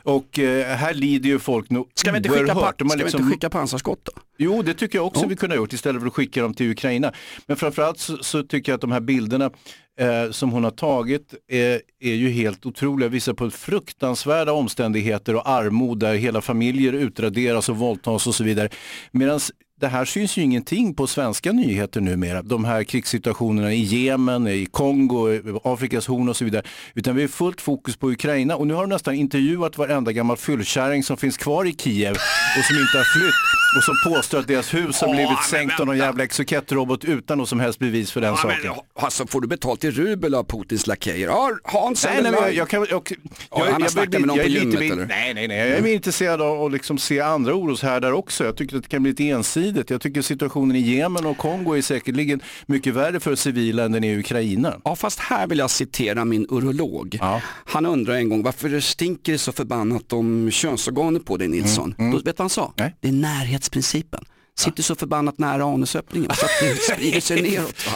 Och 0.03 0.39
eh, 0.39 0.75
här 0.77 0.93
lider 0.93 1.29
ju 1.29 1.39
folk 1.39 1.69
nog 1.69 1.87
Ska 1.93 2.11
vi 2.11 2.17
inte 2.17 2.29
skicka, 2.29 2.53
pa- 2.53 2.73
ska 2.73 2.83
vi 2.95 3.03
liksom- 3.03 3.21
inte 3.21 3.33
skicka 3.33 3.49
pansarskott 3.49 3.99
då? 4.05 4.11
Jo, 4.37 4.61
det 4.61 4.73
tycker 4.73 4.97
jag 4.97 5.07
också 5.07 5.21
Ja. 5.21 5.27
vi 5.27 5.35
kunde 5.35 5.55
ha 5.55 5.57
gjort 5.61 5.73
istället 5.73 6.01
för 6.01 6.07
att 6.07 6.13
skicka 6.13 6.41
dem 6.41 6.53
till 6.53 6.71
Ukraina. 6.71 7.11
Men 7.47 7.57
framförallt 7.57 7.99
så, 7.99 8.17
så 8.17 8.43
tycker 8.43 8.71
jag 8.71 8.75
att 8.77 8.81
de 8.81 8.91
här 8.91 8.99
bilderna 8.99 9.51
eh, 9.99 10.31
som 10.31 10.51
hon 10.51 10.63
har 10.63 10.71
tagit 10.71 11.33
eh, 11.49 11.59
är 11.99 12.15
ju 12.15 12.29
helt 12.29 12.65
otroliga, 12.65 13.09
visar 13.09 13.33
på 13.33 13.49
fruktansvärda 13.49 14.51
omständigheter 14.51 15.35
och 15.35 15.49
armod 15.49 15.99
där 15.99 16.15
hela 16.15 16.41
familjer 16.41 16.93
utraderas 16.93 17.69
och 17.69 17.77
våldtas 17.77 18.27
och 18.27 18.35
så 18.35 18.43
vidare. 18.43 18.69
Medan 19.11 19.39
det 19.84 19.89
här 19.89 20.05
syns 20.05 20.38
ju 20.38 20.41
ingenting 20.41 20.93
på 20.93 21.07
svenska 21.07 21.51
nyheter 21.51 22.01
numera, 22.01 22.41
de 22.41 22.65
här 22.65 22.84
krigssituationerna 22.84 23.73
i 23.73 23.81
Jemen, 23.84 24.47
i 24.47 24.65
Kongo, 24.71 25.39
Afrikas 25.63 26.07
horn 26.07 26.29
och 26.29 26.38
så 26.38 26.45
vidare. 26.45 26.63
Utan 26.93 27.15
vi 27.15 27.23
är 27.23 27.27
fullt 27.27 27.61
fokus 27.61 27.95
på 27.97 28.11
Ukraina 28.11 28.55
och 28.55 28.67
nu 28.67 28.73
har 28.73 28.81
de 28.81 28.89
nästan 28.89 29.13
intervjuat 29.15 29.77
varenda 29.77 30.11
gammal 30.11 30.38
fyllkärring 30.38 31.03
som 31.03 31.17
finns 31.17 31.38
kvar 31.38 31.65
i 31.65 31.73
Kiev 31.73 32.11
och 32.57 32.65
som 32.65 32.75
inte 32.75 32.97
har 32.97 33.19
flytt 33.19 33.34
och 33.77 33.84
som 33.84 34.13
påstår 34.13 34.39
att 34.39 34.47
deras 34.47 34.73
hus 34.73 35.01
har 35.01 35.07
Åh, 35.07 35.13
blivit 35.13 35.29
men 35.29 35.43
sänkt 35.49 35.79
av 35.79 35.86
någon 35.86 35.97
jävla 35.97 36.23
exokettrobot 36.23 37.03
utan 37.05 37.38
något 37.38 37.49
som 37.49 37.59
helst 37.59 37.79
bevis 37.79 38.11
för 38.11 38.21
den 38.21 38.29
Ja, 38.29 38.38
saken. 38.38 38.57
men, 38.63 39.03
alltså, 39.03 39.27
får 39.27 39.41
du 39.41 39.47
betalt 39.47 39.84
i 39.84 39.91
rubel 39.91 40.36
av 40.36 40.43
Putins 40.43 40.88
lakejer? 40.88 41.27
Ja, 41.27 41.51
Hans 41.63 42.05
Nej, 42.05 42.23
nej, 42.23 42.31
men 42.31 42.41
jag, 42.41 42.53
jag, 42.53 42.69
kan, 42.69 42.86
jag, 42.89 43.09
jag, 43.51 43.65
har 43.65 43.88
snackat 43.89 44.11
med 44.11 44.27
någon 44.27 44.38
jag 44.38 44.45
på 44.45 44.51
är 44.51 44.53
lite 44.53 44.65
gymmet, 44.65 44.79
mer- 44.79 44.91
eller? 44.91 45.05
Nej, 45.05 45.34
nej, 45.34 45.47
nej. 45.47 45.57
Jag 45.57 45.77
är 45.77 45.81
mer 45.81 45.93
intresserad 45.93 46.41
av 46.41 46.65
att 46.65 46.71
liksom 46.71 46.97
se 46.97 47.19
andra 47.19 47.53
oroshärdar 47.53 48.11
också. 48.11 48.45
Jag 48.45 48.57
tycker 48.57 48.77
att 48.77 48.84
det 48.84 48.89
kan 48.89 49.03
bli 49.03 49.11
lite 49.11 49.29
ensidigt. 49.29 49.72
Jag 49.88 50.01
tycker 50.01 50.21
situationen 50.21 50.76
i 50.76 50.80
Jemen 50.80 51.26
och 51.26 51.38
Kongo 51.38 51.74
är 51.78 51.82
säkerligen 51.82 52.41
mycket 52.65 52.93
värre 52.93 53.19
för 53.19 53.36
civila 53.36 53.84
än 53.84 53.91
den 53.91 54.03
är 54.03 54.13
i 54.13 54.19
Ukraina. 54.19 54.74
Ja, 54.84 54.95
fast 54.95 55.19
här 55.19 55.47
vill 55.47 55.57
jag 55.57 55.69
citera 55.71 56.26
min 56.26 56.47
urolog. 56.49 57.17
Han 57.65 57.86
undrar 57.86 58.13
en 58.15 58.30
gång 58.30 58.43
varför 58.43 58.69
det 58.69 58.82
stinker 58.82 59.38
så 59.38 59.51
förbannat 59.51 60.13
om 60.13 60.51
könsorganer 60.51 61.19
på 61.19 61.38
dig 61.38 61.47
Nilsson. 61.47 61.95
Mm, 61.97 62.11
Då, 62.11 62.17
vet 62.17 62.26
du 62.26 62.32
vad 62.32 62.39
han 62.39 62.49
sa? 62.49 62.74
Det 62.99 63.07
är 63.07 63.11
närhetsprincipen. 63.11 64.26
Sitter 64.57 64.84
så 64.84 64.95
förbannat 64.95 65.38
nära 65.38 65.63
anusöppningen 65.63 66.32
så 66.36 66.45
att 66.45 66.51
det 66.61 66.76
sprider 66.76 67.19
sig 67.21 67.41
neråt. 67.51 67.86
Va? 67.88 67.91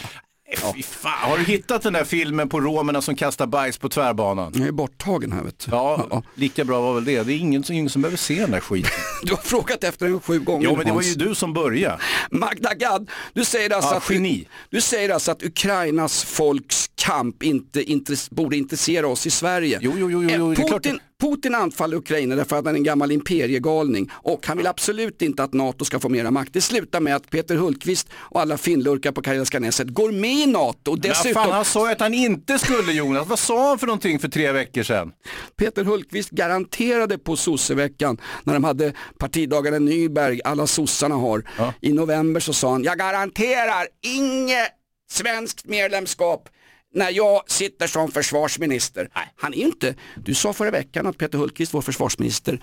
Fy 0.75 0.83
fan. 0.83 1.29
Har 1.29 1.37
du 1.37 1.43
hittat 1.43 1.81
den 1.81 1.93
där 1.93 2.03
filmen 2.03 2.49
på 2.49 2.61
romerna 2.61 3.01
som 3.01 3.15
kastar 3.15 3.47
bajs 3.47 3.77
på 3.77 3.89
tvärbanan? 3.89 4.51
Jag 4.55 4.67
är 4.67 4.71
borttagen 4.71 5.31
här 5.31 5.43
vet 5.43 5.59
du. 5.59 5.71
Ja, 5.71 6.23
lika 6.35 6.65
bra 6.65 6.81
var 6.81 6.93
väl 6.93 7.05
det. 7.05 7.23
Det 7.23 7.33
är 7.33 7.37
ingen, 7.37 7.63
ingen 7.71 7.89
som 7.89 8.01
behöver 8.01 8.17
se 8.17 8.41
den 8.41 8.51
där 8.51 8.59
skiten. 8.59 8.91
Du 9.23 9.31
har 9.33 9.41
frågat 9.41 9.83
efter 9.83 10.05
den 10.05 10.19
sju 10.19 10.39
gånger 10.39 10.63
Ja, 10.67 10.75
men 10.77 10.85
det 10.85 10.91
var 10.91 11.01
ju 11.01 11.13
du 11.13 11.35
som 11.35 11.53
började. 11.53 11.97
Magda 12.31 12.73
Gad, 12.73 13.09
du 13.33 13.45
säger 13.45 13.69
alltså, 13.75 13.91
Ja, 13.91 13.97
att, 13.97 14.09
geni. 14.09 14.47
du 14.69 14.81
säger 14.81 15.09
alltså 15.09 15.31
att 15.31 15.43
Ukrainas 15.43 16.23
folks 16.23 16.89
kamp 16.95 17.43
inte 17.43 17.83
intress- 17.83 18.27
borde 18.33 18.57
intressera 18.57 19.07
oss 19.07 19.27
i 19.27 19.29
Sverige. 19.29 19.79
Jo, 19.81 19.93
jo, 19.97 20.11
jo, 20.11 20.23
jo, 20.23 20.29
Eh, 20.51 20.55
det 20.57 20.63
är 20.63 20.67
klart 20.67 20.85
Putin, 21.21 21.55
anfaller 21.55 21.97
Ukraina 21.97 22.35
därför 22.35 22.55
att 22.55 22.65
han 22.65 22.75
är 22.75 22.79
en 22.79 22.83
gammal 22.83 23.11
imperiegalning 23.11 24.11
och 24.13 24.47
han 24.47 24.57
vill 24.57 24.67
absolut 24.67 25.21
inte 25.21 25.43
att 25.43 25.53
NATO 25.53 25.85
ska 25.85 25.99
få 25.99 26.09
mera 26.09 26.31
makt. 26.31 26.53
Det 26.53 26.61
slutar 26.61 26.99
med 26.99 27.15
att 27.15 27.29
Peter 27.29 27.55
Hultqvist 27.55 28.07
och 28.13 28.41
alla 28.41 28.57
finlurkar 28.57 29.11
på 29.11 29.21
Karelska 29.21 29.59
näset 29.59 29.87
går 29.87 30.11
med 30.11 30.33
i 30.33 30.45
NATO. 30.45 30.91
Och 30.91 30.97
Men 30.97 31.09
dessutom, 31.09 31.33
fan, 31.33 31.51
han 31.51 31.65
sa 31.65 31.87
ju 31.87 31.91
att 31.91 31.99
han 31.99 32.13
inte 32.13 32.59
skulle 32.59 32.91
Jonas. 32.91 33.27
Vad 33.27 33.39
sa 33.39 33.69
han 33.69 33.79
för 33.79 33.87
någonting 33.87 34.19
för 34.19 34.27
tre 34.27 34.51
veckor 34.51 34.83
sedan? 34.83 35.11
Peter 35.55 35.83
Hultqvist 35.83 36.29
garanterade 36.29 37.17
på 37.17 37.35
sosseveckan 37.35 38.17
när 38.43 38.53
de 38.53 38.63
hade 38.63 38.93
partidagarna 39.17 39.77
i 39.77 39.79
Nyberg, 39.79 40.41
alla 40.43 40.67
sossarna 40.67 41.15
har, 41.15 41.43
i 41.81 41.93
november 41.93 42.39
så 42.39 42.53
sa 42.53 42.71
han, 42.71 42.83
jag 42.83 42.97
garanterar 42.97 43.87
inget 44.01 44.69
svenskt 45.11 45.65
medlemskap 45.65 46.49
när 46.97 47.11
jag 47.11 47.51
sitter 47.51 47.87
som 47.87 48.11
försvarsminister. 48.11 49.09
Han 49.35 49.53
är 49.53 49.57
inte, 49.57 49.95
du 50.15 50.33
sa 50.33 50.53
förra 50.53 50.71
veckan 50.71 51.07
att 51.07 51.17
Peter 51.17 51.37
Hultqvist, 51.37 51.73
vår 51.73 51.81
försvarsminister, 51.81 52.59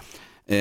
eh, 0.49 0.57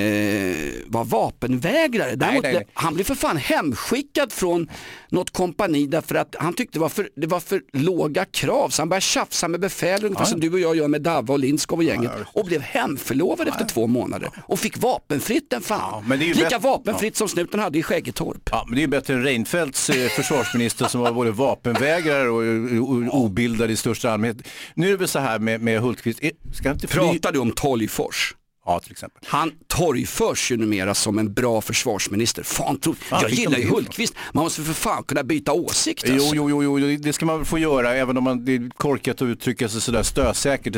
var 0.86 1.04
vapenvägrare. 1.06 2.16
Däremot, 2.16 2.44
nej, 2.44 2.54
nej. 2.54 2.68
Han 2.74 2.94
blev 2.94 3.04
för 3.04 3.16
fan 3.16 3.38
hemskickad 3.38 4.32
från 4.32 4.70
något 5.10 5.34
kompani 5.34 5.88
därför 5.88 6.16
att 6.16 6.36
han 6.40 6.54
tyckte 6.54 6.78
det 6.78 6.82
var 6.82 6.90
för, 6.90 7.10
det 7.16 7.28
var 7.28 7.40
för 7.40 7.62
låga 7.74 8.26
krav 8.26 8.70
så 8.70 8.82
han 8.82 8.90
började 8.90 9.02
tjafsa 9.02 9.48
med 9.48 9.60
befäl 9.60 10.06
ungefär 10.06 10.24
Ja. 10.24 10.26
som 10.26 10.40
du 10.40 10.54
och 10.54 10.60
jag 10.60 10.76
gör 10.76 10.88
med 10.88 11.02
Davva 11.02 11.34
och 11.34 11.40
Lindskov 11.40 11.78
och 11.78 11.84
gänget 11.84 12.12
och 12.34 12.46
blev 12.46 12.62
hemförlovad 12.62 13.48
efter 13.48 13.66
två 13.66 13.88
månader 13.88 14.30
och 14.48 14.60
fick 14.60 14.78
vapenfritt 14.78 15.50
den 15.50 15.62
fan. 15.62 16.12
ju 16.22 16.34
Lika 16.34 16.60
vapenfritt 16.60 17.18
som 17.18 17.28
snuten 17.28 17.60
hade 17.60 17.80
i 17.80 17.84
Skäggetorp. 17.84 18.50
Ja, 18.52 18.64
men 18.68 18.76
det 18.76 18.80
är 18.80 18.84
ju 18.84 18.88
bättre 18.88 19.14
än 19.14 19.24
Reinfeldts 19.24 19.90
eh, 19.90 20.10
försvarsminister 20.10 20.88
som 20.88 21.02
var 21.02 21.12
både 21.12 21.32
vapenvägrare 21.32 22.30
och, 22.30 22.44
och, 22.90 23.14
och 23.14 23.22
obildad 23.22 23.72
i 23.72 23.76
största 23.76 24.12
allmänhet. 24.12 24.48
Nu 24.76 24.88
är 24.88 24.92
det 24.92 24.98
väl 24.98 25.08
så 25.08 25.20
här 25.20 25.40
med, 25.40 25.62
med 25.62 25.82
Hultqvist, 25.82 26.20
Eh, 26.24 26.30
ska 26.54 26.72
inte 26.72 26.88
fly... 26.88 27.02
Pratar 27.02 27.32
du 27.32 27.40
om 27.40 27.52
Tolgfors? 27.52 28.36
Ja, 28.66 28.80
till 28.80 28.92
exempel. 28.92 29.22
Han 29.26 29.52
torgförs 29.68 30.52
ju 30.52 30.58
numera 30.58 30.94
som 30.96 31.20
en 31.20 31.34
bra 31.34 31.62
försvarsminister. 31.62 32.44
Fan, 32.44 32.80
tro, 32.80 32.94
Fan, 32.94 33.22
jag 33.22 33.32
gillar 33.32 33.58
ju? 33.58 33.70
Hultqvist. 33.70 34.14
Man 34.34 34.44
måste 34.44 34.62
för 34.62 34.74
fan 34.74 35.04
kunna 35.04 35.24
byta 35.24 35.52
åsikt. 35.54 36.04
Jo, 36.08 36.14
Alltså. 36.14 36.36
jo, 36.36 36.64
jo, 36.64 36.80
jo, 36.80 36.98
det 36.98 37.14
ska 37.14 37.26
man 37.26 37.46
få 37.46 37.58
göra 37.60 37.96
även 37.96 38.18
om 38.18 38.24
man, 38.24 38.46
det 38.46 38.56
är 38.56 38.70
korkat 38.78 39.22
att 39.22 39.26
uttrycka 39.26 39.70
sig 39.70 39.82
sådär 39.82 40.04
stösäkert. 40.04 40.76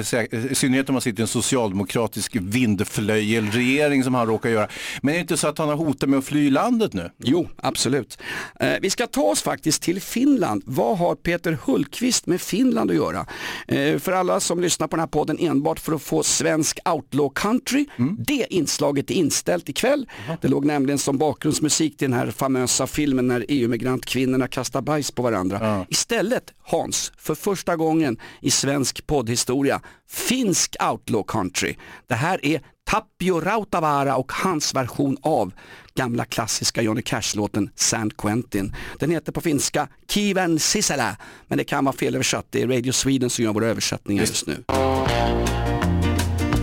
I 0.52 0.56
synnerhet 0.56 0.90
om 0.90 0.94
man 0.94 1.02
sitter 1.02 1.20
i 1.20 1.22
en 1.22 1.28
socialdemokratisk 1.28 2.36
vindflöjelregering 2.42 4.04
som 4.04 4.14
han 4.14 4.28
råkar 4.28 4.50
göra. 4.50 4.68
Men 5.02 5.14
är 5.14 5.18
det 5.18 5.22
inte 5.22 5.38
så 5.38 5.48
att 5.48 5.58
han 5.58 5.70
har 5.70 5.76
hotat 5.76 6.10
med 6.10 6.20
att 6.20 6.26
fly 6.26 6.50
landet 6.50 6.94
nu? 6.94 7.12
Jo, 7.18 7.50
absolut. 7.58 8.18
Eh, 8.60 8.74
vi 8.82 8.90
ska 8.90 9.08
ta 9.08 9.22
oss 9.22 9.42
faktiskt 9.42 9.82
till 9.82 10.02
Finland. 10.02 10.64
Vad 10.66 10.98
har 10.98 11.16
Peter 11.16 11.58
Hultqvist 11.66 12.26
med 12.28 12.42
Finland 12.42 12.90
att 12.92 12.96
göra? 12.98 13.26
Eh, 13.68 14.00
för 14.00 14.12
alla 14.12 14.40
som 14.40 14.60
lyssnar 14.62 14.88
på 14.88 14.96
den 14.96 15.02
här 15.02 15.08
podden 15.08 15.38
enbart 15.40 15.80
för 15.80 15.94
att 15.94 16.02
få 16.02 16.24
svensk 16.24 16.80
outlaw 16.86 17.34
country. 17.36 17.75
Det 18.18 18.48
inslaget 18.50 19.12
är 19.12 19.16
inställt 19.16 19.70
ikväll. 19.70 20.10
Det 20.42 20.48
låg 20.48 20.66
nämligen 20.66 20.98
som 20.98 21.18
bakgrundsmusik 21.18 21.98
till 21.98 22.12
den 22.12 22.20
här 22.20 22.32
famösa 22.32 22.88
filmen 22.88 23.28
när 23.28 23.46
EU-migrantkvinnorna 23.50 24.48
kastar 24.48 24.82
bajs 24.82 25.12
på 25.12 25.22
varandra. 25.22 25.86
Istället, 25.90 26.54
Hans, 26.64 27.12
för 27.18 27.36
första 27.36 27.76
gången 27.76 28.18
i 28.42 28.52
svensk 28.52 29.08
poddhistoria, 29.08 29.82
finsk 30.10 30.76
outlaw 30.92 31.24
country. 31.28 31.76
Det 32.08 32.16
här 32.16 32.46
är 32.46 32.62
Tapio 32.86 33.42
Rautavaara 33.42 34.16
och 34.16 34.32
hans 34.32 34.76
version 34.76 35.18
av 35.22 35.54
gamla 35.96 36.26
klassiska 36.26 36.82
Johnny 36.82 37.02
Cash-låten 37.02 37.70
San 37.76 38.10
Quentin. 38.10 38.76
Den 39.00 39.12
heter 39.12 39.32
på 39.32 39.42
finska 39.42 39.88
Kiven 40.08 40.60
Sisälä, 40.60 41.18
men 41.48 41.58
det 41.58 41.64
kan 41.64 41.86
vara 41.86 41.96
felöversatt. 41.96 42.46
Det 42.50 42.62
är 42.62 42.68
Radio 42.68 42.92
Sweden 42.92 43.30
som 43.30 43.46
gör 43.46 43.54
våra 43.54 43.68
översättningar 43.68 44.22
just 44.24 44.48
nu. 44.48 44.64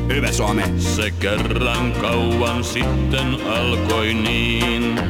Hyvä 0.09 0.33
Suomi. 0.33 0.63
Se 0.79 1.11
kerran 1.11 1.93
kauan 1.93 2.65
sitten 2.65 3.37
alkoi 3.47 4.15
niin. 4.15 5.01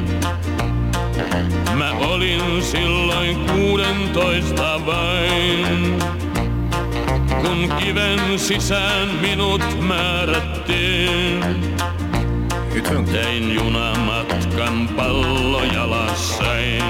Mä 1.74 1.90
olin 1.92 2.62
silloin 2.62 3.36
kuudentoista 3.36 4.80
vain. 4.86 5.98
Kun 7.40 7.72
kiven 7.78 8.38
sisään 8.38 9.08
minut 9.20 9.62
määrättiin. 9.80 11.42
Det 13.12 13.20
är 13.20 14.21
tungt. 14.66 14.88
Tein 14.88 14.88
junamatkan 14.92 14.96
pallojalassain. 14.96 16.82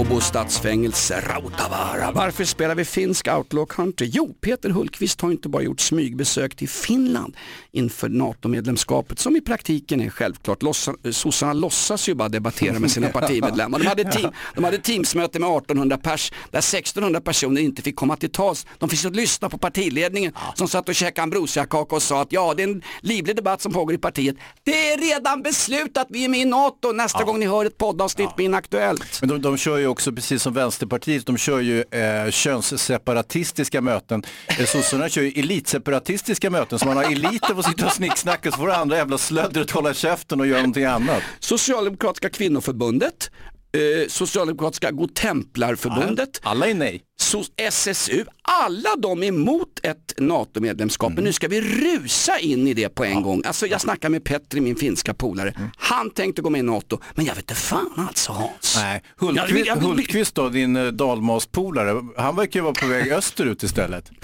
Åbo 0.00 0.20
stadsfängelse, 0.20 1.20
Rautavaara. 1.20 2.12
Varför 2.12 2.44
spelar 2.44 2.74
vi 2.74 2.84
finsk 2.84 3.28
outlaw 3.28 3.74
country? 3.74 4.10
Jo, 4.12 4.34
Peter 4.40 4.70
Hultqvist 4.70 5.20
har 5.20 5.30
inte 5.30 5.48
bara 5.48 5.62
gjort 5.62 5.80
smygbesök 5.80 6.56
till 6.56 6.68
Finland 6.68 7.36
inför 7.72 8.08
NATO-medlemskapet 8.08 9.18
som 9.18 9.36
i 9.36 9.40
praktiken 9.40 10.00
är 10.00 10.10
självklart. 10.10 10.62
Lossa, 10.62 10.94
sossarna 11.12 11.52
låtsas 11.52 12.08
ju 12.08 12.14
bara 12.14 12.28
debattera 12.28 12.78
med 12.78 12.90
sina 12.90 13.08
partimedlemmar. 13.12 13.78
De 13.78 13.86
hade, 13.86 14.04
team, 14.04 14.30
de 14.54 14.64
hade 14.64 14.78
teamsmöte 14.78 15.38
med 15.38 15.48
1800 15.48 15.96
pers 15.96 16.32
där 16.50 16.58
1600 16.58 17.20
personer 17.20 17.60
inte 17.60 17.82
fick 17.82 17.96
komma 17.96 18.16
till 18.16 18.30
tals. 18.30 18.66
De 18.78 18.88
fick 18.88 19.00
så 19.00 19.10
lyssna 19.10 19.48
på 19.48 19.58
partiledningen 19.58 20.32
som 20.54 20.68
satt 20.68 20.88
och 20.88 20.94
käkade 20.94 21.22
ambrosiakaka 21.22 21.96
och 21.96 22.02
sa 22.02 22.22
att 22.22 22.32
ja, 22.32 22.54
det 22.54 22.62
är 22.62 22.68
en 22.68 22.82
livlig 23.00 23.36
debatt 23.36 23.62
som 23.62 23.72
pågår 23.72 23.94
i 23.94 23.98
partiet. 23.98 24.36
Det 24.64 24.92
är 24.92 24.98
redan 24.98 25.42
beslutat, 25.42 26.06
vi 26.10 26.24
är 26.24 26.28
med 26.28 26.40
i 26.40 26.44
NATO 26.44 26.92
nästa 26.92 27.19
gång 27.24 27.40
ni 27.40 27.46
hör 27.46 27.64
ett 27.64 27.78
poddavsnitt 27.78 28.30
med 28.36 28.44
Inaktuellt. 28.44 29.20
Men 29.20 29.28
de, 29.28 29.42
de 29.42 29.56
kör 29.56 29.78
ju 29.78 29.86
också, 29.86 30.12
precis 30.12 30.42
som 30.42 30.54
Vänsterpartiet, 30.54 31.26
de 31.26 31.36
kör 31.36 31.60
ju 31.60 31.80
eh, 31.80 32.30
könsseparatistiska 32.30 33.80
möten. 33.80 34.22
Eh, 34.58 34.66
Sossarna 34.66 35.08
kör 35.08 35.22
ju 35.22 35.40
elitseparatistiska 35.40 36.50
möten, 36.50 36.78
så 36.78 36.86
man 36.86 36.96
har 36.96 37.04
eliter 37.04 37.54
får 37.54 37.62
sitta 37.62 37.86
och 37.86 37.92
snicksnacka, 37.92 38.50
så 38.50 38.56
får 38.56 38.70
andra 38.70 38.96
jävla 38.96 39.18
slöddret 39.18 39.70
hålla 39.70 39.94
käften 39.94 40.40
och 40.40 40.46
göra 40.46 40.58
någonting 40.58 40.84
annat. 40.84 41.22
Socialdemokratiska 41.40 42.30
kvinnoförbundet, 42.30 43.30
eh, 43.72 44.08
Socialdemokratiska 44.08 44.90
Godtemplarförbundet, 44.90 46.40
Alla 46.42 46.66
är 46.66 46.74
nej. 46.74 47.02
so 47.20 47.44
SSU, 47.56 48.24
alla 48.42 48.96
de 48.98 49.22
är 49.22 49.26
emot 49.26 49.80
ett 49.82 50.14
NATO-medlemskap. 50.18 51.06
Mm. 51.06 51.14
Men 51.14 51.24
nu 51.24 51.32
ska 51.32 51.48
vi 51.48 51.60
rusa 51.60 52.38
in 52.38 52.66
i 52.68 52.74
det 52.74 52.88
på 52.88 53.04
en 53.04 53.22
gång. 53.22 53.42
Alltså 53.46 53.66
jag 53.66 53.80
snackar 53.80 54.08
med 54.08 54.24
Petri, 54.24 54.60
min 54.60 54.76
finska 54.76 55.14
polare. 55.14 55.52
Mm. 55.56 55.70
Han 55.76 56.10
tänkte 56.10 56.42
gå 56.42 56.50
med 56.50 56.58
i 56.58 56.62
NATO, 56.62 56.98
men 57.14 57.24
jag 57.24 57.34
vet 57.34 57.42
inte 57.42 57.54
fan 57.54 58.06
alltså 58.08 58.32
Hans. 58.32 58.76
Nej, 58.76 59.02
Jag 59.20 59.26
vill- 59.26 59.38
Hultqvist, 59.38 59.66
jag 59.66 59.76
vill- 59.76 59.84
Hultqvist 59.84 60.34
då, 60.34 60.48
din 60.48 60.76
eh, 60.76 60.86
dalmaspolare, 60.86 62.02
han 62.16 62.36
verkar 62.36 62.60
ju 62.60 62.64
vara 62.64 62.74
på 62.74 62.86
väg 62.86 63.12
österut 63.12 63.62
istället. 63.62 64.10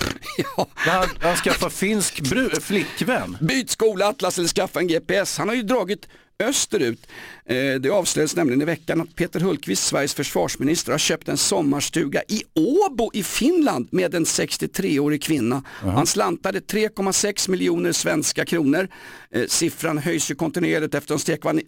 Ja. 0.57 0.67
Han, 0.75 1.07
han 1.21 1.37
skaffar 1.37 1.71
finsk 1.71 2.23
flickvän. 2.63 3.37
Byt 3.41 3.71
skola, 3.71 4.07
Atlas 4.09 4.39
eller 4.39 4.49
skaffa 4.49 4.81
en 4.81 4.87
GPS. 4.89 5.39
Han 5.39 5.49
har 5.49 5.55
ju 5.57 5.63
dragit 5.63 6.09
österut. 6.39 7.07
Eh, 7.47 7.75
det 7.75 7.91
avslöjades 7.91 8.37
nämligen 8.37 8.63
i 8.63 8.65
veckan 8.65 9.01
att 9.01 9.17
Peter 9.17 9.41
Hultqvist, 9.41 9.87
Sveriges 9.87 10.15
försvarsminister, 10.15 10.93
har 10.93 10.99
köpt 10.99 11.29
en 11.29 11.37
sommarstuga 11.37 12.23
i 12.29 12.43
Åbo 12.55 13.11
i 13.15 13.23
Finland 13.23 13.89
med 13.91 14.15
en 14.15 14.25
63-årig 14.25 15.23
kvinna. 15.23 15.63
Han 15.81 16.07
slantade 16.07 16.61
3,6 16.61 17.51
miljoner 17.51 17.93
svenska 17.93 18.45
kronor. 18.45 18.89
Eh, 19.31 19.47
siffran 19.47 19.99
höjs 19.99 20.31
ju 20.31 20.35
kontinuerligt 20.35 20.95
efter 20.95 21.19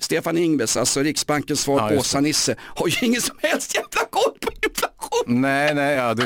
Stefan, 0.01 0.39
Ingves, 0.39 0.77
alltså 0.77 1.01
Riksbankens 1.01 1.61
svar 1.61 1.89
på 1.89 1.95
just 1.95 2.13
det. 2.13 2.19
Åsa-Nisse, 2.19 2.57
har 2.61 2.89
ju 2.89 3.07
ingen 3.07 3.21
som 3.21 3.37
helst 3.43 3.75
jävla 3.75 4.09
koll 4.11 4.39
på 4.41 4.51
inflation. 4.67 5.18
Nej, 5.31 5.75
nej, 5.75 5.95
ja, 5.95 6.15
det 6.15 6.25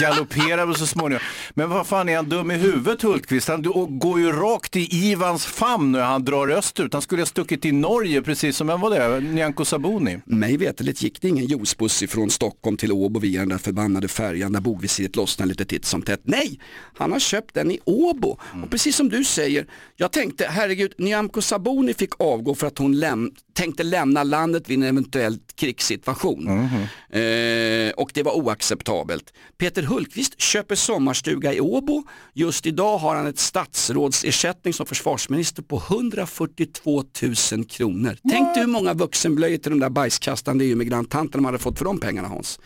galopperar 0.00 0.66
väl 0.66 0.76
så 0.76 0.86
småningom. 0.86 1.22
Men 1.54 1.70
vad 1.70 1.86
fan 1.86 2.08
är 2.08 2.16
han 2.16 2.28
dum 2.28 2.50
i 2.50 2.54
huvudet 2.54 3.02
Hultqvist? 3.02 3.48
Han 3.48 3.62
går 3.98 4.20
ju 4.20 4.32
rakt 4.32 4.76
i 4.76 5.10
Ivans 5.10 5.46
famn 5.46 5.92
när 5.92 6.02
han 6.02 6.24
drar 6.24 6.48
österut. 6.48 6.92
Han 6.92 7.02
skulle 7.02 7.22
ha 7.22 7.26
stuckit 7.26 7.62
till 7.62 7.74
Norge 7.74 8.22
precis 8.22 8.56
som, 8.56 8.66
vem 8.66 8.80
var 8.80 8.90
det? 8.90 9.20
Nyamko 9.20 9.64
Sabuni. 9.64 10.18
Mig 10.24 10.56
veterligt 10.56 11.02
gick 11.02 11.22
det 11.22 11.28
ingen 11.28 11.46
juicebuss 11.46 12.02
ifrån 12.02 12.30
Stockholm 12.30 12.76
till 12.76 12.92
Åbo 12.92 13.20
via 13.20 13.40
den 13.40 13.48
där 13.48 13.58
förbannade 13.58 14.08
färjan 14.08 14.52
där 14.52 14.60
bogvisiret 14.60 15.16
lossnade 15.16 15.48
lite 15.48 15.64
titt 15.64 15.84
som 15.84 16.02
tätt. 16.02 16.20
Nej, 16.24 16.60
han 16.94 17.12
har 17.12 17.18
köpt 17.18 17.54
den 17.54 17.70
i 17.70 17.78
Åbo. 17.84 18.38
Och 18.62 18.70
precis 18.70 18.96
som 18.96 19.08
du 19.08 19.24
säger, 19.24 19.66
jag 19.96 20.12
tänkte 20.12 20.46
herregud, 20.50 20.94
Nyamko 20.98 21.42
Sabuni 21.42 21.94
fick 21.94 22.20
avgå 22.20 22.54
för 22.54 22.66
att 22.66 22.78
hon 22.78 22.98
läm 22.98 23.30
tänkte 23.54 23.82
lämna 23.82 24.22
landet 24.22 24.68
vid 24.68 24.78
en 24.78 24.82
eventuell 24.82 25.38
krigssituation. 25.54 26.48
Eh, 26.48 27.92
och 27.96 28.10
det 28.14 28.22
var 28.22 28.32
oacceptabelt. 28.32 29.32
Peter 29.58 29.82
Hultqvist 29.82 30.40
köper 30.40 30.74
sommarstuga 30.74 31.52
i 31.52 31.60
Åbo. 31.60 32.02
Just 32.32 32.66
idag 32.66 32.98
har 32.98 33.16
han 33.16 33.26
ett 33.26 33.38
statsrådsersättning 33.38 34.74
som 34.74 34.86
försvarsminister 34.86 35.62
på 35.62 35.76
142 35.76 37.04
000 37.52 37.64
kronor. 37.64 38.16
Tänk 38.30 38.54
dig 38.54 38.64
hur 38.64 38.70
många 38.70 38.94
vuxenblöjor 38.94 39.58
till 39.58 39.70
de 39.70 39.80
där 39.80 39.90
bajskastande 39.90 40.64
EU-migranttanterna 40.64 41.42
de 41.42 41.44
hade 41.44 41.58
fått 41.58 41.78
för 41.78 41.84
de 41.84 41.98
pengarna 41.98 42.28
Hans. 42.28 42.60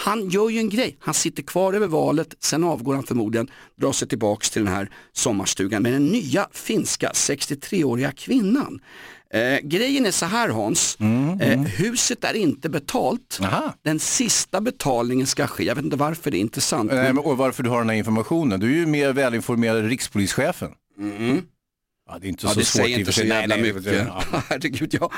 Han 0.00 0.30
gör 0.30 0.48
ju 0.48 0.58
en 0.58 0.68
grej, 0.68 0.96
han 1.00 1.14
sitter 1.14 1.42
kvar 1.42 1.72
över 1.72 1.86
valet, 1.86 2.34
sen 2.40 2.64
avgår 2.64 2.94
han 2.94 3.02
förmodligen, 3.02 3.48
drar 3.80 3.92
sig 3.92 4.08
tillbaks 4.08 4.50
till 4.50 4.64
den 4.64 4.74
här 4.74 4.90
sommarstugan 5.12 5.82
med 5.82 5.92
den 5.92 6.06
nya 6.06 6.48
finska 6.52 7.10
63-åriga 7.14 8.12
kvinnan. 8.12 8.80
Eh, 9.34 9.58
grejen 9.62 10.06
är 10.06 10.10
så 10.10 10.26
här 10.26 10.48
Hans, 10.48 10.96
eh, 11.40 11.60
huset 11.60 12.24
är 12.24 12.34
inte 12.34 12.68
betalt. 12.68 13.38
Den 13.84 13.98
sista 13.98 14.60
betalningen 14.60 15.26
ska 15.26 15.46
ske, 15.46 15.64
jag 15.64 15.74
vet 15.74 15.84
inte 15.84 15.96
varför 15.96 16.30
det 16.30 16.36
är 16.36 16.40
intressant. 16.40 16.90
Nej, 16.92 17.02
men- 17.04 17.14
men, 17.14 17.24
och 17.24 17.36
varför 17.36 17.62
du 17.62 17.70
har 17.70 17.78
den 17.78 17.88
här 17.88 17.96
informationen. 17.96 18.60
Du 18.60 18.66
är 18.72 18.76
ju 18.76 18.86
mer 18.86 19.12
välinformerad 19.12 19.76
än 19.78 19.88
rikspolischefen. 19.88 20.70
Ja, 22.10 22.18
det 22.18 22.26
är 22.26 22.28
inte 22.28 22.46
Ja, 22.46 22.52
så 22.52 22.58
det 22.58 22.64
svårt 22.64 22.82
säger 22.82 22.98
inte 22.98 23.12
så 23.12 23.22
jävla 23.24 23.56
mycket. 23.56 23.84
ja. 24.06 24.22
Herregud, 24.48 24.94
jag, 24.94 25.12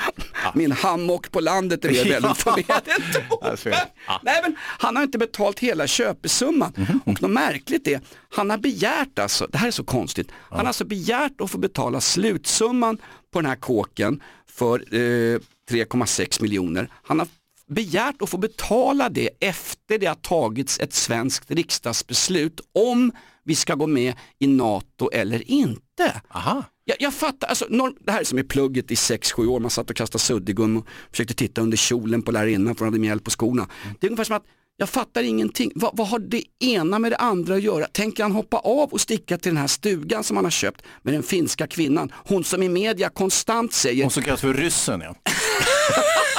min 0.54 0.72
hammock 0.72 1.30
på 1.30 1.40
landet 1.40 1.84
är 1.84 2.14
än 2.16 2.22
Tove. 2.34 3.88
Nej 4.22 4.40
men 4.42 4.56
han 4.58 4.96
har 4.96 5.02
inte 5.02 5.18
betalt 5.18 5.58
hela 5.58 5.86
köpesumman 5.86 6.72
Mhm. 6.76 7.00
och 7.06 7.22
något 7.22 7.30
märkligt 7.30 7.88
är, 7.88 8.00
han 8.34 8.50
har 8.50 8.58
begärt 8.58 9.18
alltså, 9.18 9.46
det 9.46 9.58
här 9.58 9.66
är 9.66 9.70
så 9.70 9.84
konstigt, 9.84 10.28
han 10.50 10.58
har 10.60 10.66
alltså 10.66 10.84
begärt 10.84 11.40
att 11.40 11.50
få 11.50 11.58
betala 11.58 12.00
slutsumman 12.00 12.98
på 13.32 13.40
den 13.40 13.48
här 13.50 13.56
kåken 13.56 14.22
för 14.50 14.94
eh, 14.94 15.38
3,6 15.70 16.42
miljoner. 16.42 16.88
Han 17.02 17.18
har 17.18 17.28
begärt 17.68 18.22
att 18.22 18.30
få 18.30 18.36
betala 18.38 19.08
det 19.08 19.30
efter 19.40 19.98
det 19.98 20.06
har 20.06 20.14
tagits 20.14 20.80
ett 20.80 20.92
svenskt 20.94 21.50
riksdagsbeslut 21.50 22.60
om 22.74 23.12
vi 23.50 23.54
ska 23.54 23.74
gå 23.74 23.86
med 23.86 24.14
i 24.38 24.46
NATO 24.46 25.10
eller 25.12 25.50
inte. 25.50 26.20
Aha. 26.34 26.64
Jag, 26.84 26.96
jag 27.00 27.14
fattar, 27.14 27.48
alltså, 27.48 27.66
norm, 27.68 27.94
det 28.00 28.12
här 28.12 28.20
är 28.20 28.24
som 28.24 28.38
i 28.38 28.44
plugget 28.44 28.90
i 28.90 28.94
6-7 28.94 29.46
år, 29.46 29.60
man 29.60 29.70
satt 29.70 29.90
och 29.90 29.96
kastade 29.96 30.22
suddgum 30.22 30.76
och 30.76 30.86
försökte 31.10 31.34
titta 31.34 31.60
under 31.60 31.76
kjolen 31.76 32.22
på 32.22 32.32
lärarinnan 32.32 32.74
för 32.74 32.84
hon 32.84 32.92
hade 32.92 33.00
mjäll 33.00 33.20
på 33.20 33.30
skorna. 33.30 33.68
Det 34.00 34.06
är 34.06 34.10
ungefär 34.10 34.24
som 34.24 34.36
att 34.36 34.44
jag 34.76 34.88
fattar 34.88 35.22
ingenting. 35.22 35.72
Va, 35.74 35.90
vad 35.94 36.08
har 36.08 36.18
det 36.18 36.42
ena 36.60 36.98
med 36.98 37.12
det 37.12 37.16
andra 37.16 37.54
att 37.54 37.62
göra? 37.62 37.86
Tänker 37.86 38.22
han 38.22 38.32
hoppa 38.32 38.56
av 38.56 38.88
och 38.92 39.00
sticka 39.00 39.38
till 39.38 39.50
den 39.50 39.60
här 39.60 39.66
stugan 39.66 40.24
som 40.24 40.36
han 40.36 40.44
har 40.44 40.50
köpt 40.50 40.82
med 41.02 41.14
den 41.14 41.22
finska 41.22 41.66
kvinnan? 41.66 42.12
Hon 42.14 42.44
som 42.44 42.62
i 42.62 42.68
media 42.68 43.08
konstant 43.08 43.72
säger 43.72 44.04
Hon 44.04 44.10
som 44.10 44.22
kallas 44.22 44.40
för 44.40 44.54
ryssen 44.54 45.00
ja. 45.00 45.14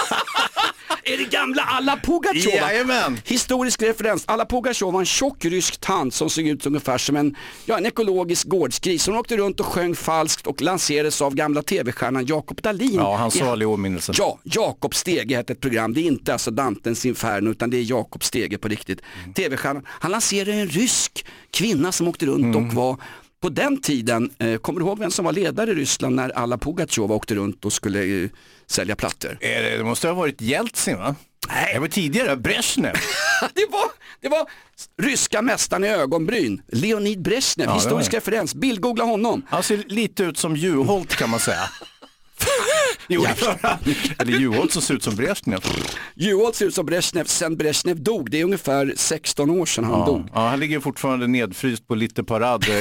det 1.42 1.46
gamla 1.48 1.64
Alla 1.64 1.98
Pugacheva? 1.98 2.72
Jajamän. 2.72 3.20
Historisk 3.26 3.82
referens. 3.82 4.24
Alla 4.28 4.46
Pugacheva 4.46 4.92
var 4.92 5.00
en 5.00 5.06
tjock 5.06 5.46
rysk 5.46 5.78
tant 5.78 6.14
som 6.14 6.30
såg 6.30 6.48
ut 6.48 6.66
ungefär 6.66 6.98
som 6.98 7.16
en, 7.16 7.36
ja, 7.66 7.78
en 7.78 7.86
ekologisk 7.86 8.48
gårdsgris. 8.48 9.08
Hon 9.08 9.16
åkte 9.16 9.38
runt 9.38 9.60
och 9.60 9.66
sjöng 9.66 9.96
falskt 9.96 10.48
och 10.48 10.62
lanserades 10.62 11.22
av 11.22 11.36
gamla 11.36 11.64
tv-stjärnan 11.64 12.26
Jakob 12.26 12.62
Dahlin. 12.62 12.94
Ja, 12.96 13.16
han 13.16 13.28
I- 13.28 13.32
salig 13.32 13.68
åminnelse. 13.68 14.14
Ja, 14.18 14.40
Jakob 14.44 14.96
Stege 14.96 15.36
hette 15.36 15.54
ett 15.54 15.60
program. 15.62 15.94
Det 15.94 16.02
är 16.02 16.06
inte 16.08 16.34
alltså 16.34 16.52
Dantens 16.52 17.06
Inferno 17.06 17.50
utan 17.52 17.70
det 17.70 17.78
är 17.78 17.90
Jakob 17.92 18.24
Stege 18.24 18.58
på 18.58 18.68
riktigt. 18.68 19.02
TV-stjärnan. 19.36 19.84
Han 19.88 20.12
lanserade 20.12 20.54
en 20.54 20.68
rysk 20.68 21.26
kvinna 21.52 21.92
som 21.92 22.08
åkte 22.08 22.26
runt 22.26 22.56
och 22.56 22.64
var 22.74 22.98
på 23.42 23.50
den 23.50 23.82
tiden, 23.82 24.30
eh, 24.40 24.56
kommer 24.58 24.80
du 24.80 24.86
ihåg 24.86 25.00
vem 25.00 25.12
som 25.12 25.26
var 25.26 25.32
ledare 25.34 25.72
i 25.72 25.74
Ryssland 25.74 26.16
när 26.16 26.30
alla 26.30 26.58
Pugatjova 26.58 27.16
åkte 27.16 27.36
runt 27.36 27.66
och 27.66 27.74
skulle 27.74 28.24
eh, 28.24 28.30
sälja 28.68 28.96
plattor? 28.96 29.38
Det 29.42 29.84
måste 29.86 30.08
ha 30.08 30.14
varit 30.14 30.42
Jeltsin 30.42 30.98
va? 30.98 31.16
Nej. 31.48 31.70
Det 31.74 31.80
var 31.80 31.88
tidigare, 31.88 32.36
Brezhnev. 32.38 32.94
det, 33.54 33.66
var, 33.72 33.92
det 34.22 34.30
var 34.30 34.50
ryska 35.02 35.42
mästaren 35.42 35.84
i 35.84 35.88
ögonbryn, 35.88 36.62
Leonid 36.68 37.22
Brezhnev, 37.22 37.68
Ja, 37.68 37.74
historisk 37.76 38.14
referens, 38.14 38.56
bildgoogla 38.56 39.04
honom. 39.04 39.46
Han 39.50 39.64
ser 39.64 39.84
lite 39.88 40.24
ut 40.24 40.38
som 40.38 40.56
Juholt 40.56 41.16
kan 41.16 41.30
man 41.30 41.40
säga. 41.40 41.70
Jo, 43.08 43.22
det. 43.22 43.96
Eller 44.20 44.40
Juholt 44.40 44.72
som 44.74 44.82
ser 44.82 44.94
ut 44.94 45.04
som 45.04 45.16
Brezhnev. 45.16 45.60
Juholt 46.16 46.56
ser 46.56 46.66
ut 46.66 46.76
som 46.76 46.86
Brezhnev 46.86 47.24
sen 47.26 47.58
Brezhnev 47.58 48.04
dog, 48.04 48.32
det 48.32 48.40
är 48.40 48.44
ungefär 48.46 48.94
16 48.96 49.50
år 49.50 49.66
sedan 49.66 49.84
han 49.84 50.00
Ja. 50.00 50.06
dog. 50.06 50.30
ja, 50.34 50.48
han 50.50 50.60
ligger 50.60 50.80
fortfarande 50.80 51.28
nedfryst 51.28 51.88
på 51.88 51.96
lite 51.96 52.24
parad 52.24 52.66
i, 52.70 52.72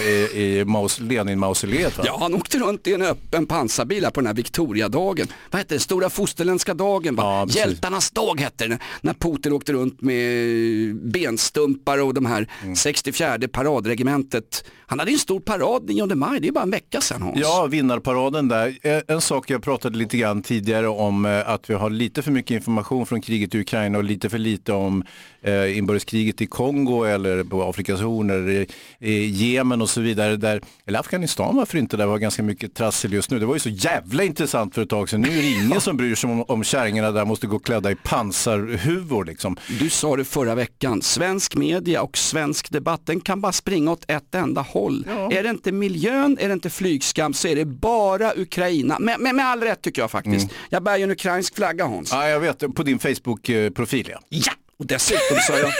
i 0.42 0.64
Maus, 0.64 1.00
Lenin-mausoleet 1.00 1.98
va? 1.98 2.04
Ja, 2.06 2.16
han 2.20 2.34
åkte 2.34 2.58
runt 2.58 2.86
i 2.86 2.94
en 2.94 3.02
öppen 3.02 3.46
pansarbil 3.46 4.04
här 4.04 4.10
på 4.10 4.20
den 4.20 4.26
här 4.26 4.34
Victoriadagen. 4.34 5.26
Vad 5.50 5.58
hette 5.60 5.74
det? 5.74 5.80
Stora 5.80 6.10
fosterländska 6.10 6.74
dagen 6.74 7.14
va? 7.16 7.22
Ja. 7.22 7.46
Hjältarnas 7.60 8.10
dag 8.10 8.40
hette 8.40 8.66
det. 8.66 8.78
När 9.00 9.14
Putin 9.14 9.52
åkte 9.52 9.72
runt 9.72 10.00
med 10.00 10.96
benstumpar 10.96 11.98
och 11.98 12.14
de 12.14 12.26
här 12.26 12.48
Mm. 12.62 12.76
64 12.76 13.38
paradregementet. 13.52 14.64
Han 14.90 14.98
hade 14.98 15.12
en 15.12 15.18
stor 15.18 15.40
parad 15.40 15.88
9 15.88 16.14
maj, 16.14 16.40
det 16.40 16.48
är 16.48 16.52
bara 16.52 16.62
en 16.62 16.70
vecka 16.70 17.00
sedan 17.00 17.22
Hans. 17.22 17.38
Ja, 17.40 17.66
vinnarparaden 17.70 18.48
där. 18.48 18.78
Eh, 18.82 19.00
en 19.08 19.20
sak 19.20 19.50
jag 19.50 19.62
pratade 19.62 19.98
lite 19.98 20.16
grann 20.16 20.42
tidigare 20.42 20.88
om 20.88 21.26
eh, 21.26 21.50
att 21.50 21.70
vi 21.70 21.74
har 21.74 21.90
lite 21.90 22.22
för 22.22 22.30
mycket 22.30 22.50
information 22.50 23.06
från 23.06 23.20
kriget 23.20 23.54
i 23.54 23.60
Ukraina 23.60 23.98
och 23.98 24.04
lite 24.04 24.28
för 24.28 24.38
lite 24.38 24.72
om 24.72 25.04
eh, 25.42 25.78
inbördeskriget 25.78 26.40
i 26.40 26.46
Kongo 26.46 27.04
eller 27.04 27.44
på 27.44 27.62
Afrikas 27.62 28.00
horn 28.00 28.30
eller 28.30 28.66
i, 28.98 29.26
Jemen 29.26 29.82
och 29.82 29.90
så 29.90 30.00
vidare. 30.00 30.36
Där, 30.36 30.60
eller 30.86 30.98
Afghanistan 30.98 31.56
varför 31.56 31.78
inte, 31.78 31.96
där 31.96 32.06
var 32.06 32.18
ganska 32.18 32.42
mycket 32.42 32.74
trassel 32.74 33.12
just 33.12 33.30
nu. 33.30 33.38
Det 33.38 33.46
var 33.46 33.54
ju 33.54 33.60
så 33.60 33.68
jävla 33.68 34.24
intressant 34.24 34.74
för 34.74 34.82
ett 34.82 34.88
tag 34.88 35.08
sedan. 35.08 35.20
Nu 35.20 35.28
är 35.28 35.42
det 35.42 35.64
ingen 35.64 35.80
som 35.80 35.96
bryr 35.96 36.14
sig 36.14 36.30
om, 36.30 36.42
om 36.42 36.64
kärringarna 36.64 37.10
där 37.10 37.24
måste 37.24 37.46
gå 37.46 37.58
klädda 37.58 37.90
i 37.90 37.94
pansarhuvor 37.94 39.24
liksom. 39.24 39.56
Du 39.80 39.90
sa 39.90 40.16
det 40.16 40.24
förra 40.24 40.54
veckan, 40.54 41.02
svensk 41.02 41.56
media 41.56 42.02
och 42.02 42.18
svensk 42.18 42.70
debatt 42.70 43.00
den 43.04 43.20
kan 43.20 43.40
bara 43.40 43.52
springa 43.52 43.92
åt 43.92 44.04
ett 44.10 44.34
enda 44.34 44.60
håll. 44.60 45.06
Är 45.30 45.42
det 45.42 45.50
inte 45.50 45.72
miljön, 45.72 46.38
är 46.40 46.48
det 46.48 46.54
inte 46.54 46.70
flygskam 46.70 47.34
så 47.34 47.48
är 47.48 47.56
det 47.56 47.64
bara 47.64 48.32
Ukraina. 48.36 48.98
Med, 48.98 49.20
med, 49.20 49.34
med 49.34 49.46
all 49.46 49.60
rätt 49.60 49.82
tycker 49.82 50.02
jag 50.02 50.10
faktiskt. 50.10 50.50
Jag 50.68 50.82
bär 50.82 50.96
ju 50.96 51.02
en 51.02 51.10
ukrainsk 51.10 51.56
flagga 51.56 51.84
Hans. 51.84 52.12
Ja, 52.12 52.28
jag 52.28 52.40
vet, 52.40 52.74
på 52.74 52.82
din 52.82 52.98
Facebook-profil 52.98 54.08
ja. 54.10 54.20
Ja, 54.28 54.52
och 54.80 54.86
dessutom 54.86 55.36
sa 55.46 55.58
jag 55.58 55.72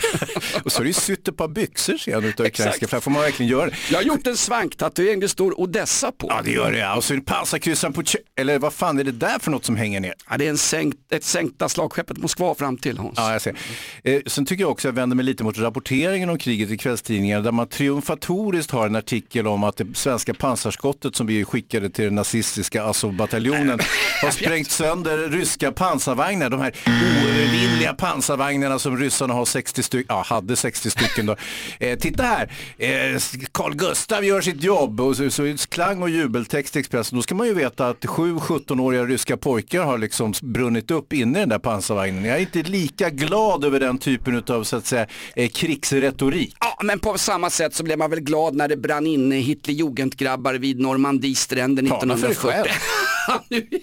Och 0.64 0.72
så 0.72 0.80
är 0.80 0.84
det 0.84 0.88
ju 0.88 0.92
sytt 0.94 1.28
ett 1.28 1.36
par 1.36 1.48
byxor 1.48 1.96
ser 1.96 2.12
jag 2.12 2.24
utav 2.24 2.46
ukrainska 2.46 2.88
flaggan. 2.88 3.02
Får 3.02 3.10
man 3.10 3.22
verkligen 3.22 3.52
göra 3.52 3.66
det? 3.66 3.76
Jag 3.90 3.98
har 3.98 4.02
gjort 4.02 4.26
en 4.26 4.36
svanktatuering, 4.36 5.20
det 5.20 5.28
står 5.28 5.60
Odessa 5.60 6.12
på. 6.12 6.26
Ja 6.30 6.40
det 6.44 6.50
gör 6.50 6.72
det 6.72 6.78
ja. 6.78 6.96
Och 6.96 7.04
så 7.04 7.12
är 7.12 7.18
det 7.18 7.24
pansarkryssaren 7.24 7.92
på, 7.92 8.02
eller 8.36 8.58
vad 8.58 8.72
fan 8.72 8.98
är 8.98 9.04
det 9.04 9.12
där 9.12 9.38
för 9.38 9.50
något 9.50 9.64
som 9.64 9.76
hänger 9.76 10.00
ner? 10.00 10.14
Ja, 10.30 10.36
det 10.38 10.46
är 10.46 10.50
en 10.50 10.58
sänkt, 10.58 11.12
ett 11.12 11.24
sänkta 11.24 11.68
slagskeppet 11.68 12.18
Moskva 12.18 12.54
fram 12.54 12.76
till 12.76 12.98
Hans. 12.98 13.14
Ja, 13.16 13.32
jag 13.32 13.42
ser. 13.42 13.56
Eh, 14.04 14.20
sen 14.26 14.46
tycker 14.46 14.64
jag 14.64 14.70
också 14.70 14.88
jag 14.88 14.92
vänder 14.92 15.16
mig 15.16 15.24
lite 15.24 15.44
mot 15.44 15.58
rapporteringen 15.58 16.30
om 16.30 16.38
kriget 16.38 16.70
i 16.70 16.78
kvällstidningarna 16.78 17.42
där 17.42 17.52
man 17.52 17.68
triumfatoriskt 17.68 18.70
har 18.70 18.86
en 18.86 18.96
artikel 18.96 19.46
om 19.46 19.64
att 19.64 19.76
det 19.76 19.86
svenska 19.94 20.34
pansarskottet 20.34 21.16
som 21.16 21.26
vi 21.26 21.44
skickade 21.44 21.90
till 21.90 22.04
den 22.04 22.14
nazistiska 22.14 22.84
Azov-bataljonen 22.84 23.80
har 24.22 24.30
sprängt 24.30 24.70
sönder 24.70 25.18
ryska 25.28 25.72
pansarvagnar. 25.72 26.50
De 26.50 26.60
här 26.60 26.74
oövervinnliga 26.86 27.94
pansarvagnarna 27.94 28.41
som 28.78 28.96
ryssarna 28.96 29.34
har 29.34 29.44
60 29.44 29.82
stycken, 29.82 30.06
ja 30.08 30.22
hade 30.26 30.56
60 30.56 30.90
stycken 30.90 31.26
då. 31.26 31.36
Eh, 31.78 31.98
titta 31.98 32.22
här, 32.22 32.52
eh, 32.78 33.20
Carl 33.52 33.74
Gustav 33.74 34.24
gör 34.24 34.40
sitt 34.40 34.62
jobb 34.62 35.00
och 35.00 35.16
så, 35.16 35.30
så 35.30 35.56
klang 35.68 36.02
och 36.02 36.10
jubeltext 36.10 36.76
i 36.76 36.78
Expressen. 36.78 37.16
Då 37.16 37.22
ska 37.22 37.34
man 37.34 37.46
ju 37.46 37.54
veta 37.54 37.88
att 37.88 38.06
sju 38.06 38.34
17-åriga 38.36 39.04
ryska 39.04 39.36
pojkar 39.36 39.84
har 39.84 39.98
liksom 39.98 40.34
brunnit 40.42 40.90
upp 40.90 41.12
inne 41.12 41.38
i 41.38 41.40
den 41.40 41.48
där 41.48 41.58
pansarvagnen. 41.58 42.24
Jag 42.24 42.36
är 42.36 42.40
inte 42.40 42.62
lika 42.62 43.10
glad 43.10 43.64
över 43.64 43.80
den 43.80 43.98
typen 43.98 44.42
av 44.48 44.64
så 44.64 44.76
att 44.76 44.86
säga 44.86 45.06
eh, 45.36 45.48
krigsretorik. 45.48 46.56
Ja, 46.60 46.78
men 46.82 46.98
på 46.98 47.18
samma 47.18 47.50
sätt 47.50 47.74
så 47.74 47.84
blev 47.84 47.98
man 47.98 48.10
väl 48.10 48.20
glad 48.20 48.54
när 48.54 48.68
det 48.68 48.76
brann 48.76 49.06
inne 49.06 49.36
Hitlerjugendgrabbar 49.36 50.54
vid 50.54 50.80
Normandiestränden 50.80 51.88
Tala 51.88 52.16
för 52.16 52.28
dig 52.28 52.60
1940. 52.60 53.80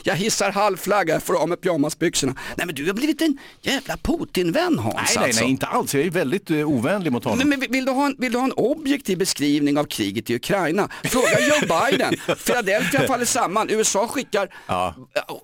Jag 0.04 0.16
hissar 0.16 0.52
halvflagga 0.52 1.20
för 1.20 1.34
av 1.34 1.48
med 1.48 1.60
pyjamasbyxorna. 1.60 2.34
Nej 2.56 2.66
men 2.66 2.74
du 2.74 2.86
har 2.86 2.94
blivit 2.94 3.22
en 3.22 3.38
jävla 3.62 3.96
Putin-vän 3.96 4.78
Hans 4.78 4.94
Nej, 4.96 5.04
nej, 5.16 5.24
alltså. 5.24 5.40
nej, 5.40 5.50
inte 5.50 5.66
alls. 5.66 5.94
Jag 5.94 6.04
är 6.04 6.10
väldigt 6.10 6.50
eh, 6.50 6.68
ovänlig 6.68 7.12
mot 7.12 7.24
honom. 7.24 7.38
Nej, 7.38 7.58
men 7.58 7.72
vill, 7.72 7.84
du 7.84 7.92
ha 7.92 8.06
en, 8.06 8.16
vill 8.18 8.32
du 8.32 8.38
ha 8.38 8.44
en 8.44 8.52
objektiv 8.52 9.18
beskrivning 9.18 9.78
av 9.78 9.84
kriget 9.84 10.30
i 10.30 10.34
Ukraina? 10.34 10.88
Fråga 11.04 11.40
Joe 11.40 11.60
Biden. 11.90 12.14
Philadelphia 12.46 13.06
faller 13.06 13.24
samman. 13.24 13.70
USA 13.70 14.08
skickar, 14.08 14.48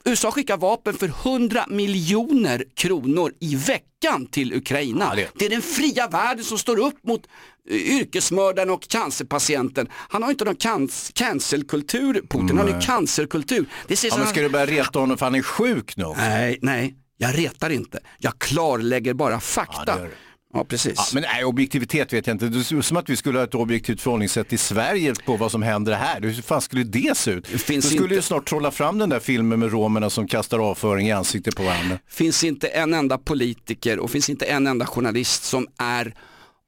USA 0.05 0.31
skickar 0.31 0.57
vapen 0.57 0.95
för 0.95 1.09
100 1.09 1.65
miljoner 1.69 2.65
kronor 2.75 3.33
i 3.41 3.57
veckan 3.57 4.27
till 4.31 4.55
Ukraina. 4.55 5.15
det. 5.15 5.45
är 5.45 5.51
den 5.51 5.63
fria 5.63 6.09
världen 6.09 6.45
som 6.45 6.59
står 6.59 6.79
upp 6.79 6.99
mot 7.07 7.27
eh, 7.27 7.31
yrkesmördaren 7.71 8.71
och 8.71 8.83
cancerpatienten. 8.89 9.89
Han 9.93 10.23
har 10.23 10.31
inte 10.31 10.45
någon 10.45 10.55
canc- 10.57 11.13
cancelkultur, 11.15 12.15
Putin, 12.29 12.49
han 12.59 12.69
har 12.69 12.75
ju 12.81 12.81
cancerkultur. 12.87 13.67
Det 13.89 13.97
ser 13.97 14.09
Ja, 14.09 14.17
men 14.19 14.27
ska 14.27 14.43
du 14.43 14.49
börja 14.49 14.67
reta 14.67 14.99
honom 14.99 15.19
för 15.19 15.27
han 15.27 15.35
är 15.35 15.43
sjuk 15.43 15.97
nu? 15.97 16.05
Nej, 16.17 16.59
nej, 16.63 16.95
jag 17.19 17.39
retar 17.39 17.71
inte. 17.71 17.99
Jag 18.19 18.39
klarlägger 18.39 19.15
bara 19.15 19.41
fakta. 19.41 19.83
Ja, 19.87 19.97
det. 19.97 20.11
Ja, 20.55 20.65
precis. 20.65 20.93
Ja, 20.97 21.05
men 21.13 21.23
nej, 21.23 21.45
objektivitet 21.45 22.13
vet 22.13 22.27
jag 22.27 22.35
inte. 22.35 22.49
Det 22.49 22.59
är 22.73 22.81
som 22.83 22.97
att 22.97 23.09
vi 23.09 23.17
skulle 23.17 23.39
ha 23.39 23.45
ett 23.45 23.55
objektivt 23.55 24.01
förhållningssätt 24.01 24.53
i 24.53 24.59
Sverige 24.59 25.15
på 25.27 25.37
vad 25.37 25.51
som 25.51 25.63
händer 25.63 25.93
här. 25.95 26.21
Hur 26.21 26.43
fan 26.43 26.61
skulle 26.63 26.85
det 26.85 27.17
se 27.17 27.31
ut? 27.31 27.47
finns 27.47 27.85
du 27.85 27.89
skulle 27.91 28.03
inte- 28.03 28.15
ju 28.15 28.23
snart 28.23 28.49
trolla 28.49 28.71
fram 28.71 28.99
den 28.99 29.09
där 29.09 29.21
filmen 29.21 29.59
med 29.61 29.73
romerna 29.73 30.11
som 30.11 30.29
kastar 30.29 30.59
avföring 30.59 31.09
i 31.09 31.13
ansiktet 31.13 31.57
på 31.57 31.63
varandra. 31.63 31.99
finns 32.09 32.45
inte 32.45 32.69
en 32.69 32.95
enda 32.95 33.19
politiker 33.19 33.99
och 33.99 34.11
finns 34.11 34.31
inte 34.31 34.45
en 34.45 34.67
enda 34.67 34.87
journalist 34.87 35.45
som 35.45 35.67
är 35.79 36.15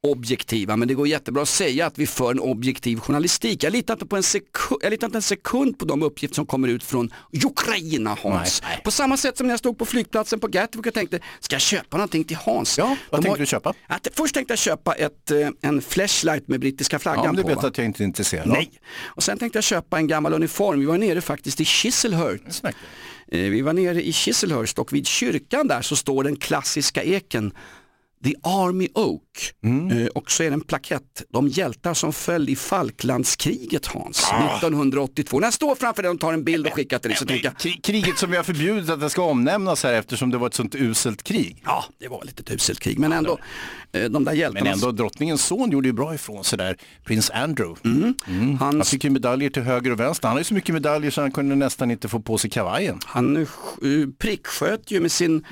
objektiva 0.06 0.76
men 0.76 0.88
det 0.88 0.94
går 0.94 1.08
jättebra 1.08 1.42
att 1.42 1.48
säga 1.48 1.86
att 1.86 1.98
vi 1.98 2.06
för 2.06 2.30
en 2.30 2.40
objektiv 2.40 3.00
journalistik. 3.00 3.62
Jag 3.64 3.72
litar 3.72 3.94
inte, 3.94 4.06
på 4.06 4.16
en, 4.16 4.22
sekund, 4.22 4.80
jag 4.82 4.90
litar 4.90 5.06
inte 5.06 5.18
en 5.18 5.22
sekund 5.22 5.78
på 5.78 5.84
de 5.84 6.02
uppgifter 6.02 6.34
som 6.34 6.46
kommer 6.46 6.68
ut 6.68 6.82
från 6.84 7.12
Ukraina 7.44 8.16
Hans. 8.22 8.62
På 8.84 8.90
samma 8.90 9.16
sätt 9.16 9.36
som 9.36 9.46
när 9.46 9.52
jag 9.52 9.58
stod 9.58 9.78
på 9.78 9.86
flygplatsen 9.86 10.40
på 10.40 10.46
Gatwick 10.46 10.86
och 10.86 10.94
tänkte, 10.94 11.20
ska 11.40 11.54
jag 11.54 11.60
köpa 11.62 11.96
någonting 11.96 12.24
till 12.24 12.36
Hans? 12.36 12.78
Ja, 12.78 12.96
vad 13.10 13.22
tänkte 13.22 13.42
du 13.42 13.46
köpa? 13.46 13.74
Att, 13.86 14.08
först 14.14 14.34
tänkte 14.34 14.52
jag 14.52 14.58
köpa 14.58 14.94
ett, 14.94 15.30
eh, 15.30 15.48
en 15.60 15.82
flashlight 15.82 16.48
med 16.48 16.60
brittiska 16.60 16.98
flaggan 16.98 17.24
Ja, 17.24 17.32
men 17.32 17.36
det 17.36 17.42
på. 17.42 17.48
vet 17.48 17.62
va? 17.62 17.68
att 17.68 17.78
jag 17.78 17.84
inte 17.84 18.02
är 18.02 18.04
intresserad 18.04 18.42
av. 18.48 18.52
Nej, 18.52 18.70
och 19.04 19.22
sen 19.22 19.38
tänkte 19.38 19.56
jag 19.56 19.64
köpa 19.64 19.98
en 19.98 20.06
gammal 20.06 20.32
uniform. 20.32 20.80
Vi 20.80 20.86
var 20.86 20.98
nere 20.98 21.20
faktiskt 21.20 21.60
i 21.60 21.64
Chislehurst. 21.64 22.64
Eh, 22.64 22.72
Vi 23.40 23.60
var 23.60 23.72
nere 23.72 24.02
i 24.02 24.12
Chislehurst 24.12 24.78
och 24.78 24.92
vid 24.92 25.06
kyrkan 25.06 25.68
där 25.68 25.82
så 25.82 25.96
står 25.96 26.24
den 26.24 26.36
klassiska 26.36 27.02
eken 27.02 27.52
The 28.24 28.34
Army 28.42 28.88
Oak 28.94 29.22
Mm. 29.64 29.90
eh, 29.98 30.06
och 30.06 30.30
så 30.30 30.42
är 30.42 30.50
det 30.50 30.54
en 30.54 30.60
plakett, 30.60 31.22
de 31.32 31.48
hjältar 31.48 31.94
som 31.94 32.12
föll 32.12 32.48
i 32.48 32.56
Falklandskriget 32.56 33.86
Hans, 33.86 34.28
Ah. 34.32 34.56
1982. 34.56 35.38
När 35.40 35.46
jag 35.46 35.54
står 35.54 35.74
framför 35.74 36.02
den 36.02 36.12
och 36.12 36.20
tar 36.20 36.32
en 36.32 36.44
bild 36.44 36.66
och 36.66 36.72
skickar 36.72 36.98
till 36.98 37.08
dig 37.10 37.18
så 37.18 37.24
tänker 37.26 37.44
jag, 37.44 37.54
Kri- 37.54 37.80
Kriget 37.82 38.18
som 38.18 38.30
vi 38.30 38.36
har 38.36 38.44
förbjudit 38.44 38.90
att 38.90 39.00
det 39.00 39.10
ska 39.10 39.22
omnämnas 39.22 39.82
här 39.84 39.92
eftersom 39.92 40.30
det 40.30 40.38
var 40.38 40.46
ett 40.46 40.54
sånt 40.54 40.74
uselt 40.74 41.22
krig. 41.22 41.62
ja 41.64 41.84
det 41.98 42.08
var 42.08 42.24
lite 42.24 42.42
ett 42.42 42.50
uselt 42.50 42.80
krig 42.80 42.98
men 42.98 43.12
ändå, 43.12 43.38
eh, 43.92 44.04
de 44.04 44.24
där 44.24 44.32
hjältarna. 44.32 44.64
Men 44.64 44.72
ändå, 44.72 44.92
drottningens 44.92 45.44
son 45.44 45.70
gjorde 45.70 45.88
ju 45.88 45.92
bra 45.92 46.14
ifrån 46.14 46.44
sig 46.44 46.58
där, 46.58 46.76
prins 47.04 47.30
Andrew. 47.30 47.80
Mm. 48.28 48.58
Han 48.60 48.84
fick 48.84 49.04
ju 49.04 49.10
medaljer 49.10 49.50
till 49.50 49.62
höger 49.62 49.90
och 49.90 50.00
vänster. 50.00 50.28
Han 50.28 50.34
har 50.34 50.40
ju 50.40 50.44
så 50.44 50.54
mycket 50.54 50.74
medaljer 50.74 51.10
så 51.10 51.20
han 51.20 51.32
kunde 51.32 51.54
nästan 51.54 51.90
inte 51.90 52.08
få 52.08 52.20
på 52.20 52.38
sig 52.38 52.50
kavajen. 52.50 52.98
Han 53.04 53.36
eh, 53.36 53.48
pricksköt 54.18 54.90
ju 54.90 55.00
med 55.00 55.12
sin 55.12 55.44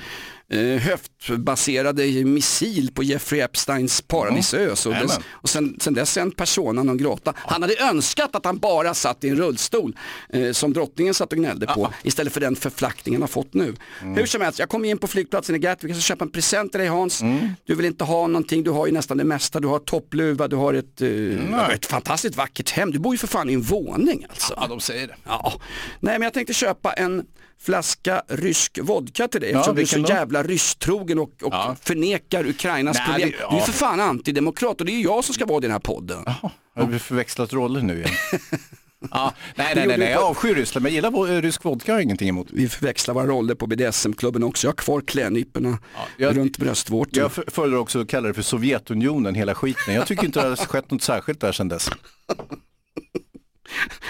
höftbaserade 0.79 2.25
missil 2.25 2.91
på 2.93 3.03
Jeffrey 3.03 3.41
Epsteins 3.41 4.01
paradisö. 4.01 4.75
Så 4.75 4.89
Jajamän. 4.89 5.07
dess, 5.07 5.19
och 5.31 5.49
sen, 5.49 5.75
sen 5.79 5.93
dess 5.93 6.17
är 6.17 6.21
en 6.21 6.31
persona 6.31 6.83
non 6.83 6.97
grata. 6.97 7.33
Han 7.35 7.61
hade 7.61 7.75
önskat 7.81 8.35
att 8.35 8.45
han 8.45 8.57
bara 8.57 8.93
satt 8.93 9.23
i 9.23 9.29
en 9.29 9.35
rullstol 9.35 9.97
eh, 10.29 10.51
som 10.51 10.73
drottningen 10.73 11.13
satt 11.13 11.31
och 11.31 11.37
gnällde 11.37 11.65
på 11.65 11.93
istället 12.03 12.33
för 12.33 12.39
den 12.39 12.55
förflackningen 12.55 13.17
han 13.17 13.21
har 13.21 13.27
fått 13.27 13.53
nu. 13.53 13.75
Hur 14.01 14.25
som 14.25 14.41
helst, 14.41 14.59
jag 14.59 14.69
kom 14.69 14.85
in 14.85 14.97
på 14.97 15.07
flygplatsen 15.07 15.55
i 15.55 15.59
Gatwick 15.59 15.95
och 15.95 16.01
köpa 16.01 16.25
en 16.25 16.31
present 16.31 16.71
till 16.71 16.79
dig 16.79 16.87
Hans. 16.89 17.21
Du 17.65 17.75
vill 17.75 17.85
inte 17.85 18.03
ha 18.03 18.27
någonting, 18.27 18.63
du 18.63 18.71
har 18.71 18.87
ju 18.87 18.91
nästan 18.93 19.17
det 19.17 19.23
mesta. 19.23 19.59
Du 19.59 19.67
har 19.67 19.79
toppluva, 19.79 20.47
du 20.47 20.55
har 20.55 20.73
ett, 20.73 21.01
eh, 21.01 21.69
ett 21.73 21.85
fantastiskt 21.85 22.35
vackert 22.35 22.69
hem. 22.69 22.91
Du 22.91 22.99
bor 22.99 23.13
ju 23.13 23.17
för 23.17 23.27
fan 23.27 23.49
i 23.49 23.53
en 23.53 23.61
våning 23.61 24.25
alltså. 24.29 24.53
Ja, 24.57 24.67
de 24.67 24.79
säger 24.79 25.07
det. 25.07 25.15
Ja. 25.23 25.53
Nej 25.99 26.13
men 26.19 26.21
jag 26.21 26.33
tänkte 26.33 26.53
köpa 26.53 26.93
en 26.93 27.25
flaska 27.59 28.21
rysk 28.27 28.79
vodka 28.81 29.27
till 29.27 29.41
dig 29.41 29.51
Ja, 29.51 29.57
eftersom 29.59 29.75
du 29.75 29.81
är 29.81 29.85
så 29.85 29.99
jävla 29.99 30.43
rysstrogen 30.43 31.19
och, 31.19 31.31
och 31.43 31.53
förnekar 31.83 32.47
Ukrainas 32.47 32.97
Nej, 32.97 33.05
problem. 33.07 33.29
det- 33.31 33.37
Du 33.49 33.55
är 33.55 33.59
ja. 33.59 33.65
för 33.65 33.71
fan 33.73 33.99
antidemokrat 33.99 34.79
och 34.79 34.85
det 34.85 34.91
är 34.91 34.97
ju 34.97 35.03
jag 35.03 35.23
som 35.25 35.33
ska 35.33 35.45
vara 35.45 35.57
i 35.57 35.61
den 35.61 35.71
här 35.71 35.79
podden. 35.79 36.25
Har 36.75 36.87
vi 36.87 36.99
förväxlat 36.99 37.53
roller 37.53 37.81
nu 37.81 37.97
igen? 37.97 38.09
ja, 39.11 39.33
nej, 39.55 39.71
nej, 39.75 39.87
nej, 39.87 39.97
nej, 39.97 40.11
jag 40.11 40.23
avskyr 40.23 40.55
Ryssland 40.55 40.83
men 40.83 40.93
gillar 40.93 41.11
vo- 41.11 41.41
rysk 41.41 41.63
vodka, 41.63 41.91
har 41.91 41.99
jag 41.99 42.03
ingenting 42.03 42.29
emot. 42.29 42.47
Vi 42.51 42.69
förväxlar 42.69 43.13
våra 43.13 43.25
roller 43.25 43.55
på 43.55 43.67
BDSM-klubben 43.67 44.43
också. 44.43 44.67
Jag 44.67 44.71
har 44.71 44.75
kvar 44.77 45.01
klädnyporna 45.01 45.77
jag- 46.17 46.37
runt 46.37 46.57
bröstvårtan. 46.57 47.13
Jag 47.23 47.31
föredrar 47.53 47.77
också 47.77 48.01
att 48.01 48.07
kalla 48.09 48.27
det 48.27 48.33
för 48.33 48.41
Sovjetunionen, 48.41 49.35
hela 49.35 49.55
skiten. 49.55 49.93
Jag 49.93 50.07
tycker 50.07 50.25
inte 50.25 50.41
det 50.41 50.47
har 50.49 50.55
skett 50.55 50.91
något 50.91 51.03
särskilt 51.03 51.41
där 51.41 51.51
sedan 51.51 51.67
dess. 51.67 51.89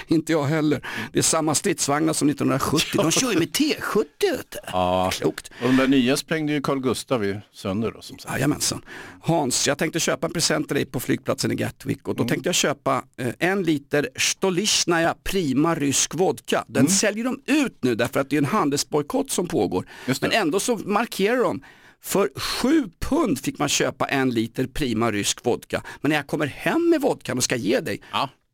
Inte 0.16 0.32
jag 0.32 0.44
heller. 0.46 0.88
Det 1.14 1.20
är 1.20 1.24
samma 1.24 1.56
stridsvagnar 1.56 2.14
som 2.14 2.30
1970. 2.30 2.98
De 3.02 3.12
kör 3.12 3.32
ju 3.32 3.40
med 3.40 3.48
T70. 3.52 4.06
vet 4.22 4.52
du. 4.52 4.58
Ja, 4.72 5.12
Klokt. 5.14 5.52
och 5.62 5.68
de 5.68 5.78
där 5.78 5.88
nya 5.88 6.18
sprängde 6.18 6.54
ju 6.54 6.62
Carl 6.62 6.80
Gustav 6.80 7.40
sönder 7.54 7.92
då, 7.92 8.02
som 8.02 8.20
sagt. 8.20 8.34
Jajamensan. 8.36 8.82
Hans, 9.22 9.68
jag 9.68 9.78
tänkte 9.78 10.00
köpa 10.00 10.28
en 10.28 10.34
present 10.34 10.68
till 10.68 10.76
dig 10.76 10.86
på 10.86 11.00
flygplatsen 11.00 11.52
i 11.52 11.56
Gatwick 11.56 12.08
och 12.08 12.14
Mm. 12.16 12.28
då 12.28 12.30
tänkte 12.34 12.48
jag 12.50 12.56
köpa 12.56 13.04
eh, 13.18 13.34
en 13.40 13.64
liter 13.64 14.10
Stolichnaya 14.16 15.16
Prima 15.24 15.76
rysk 15.76 16.14
vodka. 16.16 16.66
Den 16.68 16.82
Mm. 16.82 16.92
säljer 16.92 17.24
de 17.24 17.42
ut 17.46 17.78
nu 17.84 17.96
därför 17.96 18.20
att 18.20 18.30
det 18.30 18.36
är 18.36 18.38
en 18.38 18.46
handelsbojkott 18.46 19.32
som 19.32 19.48
pågår. 19.48 19.86
Men 20.22 20.32
ändå 20.32 20.60
så 20.60 20.78
markerar 20.78 21.38
de 21.44 21.64
för 22.02 22.30
7 22.40 22.90
pund 23.00 23.40
fick 23.40 23.60
man 23.60 23.70
köpa 23.70 24.06
en 24.06 24.30
liter 24.30 24.68
Prima 24.68 25.12
rysk 25.12 25.46
vodka. 25.46 25.84
Men 26.02 26.10
när 26.10 26.16
jag 26.16 26.28
kommer 26.28 26.46
hem 26.48 26.90
med 26.90 27.02
vodkan 27.02 27.38
och 27.38 27.44
ska 27.44 27.56
ge 27.56 27.80
dig, 27.80 28.02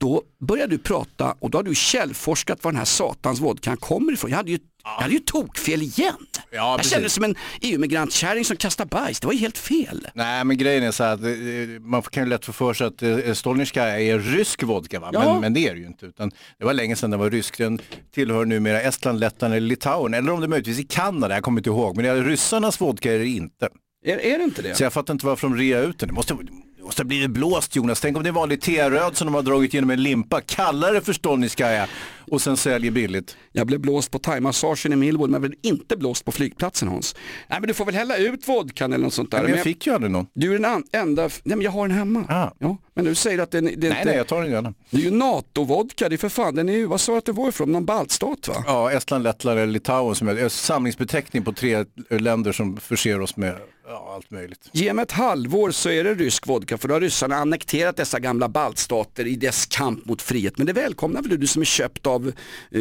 då 0.03 0.21
börjar 0.47 0.67
du 0.67 0.77
prata 0.77 1.35
och 1.39 1.49
då 1.49 1.57
har 1.57 1.63
du 1.63 1.75
källforskat 1.75 2.63
var 2.63 2.71
den 2.71 2.77
här 2.77 2.85
satans 2.85 3.39
vodkan 3.39 3.77
kommer 3.77 4.13
ifrån. 4.13 4.29
Jag 4.29 4.37
hade 4.37 4.51
ju 4.51 4.59
Jag 4.83 4.89
hade 4.89 5.13
ju 5.13 5.19
tokfel 5.19 5.81
igen. 5.81 6.13
jag 6.51 6.77
precis. 6.77 6.93
kände 6.93 7.09
som 7.09 7.23
en 7.23 7.35
EU-migrantkärring 7.61 8.45
som 8.45 8.57
kastar 8.57 8.85
bajs. 8.85 9.19
Det 9.19 9.27
var 9.27 9.33
ju 9.33 9.39
helt 9.39 9.57
fel. 9.57 10.07
Nej 10.13 10.43
men 10.43 10.57
grejen 10.57 10.83
är 10.83 10.91
så 10.91 11.03
här 11.03 11.13
att 11.13 11.21
eh, 11.23 11.81
man 11.81 12.01
kan 12.01 12.23
ju 12.23 12.29
lätt 12.29 12.45
få 12.45 12.53
för 12.53 12.73
sig 12.73 12.87
att 12.87 13.03
eh, 13.03 13.33
Stolnitskaja 13.33 13.99
är 13.99 14.19
rysk 14.19 14.63
vodka 14.63 14.99
va? 14.99 15.09
Ja. 15.13 15.31
Men, 15.33 15.41
men 15.41 15.53
det 15.53 15.67
är 15.67 15.73
det 15.73 15.79
ju 15.79 15.87
inte. 15.87 16.05
Utan 16.05 16.31
det 16.59 16.65
var 16.65 16.73
länge 16.73 16.95
sedan 16.95 17.11
den 17.11 17.19
var 17.19 17.29
rysk. 17.29 17.57
Den 17.57 17.79
tillhör 18.13 18.45
numera 18.45 18.81
Estland, 18.81 19.19
Lettland 19.19 19.53
eller 19.53 19.67
Litauen. 19.67 20.13
Eller 20.13 20.31
om 20.31 20.39
det 20.39 20.45
är 20.45 20.47
möjligtvis 20.47 20.79
i 20.79 20.83
Kanada, 20.83 21.33
jag 21.35 21.43
kommer 21.43 21.59
inte 21.59 21.69
ihåg. 21.69 21.95
Men 21.95 22.05
det 22.05 22.11
är 22.11 22.23
ryssarnas 22.23 22.81
vodka 22.81 23.13
är 23.13 23.19
det 23.19 23.27
inte. 23.27 23.69
Är, 24.05 24.17
är 24.17 24.37
det 24.37 24.43
inte 24.43 24.61
det? 24.61 24.75
Så 24.75 24.83
jag 24.83 24.93
fattar 24.93 25.13
inte 25.13 25.25
varför 25.25 25.47
de 25.47 25.57
rear 25.57 25.83
ut 25.83 25.99
den. 25.99 26.07
Det 26.09 26.13
måste, 26.15 26.37
det 26.83 26.85
måste 26.87 27.01
ha 27.01 27.07
blivit 27.07 27.31
blåst 27.31 27.75
Jonas. 27.75 28.01
Tänk 28.01 28.17
om 28.17 28.23
det 28.23 28.29
är 28.29 28.33
vanlig 28.33 28.61
teröd 28.61 29.17
som 29.17 29.27
de 29.27 29.35
har 29.35 29.41
dragit 29.41 29.73
genom 29.73 29.89
en 29.89 30.03
limpa. 30.03 30.41
Kalla 30.41 30.91
det 30.91 31.01
för 31.01 31.13
Stolnitskaja 31.13 31.87
och 32.31 32.41
sen 32.41 32.57
säljer 32.57 32.91
billigt. 32.91 33.37
Jag 33.51 33.67
blev 33.67 33.79
blåst 33.79 34.11
på 34.11 34.19
thaimassagen 34.19 34.93
i 34.93 34.95
Millwood 34.95 35.29
men 35.29 35.41
jag 35.41 35.49
blev 35.49 35.59
inte 35.61 35.97
blåst 35.97 36.25
på 36.25 36.31
flygplatsen 36.31 36.87
Hans. 36.87 37.15
Nej 37.47 37.59
men 37.59 37.67
du 37.67 37.73
får 37.73 37.85
väl 37.85 37.95
hälla 37.95 38.17
ut 38.17 38.47
vodkan 38.47 38.93
eller 38.93 39.03
något 39.03 39.13
sånt 39.13 39.31
där. 39.31 39.37
Nej, 39.37 39.47
men 39.47 39.55
jag 39.55 39.63
fick 39.63 39.87
ju 39.87 39.93
aldrig 39.93 40.11
någon. 40.11 40.25
Du 40.33 40.55
är 40.55 40.59
den 40.59 40.83
enda, 40.91 41.21
nej 41.21 41.31
men 41.43 41.61
jag 41.61 41.71
har 41.71 41.87
den 41.87 41.97
hemma. 41.97 42.25
Ja, 42.59 42.77
men 42.93 43.05
du 43.05 43.15
säger 43.15 43.39
att 43.39 43.51
den, 43.51 43.65
det 43.65 43.71
är 43.71 43.77
Nej, 43.77 43.89
inte, 43.89 44.05
nej, 44.05 44.15
jag 44.17 44.27
tar 44.27 44.41
den 44.41 44.51
gärna. 44.51 44.73
det 44.89 44.97
är 44.97 45.01
ju 45.01 45.11
NATO-vodka, 45.11 46.09
det 46.09 46.15
är 46.15 46.17
för 46.17 46.29
fan, 46.29 46.55
den 46.55 46.69
är 46.69 46.73
ju, 46.73 46.85
vad 46.85 47.01
sa 47.01 47.11
du 47.11 47.17
att 47.17 47.25
det 47.25 47.31
var 47.31 47.49
ifrån, 47.49 47.71
någon 47.71 47.85
baltstat 47.85 48.47
va? 48.47 48.63
Ja, 48.67 48.91
Estland, 48.91 49.23
Lettland 49.23 49.59
eller 49.59 49.73
Litauen 49.73 50.15
som 50.15 50.27
är 50.27 50.35
är 50.35 50.49
samlingsbeteckning 50.49 51.43
på 51.43 51.53
tre 51.53 51.85
länder 52.09 52.51
som 52.51 52.77
förser 52.77 53.21
oss 53.21 53.37
med 53.37 53.55
ja, 53.87 54.13
allt 54.15 54.31
möjligt. 54.31 54.69
Ge 54.71 54.93
mig 54.93 55.03
ett 55.03 55.11
halvår 55.11 55.71
så 55.71 55.89
är 55.89 56.03
det 56.03 56.13
rysk 56.13 56.47
vodka 56.47 56.77
för 56.77 56.87
då 56.87 56.95
har 56.95 57.01
ryssarna 57.01 57.35
annekterat 57.35 57.97
dessa 57.97 58.19
gamla 58.19 58.49
baltstater 58.49 59.27
i 59.27 59.35
dess 59.35 59.65
kamp 59.65 60.05
mot 60.05 60.21
frihet. 60.21 60.57
Men 60.57 60.67
det 60.67 60.73
välkomnar 60.73 61.21
väl 61.21 61.29
du, 61.29 61.37
du 61.37 61.47
som 61.47 61.61
är 61.61 61.65
köpt 61.65 62.07
av 62.07 62.27
eh, 62.71 62.79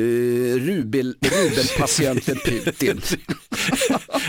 rubel, 0.59 1.17
rubelpatienten 1.21 2.37
Putin. 2.37 3.01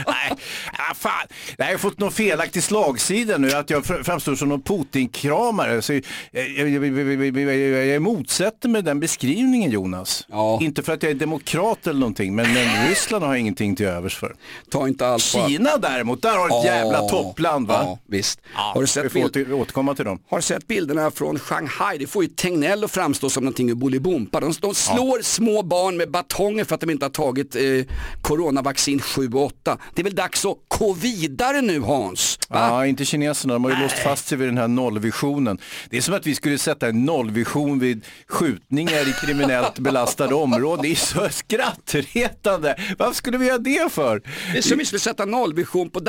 Nej, 0.07 0.31
ah, 0.71 0.93
fan. 0.93 1.27
Jag 1.57 1.65
har 1.65 1.77
fått 1.77 1.99
någon 1.99 2.11
felaktig 2.11 2.63
slagsida 2.63 3.37
nu, 3.37 3.51
att 3.51 3.69
jag 3.69 3.83
fr- 3.83 4.03
framstår 4.03 4.35
som 4.35 4.49
någon 4.49 4.61
Putin-kramare. 4.61 5.81
Så 5.81 5.93
jag, 5.93 6.03
jag, 6.31 6.69
jag, 6.69 7.37
jag, 7.37 7.85
jag, 7.85 8.01
motsätter 8.01 8.69
mig 8.69 8.81
den 8.81 8.99
beskrivningen 8.99 9.71
Jonas. 9.71 10.27
Inte 10.61 10.83
för 10.83 10.93
att 10.93 11.03
jag 11.03 11.11
är 11.11 11.15
demokrat 11.15 11.87
eller 11.87 11.99
någonting, 11.99 12.35
men, 12.35 12.53
men 12.53 12.89
Ryssland 12.89 13.23
har 13.23 13.31
jag 13.31 13.39
ingenting 13.39 13.75
till 13.75 13.85
övers 13.85 14.17
för. 14.17 14.35
Ta 14.69 14.87
inte 14.87 15.07
allt 15.07 15.23
Kina 15.23 15.77
däremot, 15.77 16.21
där 16.21 16.37
har 16.37 16.62
ett 16.67 16.73
Ja, 16.73 16.75
jävla 16.75 17.09
toppland 17.09 17.67
va? 17.67 17.81
Ja, 17.83 17.99
visst. 18.07 18.39
har 18.53 18.81
du 18.81 18.87
sett 18.87 19.05
vi 19.05 19.09
får 19.09 19.25
åter, 19.25 19.53
återkomma 19.53 19.95
till 19.95 20.05
dem. 20.05 20.19
Har 20.29 20.37
du 20.37 20.41
sett 20.41 20.67
bilderna 20.67 21.11
från 21.11 21.39
Shanghai? 21.39 21.97
Det 21.97 22.07
får 22.07 22.23
ju 22.23 22.29
Tegnell 22.29 22.83
att 22.83 22.91
framstå 22.91 23.29
som 23.29 23.43
någonting 23.43 23.69
ur 23.69 23.75
Bolibompa. 23.75 24.39
De, 24.39 24.53
de 24.61 24.75
slår 24.75 25.21
små 25.21 25.63
barn 25.63 25.97
med 25.97 26.11
batonger 26.11 26.63
för 26.63 26.75
att 26.75 26.81
de 26.81 26.89
inte 26.89 27.05
har 27.05 27.09
tagit 27.09 27.55
eh, 27.55 27.61
coronavaccin 28.21 28.99
7 29.01 29.29
och 29.33 29.43
8. 29.45 29.77
Det 29.95 30.01
är 30.01 30.03
väl 30.03 30.15
dags 30.15 30.45
att 30.45 30.57
gå 30.67 30.93
vidare 30.93 31.61
nu 31.61 31.79
Hans? 31.79 32.39
Ja, 32.49 32.85
inte 32.85 33.05
kineserna, 33.05 33.53
de 33.53 33.63
har 33.63 33.71
ju 33.71 33.77
låst 33.77 33.97
fast 33.99 34.27
sig 34.27 34.37
vid 34.37 34.47
den 34.47 34.57
här 34.57 34.67
nollvisionen. 34.67 35.57
Det 35.89 35.97
är 35.97 36.01
som 36.01 36.13
att 36.13 36.27
vi 36.27 36.35
skulle 36.35 36.57
sätta 36.57 36.87
en 36.87 37.05
nollvision 37.05 37.79
vid 37.79 38.05
skjutningar 38.27 39.09
i 39.09 39.13
kriminellt 39.25 39.79
belastade 39.79 40.35
områden. 40.35 40.81
Det 40.83 40.91
är 40.91 40.95
så 40.95 41.29
skrattretande. 41.29 42.75
Varför 42.97 43.13
skulle 43.13 43.37
vi 43.37 43.45
göra 43.47 43.57
det 43.57 43.91
för? 43.91 44.21
Det 44.51 44.57
är 44.57 44.61
som 44.61 44.77
vi 44.77 44.85
skulle 44.85 44.99
sätta 44.99 45.25
nollvision 45.25 45.89
på 45.89 45.99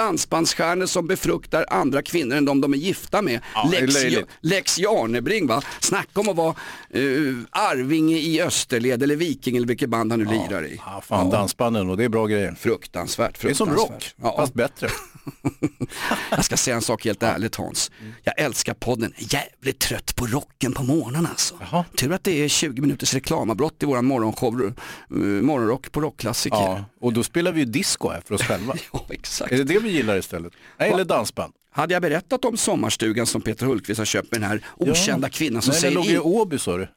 dansbandsstjärnor 0.45 0.87
som 0.87 1.07
befruktar 1.07 1.67
andra 1.71 2.03
kvinnor 2.03 2.37
än 2.37 2.45
de 2.45 2.61
de 2.61 2.73
är 2.73 2.79
gifta 2.79 3.23
med. 3.23 3.41
Ja, 3.55 3.71
Lex. 3.73 3.95
Lex 4.41 4.79
Jarnebring 4.79 5.47
va? 5.47 5.63
Snacka 5.81 6.21
om 6.21 6.29
att 6.29 6.37
vara 6.37 6.55
uh, 6.97 7.39
Arvinge 7.51 8.17
i 8.17 8.43
Österled 8.43 9.03
eller 9.03 9.17
Viking 9.17 9.57
eller 9.57 9.67
vilket 9.67 9.89
band 9.89 10.13
han 10.13 10.21
nu 10.21 10.25
lirar 10.25 10.67
i. 10.67 10.81
Ja, 10.87 11.01
fan, 11.01 11.31
dansbanden 11.31 11.91
och 11.91 11.97
det 11.97 12.05
är 12.05 12.09
bra 12.09 12.27
grejer. 12.27 12.55
Fruktansvärt, 12.59 13.41
Det 13.41 13.51
är 13.51 13.55
som 13.55 13.69
fruktansvärt. 13.69 14.15
rock, 14.23 14.37
fast 14.37 14.55
bättre. 14.55 14.89
Jag 16.31 16.45
ska 16.45 16.57
säga 16.57 16.77
en 16.77 16.83
sak 16.83 17.05
helt 17.05 17.23
ärligt 17.23 17.57
Hans. 17.57 17.91
Jag 18.23 18.41
älskar 18.41 18.75
podden. 18.75 19.13
Jävligt 19.19 19.79
trött 19.79 20.17
på 20.17 20.27
rocken 20.27 20.73
på 20.73 20.83
morgonen 20.83 21.27
alltså. 21.27 21.55
Tur 21.97 22.13
att 22.13 22.25
det 22.25 22.45
är 22.45 22.49
20 22.49 22.81
minuters 22.81 23.15
reklamavbrott 23.15 23.83
i 23.83 23.87
våran 23.87 24.05
morgonshow, 24.05 24.63
uh, 24.63 25.23
morgonrock 25.43 25.93
på 25.93 26.01
rockklassiker. 26.01 26.57
Ja, 26.57 26.85
och 27.01 27.13
då 27.13 27.23
spelar 27.23 27.53
vi 27.53 27.61
ju 27.61 27.67
disco 27.67 28.09
här 28.09 28.23
för 28.27 28.35
oss 28.35 28.43
själva. 28.43 28.75
ja, 28.93 29.07
exakt. 29.11 29.53
Är 29.53 29.57
det 29.57 29.65
det 29.65 29.79
vi 29.79 29.91
gillar 29.91 30.17
istället? 30.19 30.34
Nej, 30.79 30.91
eller 30.91 31.05
dansband? 31.05 31.53
Hade 31.71 31.95
jag 31.95 32.03
berättat 32.03 32.45
om 32.45 32.57
sommarstugan 32.57 33.27
som 33.27 33.43
Peter 33.43 33.67
Hultqvist 33.67 33.99
har 33.99 34.05
köpt 34.05 34.33
med 34.33 34.41
den 34.41 34.51
här 34.51 34.61
okända 34.77 35.29
kvinnan 35.29 35.63
som 35.63 35.73
Nej, 35.73 35.81
säger 35.81 35.95
den 35.95 36.05
låg 36.05 36.13
i 36.13 36.19
Åby 36.19 36.59
sa 36.59 36.77
du. 36.77 36.89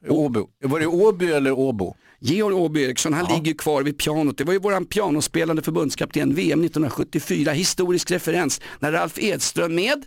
Var 0.62 0.80
det 0.80 0.88
Åby 0.88 1.32
eller 1.32 1.52
Åbo? 1.52 1.96
Georg 2.20 2.56
Åby 2.56 2.84
Eriksson, 2.84 3.14
han 3.14 3.26
ligger 3.26 3.48
ju 3.48 3.54
kvar 3.54 3.84
vid 3.84 3.98
pianot. 3.98 4.38
Det 4.38 4.44
var 4.44 4.54
ju 4.54 4.60
våran 4.60 4.86
pianospelande 4.86 5.62
förbundskapten 5.62 6.36
VM 6.36 6.64
1974, 6.64 7.52
historisk 7.52 8.12
referens, 8.12 8.62
när 8.80 8.92
Ralf 8.92 9.20
Edström 9.20 9.76
med 9.76 10.06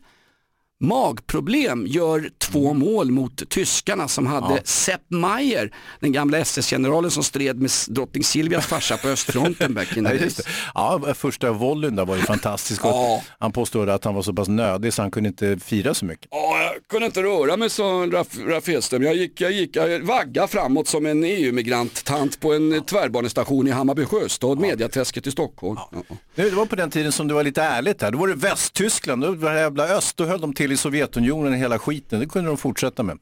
magproblem 0.80 1.86
gör 1.86 2.30
två 2.38 2.74
mål 2.74 3.10
mot 3.10 3.48
tyskarna 3.50 4.08
som 4.08 4.26
hade 4.26 4.54
Ja. 4.54 4.58
Sepp 4.64 5.00
Maier, 5.10 5.70
den 6.00 6.12
gamla 6.12 6.38
SS-generalen 6.38 7.10
som 7.10 7.22
stred 7.22 7.60
med 7.60 7.70
drottning 7.88 8.24
Silvias 8.24 8.66
farsa 8.66 8.96
på 8.96 9.08
östfronten 9.08 9.74
back 9.74 9.96
in 9.96 10.04
Ja, 10.04 10.10
the 10.10 10.16
days. 10.18 10.40
ja, 10.74 11.14
första 11.14 11.52
volleyn 11.52 11.96
där 11.96 12.04
var 12.06 12.16
ju 12.16 12.22
fantastisk. 12.22 12.80
Ja. 12.84 13.22
Han 13.38 13.52
påstod 13.52 13.88
att 13.90 14.04
han 14.04 14.14
var 14.14 14.22
så 14.22 14.32
pass 14.32 14.48
nödig 14.48 14.92
så 14.92 15.02
han 15.02 15.10
kunde 15.10 15.28
inte 15.28 15.58
fira 15.64 15.94
så 15.94 16.04
mycket. 16.04 16.26
Ja, 16.30 16.62
jag 16.62 16.88
kunde 16.90 17.06
inte 17.06 17.22
röra 17.22 17.56
mig 17.56 17.70
sa 17.70 17.82
Raff, 18.12 18.26
Raff 18.46 18.68
Edström. 18.68 19.02
Jag 19.02 19.14
gick, 19.14 19.40
jag 19.40 19.52
gick, 19.52 19.76
jag 19.76 20.00
vagga 20.00 20.46
framåt 20.48 20.88
som 20.88 21.06
en 21.06 21.24
EU-migrant-tant 21.24 22.40
på 22.40 22.52
en 22.52 22.82
tvärbanestation 22.84 23.68
i 23.68 23.70
Hammarby 23.70 24.04
sjöstad, 24.04 24.58
Mediaträsket 24.58 25.26
i 25.26 25.30
Stockholm. 25.30 25.78
Ja. 25.92 26.02
Det 26.34 26.50
var 26.50 26.66
på 26.66 26.76
den 26.76 26.90
tiden 26.90 27.12
som 27.12 27.28
det 27.28 27.34
var 27.34 27.44
lite 27.44 27.62
ärligt 27.62 28.02
här. 28.02 28.10
Då 28.10 28.18
var 28.18 28.28
det 28.28 28.34
Västtyskland, 28.34 29.22
då 29.22 29.32
var 29.32 29.50
det 29.54 29.60
jävla 29.60 29.88
öst, 29.88 30.16
då 30.16 30.24
höll 30.24 30.40
de 30.40 30.54
till 30.54 30.69
i 30.72 30.76
Sovjetunionen 30.76 31.52
hela 31.52 31.78
skiten. 31.78 32.20
Det 32.20 32.26
kunde 32.26 32.50
de 32.50 32.56
fortsätta 32.56 33.02
med. 33.02 33.18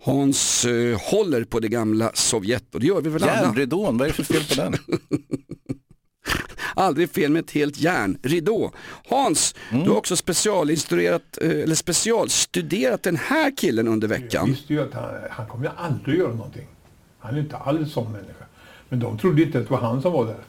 Hans 0.00 0.64
eh, 0.64 1.00
håller 1.00 1.44
på 1.44 1.60
det 1.60 1.68
gamla 1.68 2.10
Sovjet 2.14 2.74
och 2.74 2.80
det 2.80 2.86
gör 2.86 3.00
vi 3.00 3.10
väl 3.10 3.22
alla. 3.22 3.32
Järnridån, 3.42 3.98
vad 3.98 4.08
är 4.08 4.12
det 4.16 4.24
för 4.24 4.34
fel 4.34 4.44
på 4.48 4.54
den? 4.54 4.74
Aldrig 6.74 7.10
fel 7.10 7.30
med 7.30 7.40
ett 7.44 7.50
helt 7.50 7.78
järnridå. 7.78 8.72
Hans, 9.08 9.54
Mm. 9.70 9.84
du 9.84 9.90
har 9.90 9.96
också 9.96 10.16
specialinstruerat, 10.16 11.38
eh, 11.40 11.50
eller 11.50 11.74
specialstuderat 11.74 13.02
den 13.02 13.16
här 13.16 13.56
killen 13.56 13.88
under 13.88 14.08
Jag 14.08 14.20
veckan. 14.20 14.46
visste 14.46 14.72
ju 14.74 14.82
att 14.82 14.94
han, 14.94 15.04
han 15.30 15.46
kommer 15.46 15.72
aldrig 15.76 16.18
göra 16.18 16.34
någonting. 16.34 16.66
Han 17.18 17.34
är 17.34 17.40
inte 17.40 17.56
alls 17.56 17.92
sån 17.92 18.12
människa. 18.12 18.44
Men 18.88 19.00
de 19.00 19.18
trodde 19.18 19.42
inte 19.42 19.58
att 19.58 19.64
det 19.64 19.70
var 19.70 19.78
han 19.80 20.02
som 20.02 20.12
var 20.12 20.26
där. 20.26 20.40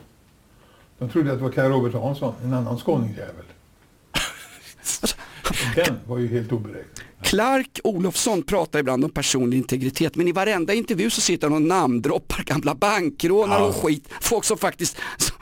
De 1.00 1.10
trodde 1.10 1.32
att 1.32 1.38
det 1.38 1.44
var 1.44 1.52
Kaj 1.52 1.70
Robert 1.70 1.94
Hansson, 1.94 2.34
en 2.44 2.54
annan 2.54 2.78
skåningsjävel. 2.78 3.46
Och 4.12 5.10
Den 5.76 5.96
var 6.08 6.18
ju 6.18 6.28
helt 6.28 6.52
oberäknelig. 6.52 6.88
Clark 7.24 7.80
Olofsson 7.84 8.44
pratar 8.44 8.80
ibland 8.80 9.06
om 9.06 9.12
personlig 9.12 9.58
integritet 9.58 10.16
men 10.16 10.28
i 10.28 10.32
varenda 10.32 10.74
intervju 10.74 11.10
så 11.10 11.22
sitter 11.22 11.48
han 11.48 11.56
och 11.56 11.62
namndroppar 11.62 12.44
gamla 12.44 12.76
bankrånare 12.76 13.64
och 13.64 13.76
skit. 13.76 14.10
Folk 14.22 14.46
som 14.46 14.58
faktiskt, 14.58 14.98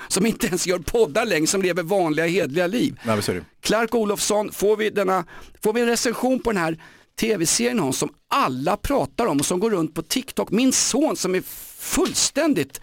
som 0.07 0.26
inte 0.26 0.47
ens 0.47 0.68
gör 0.68 0.80
poddar 0.80 1.26
längre, 1.26 1.47
som 1.47 1.62
lever 1.62 1.84
vanliga 1.84 2.28
hedliga 2.28 2.68
liv. 2.68 2.99
Nej, 3.03 3.22
du? 3.28 3.43
Clark 3.62 3.95
Olofsson, 3.95 4.51
får 4.51 4.78
vi, 4.78 4.89
denna, 4.89 5.26
får 5.64 5.74
vi 5.74 5.82
en 5.82 5.88
recension 5.88 6.39
på 6.39 6.51
den 6.51 6.62
här 6.62 6.78
tv-serien 7.20 7.80
Hans, 7.80 7.97
som 7.97 8.10
alla 8.28 8.78
pratar 8.78 9.26
om 9.26 9.39
och 9.39 9.45
som 9.45 9.60
går 9.60 9.72
runt 9.72 9.93
på 9.93 10.01
TikTok. 10.01 10.51
Min 10.51 10.74
son 10.74 11.16
som 11.16 11.36
är 11.36 11.41
fullständigt 11.80 12.82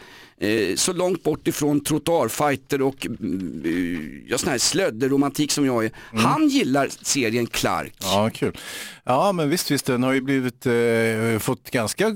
så 0.76 0.93
långt 0.93 1.22
bort 1.22 1.49
ifrån 1.49 1.80
trottoarfighter 1.80 2.82
och 2.82 3.07
mm, 3.07 3.62
eh, 3.64 4.30
ja, 4.30 4.39
sån 4.39 4.51
här 4.51 4.59
slödderromantik 4.59 5.53
som 5.53 5.66
jag 5.66 5.84
är. 5.84 5.91
Han 6.12 6.49
gillar 6.49 6.89
serien 7.03 7.47
Clark. 7.47 7.95
Ja, 8.01 8.30
kul. 8.34 8.59
Ja, 9.05 9.32
men 9.32 9.51
visst, 9.51 9.70
visst, 9.70 9.87
den 9.87 10.03
har 10.03 10.12
ju 10.12 10.20
blivit, 10.20 10.66
eh, 10.66 11.39
fått 11.39 11.70
ganska 11.70 12.12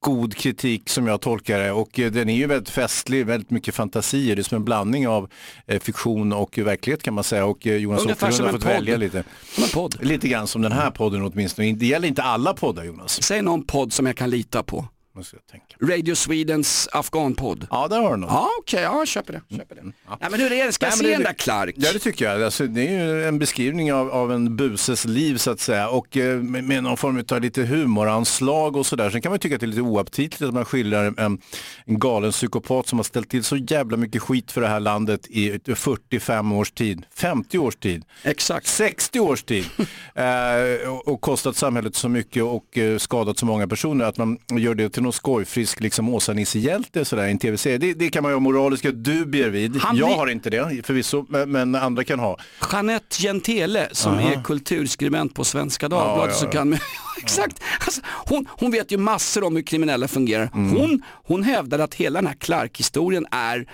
god 0.00 0.36
kritik 0.36 0.88
som 0.88 1.06
jag 1.06 1.20
tolkar 1.20 1.58
det 1.58 1.72
och 1.72 1.98
eh, 1.98 2.12
den 2.12 2.28
är 2.28 2.34
ju 2.34 2.46
väldigt 2.46 2.68
festlig, 2.68 3.26
väldigt 3.26 3.50
mycket 3.50 3.74
fantasier. 3.74 4.36
Det 4.36 4.40
är 4.40 4.44
som 4.44 4.56
en 4.56 4.64
blandning 4.64 5.08
av 5.08 5.30
eh, 5.66 5.80
fiktion 5.80 6.32
och 6.32 6.58
verklighet 6.58 7.02
kan 7.02 7.14
man 7.14 7.24
säga 7.24 7.44
och 7.44 7.66
eh, 7.66 7.76
Jonas 7.76 8.06
Åkerlund 8.06 8.40
har 8.40 8.52
fått 8.52 8.62
podd. 8.62 8.72
välja 8.72 8.96
lite. 8.96 9.24
Som 9.54 9.64
en 9.64 9.70
podd. 9.70 9.96
Lite 10.00 10.28
grann 10.28 10.46
som 10.46 10.62
den 10.62 10.72
här 10.72 10.90
podden 10.90 11.22
åtminstone. 11.22 11.72
Det 11.72 11.86
gäller 11.86 12.08
inte 12.08 12.22
alla 12.22 12.54
poddar 12.54 12.84
Jonas. 12.84 13.22
Säg 13.22 13.42
någon 13.42 13.64
podd 13.64 13.92
som 13.92 14.06
jag 14.06 14.16
kan 14.16 14.30
lita 14.30 14.62
på. 14.62 14.88
Måste 15.12 15.36
jag 15.36 15.46
tänka. 15.46 15.94
Radio 15.94 16.14
Swedens 16.14 16.88
afghanpodd. 16.92 17.66
Ja, 17.70 17.88
där 17.88 18.00
har 18.00 18.10
du 18.10 18.16
något. 18.16 18.30
Ja, 18.30 18.48
okej, 18.58 18.82
ja, 18.82 18.98
jag 18.98 19.08
köper 19.08 19.32
det. 19.32 19.56
Köper 19.56 19.74
det. 19.74 19.82
Ja, 20.20 20.28
men 20.30 20.40
hur 20.40 20.52
är 20.52 20.66
det? 20.66 20.72
Ska 20.72 20.86
jag 20.86 20.90
Nej, 20.90 20.98
se 20.98 21.12
den 21.12 21.22
där 21.22 21.32
Clark? 21.32 21.74
Ja 21.78 21.92
det 21.92 21.98
tycker 21.98 22.24
jag. 22.24 22.42
Alltså, 22.42 22.66
det 22.66 22.88
är 22.88 23.04
ju 23.06 23.24
en 23.28 23.38
beskrivning 23.38 23.92
av, 23.92 24.10
av 24.10 24.32
en 24.32 24.56
buses 24.56 25.04
liv 25.04 25.36
så 25.36 25.50
att 25.50 25.60
säga 25.60 25.88
och 25.88 26.16
eh, 26.16 26.36
med, 26.38 26.64
med 26.64 26.82
någon 26.82 26.96
form 26.96 27.24
av 27.30 27.40
lite 27.40 27.62
humoranslag 27.62 28.76
och 28.76 28.86
sådär. 28.86 29.10
Sen 29.10 29.22
kan 29.22 29.30
man 29.30 29.34
ju 29.34 29.38
tycka 29.38 29.54
att 29.54 29.60
det 29.60 29.64
är 29.64 29.68
lite 29.68 29.80
oaptitligt 29.80 30.42
att 30.42 30.54
man 30.54 30.64
skildrar 30.64 31.04
en, 31.04 31.38
en 31.84 31.98
galen 31.98 32.32
psykopat 32.32 32.86
som 32.86 32.98
har 32.98 33.04
ställt 33.04 33.28
till 33.28 33.44
så 33.44 33.56
jävla 33.56 33.96
mycket 33.96 34.22
skit 34.22 34.52
för 34.52 34.60
det 34.60 34.68
här 34.68 34.80
landet 34.80 35.26
i 35.26 35.60
45 35.74 36.52
års 36.52 36.70
tid, 36.70 37.06
50 37.14 37.58
års 37.58 37.76
tid, 37.76 38.04
Exakt. 38.22 38.66
60 38.66 39.20
års 39.20 39.42
tid 39.42 39.64
eh, 40.14 40.90
och, 40.90 41.08
och 41.08 41.20
kostat 41.20 41.56
samhället 41.56 41.94
så 41.94 42.08
mycket 42.08 42.42
och 42.42 42.78
eh, 42.78 42.98
skadat 42.98 43.38
så 43.38 43.46
många 43.46 43.68
personer 43.68 44.04
att 44.04 44.16
man 44.16 44.38
gör 44.48 44.74
det 44.74 44.90
till 44.90 44.99
inte 45.00 45.04
någon 45.04 45.12
skojfrisk 45.12 45.80
liksom 45.80 46.08
Åsa-Nisse-hjälte 46.08 47.04
sådär 47.04 47.26
i 47.26 47.30
en 47.30 47.38
tv-serie. 47.38 47.78
Det, 47.78 47.94
det 47.94 48.10
kan 48.10 48.22
man 48.22 48.32
ju 48.32 48.34
ha 48.36 48.40
moraliska 48.40 48.90
dubier 48.92 49.48
vid. 49.48 49.76
Han 49.76 49.96
jag 49.96 50.08
blir- 50.08 50.16
har 50.16 50.26
inte 50.26 50.50
det 50.50 50.86
förvisso, 50.86 51.26
men, 51.28 51.50
men 51.50 51.74
andra 51.74 52.04
kan 52.04 52.18
ha. 52.18 52.36
Jeanette 52.72 53.16
Gentele 53.22 53.88
som 53.92 54.12
Aha. 54.12 54.32
är 54.32 54.42
kulturskribent 54.42 55.34
på 55.34 55.44
Svenska 55.44 55.88
Dagbladet. 55.88 56.34
Ja, 56.40 56.40
ja, 56.42 56.46
ja. 56.46 56.52
kan, 56.52 56.78
exakt, 57.22 57.62
alltså, 57.80 58.00
hon, 58.26 58.46
hon 58.50 58.70
vet 58.70 58.92
ju 58.92 58.96
massor 58.98 59.44
om 59.44 59.56
hur 59.56 59.62
kriminella 59.62 60.08
fungerar. 60.08 60.50
Mm. 60.54 60.76
Hon, 60.76 61.02
hon 61.24 61.42
hävdar 61.42 61.78
att 61.78 61.94
hela 61.94 62.18
den 62.20 62.26
här 62.26 62.34
Clark-historien 62.34 63.26
är 63.30 63.66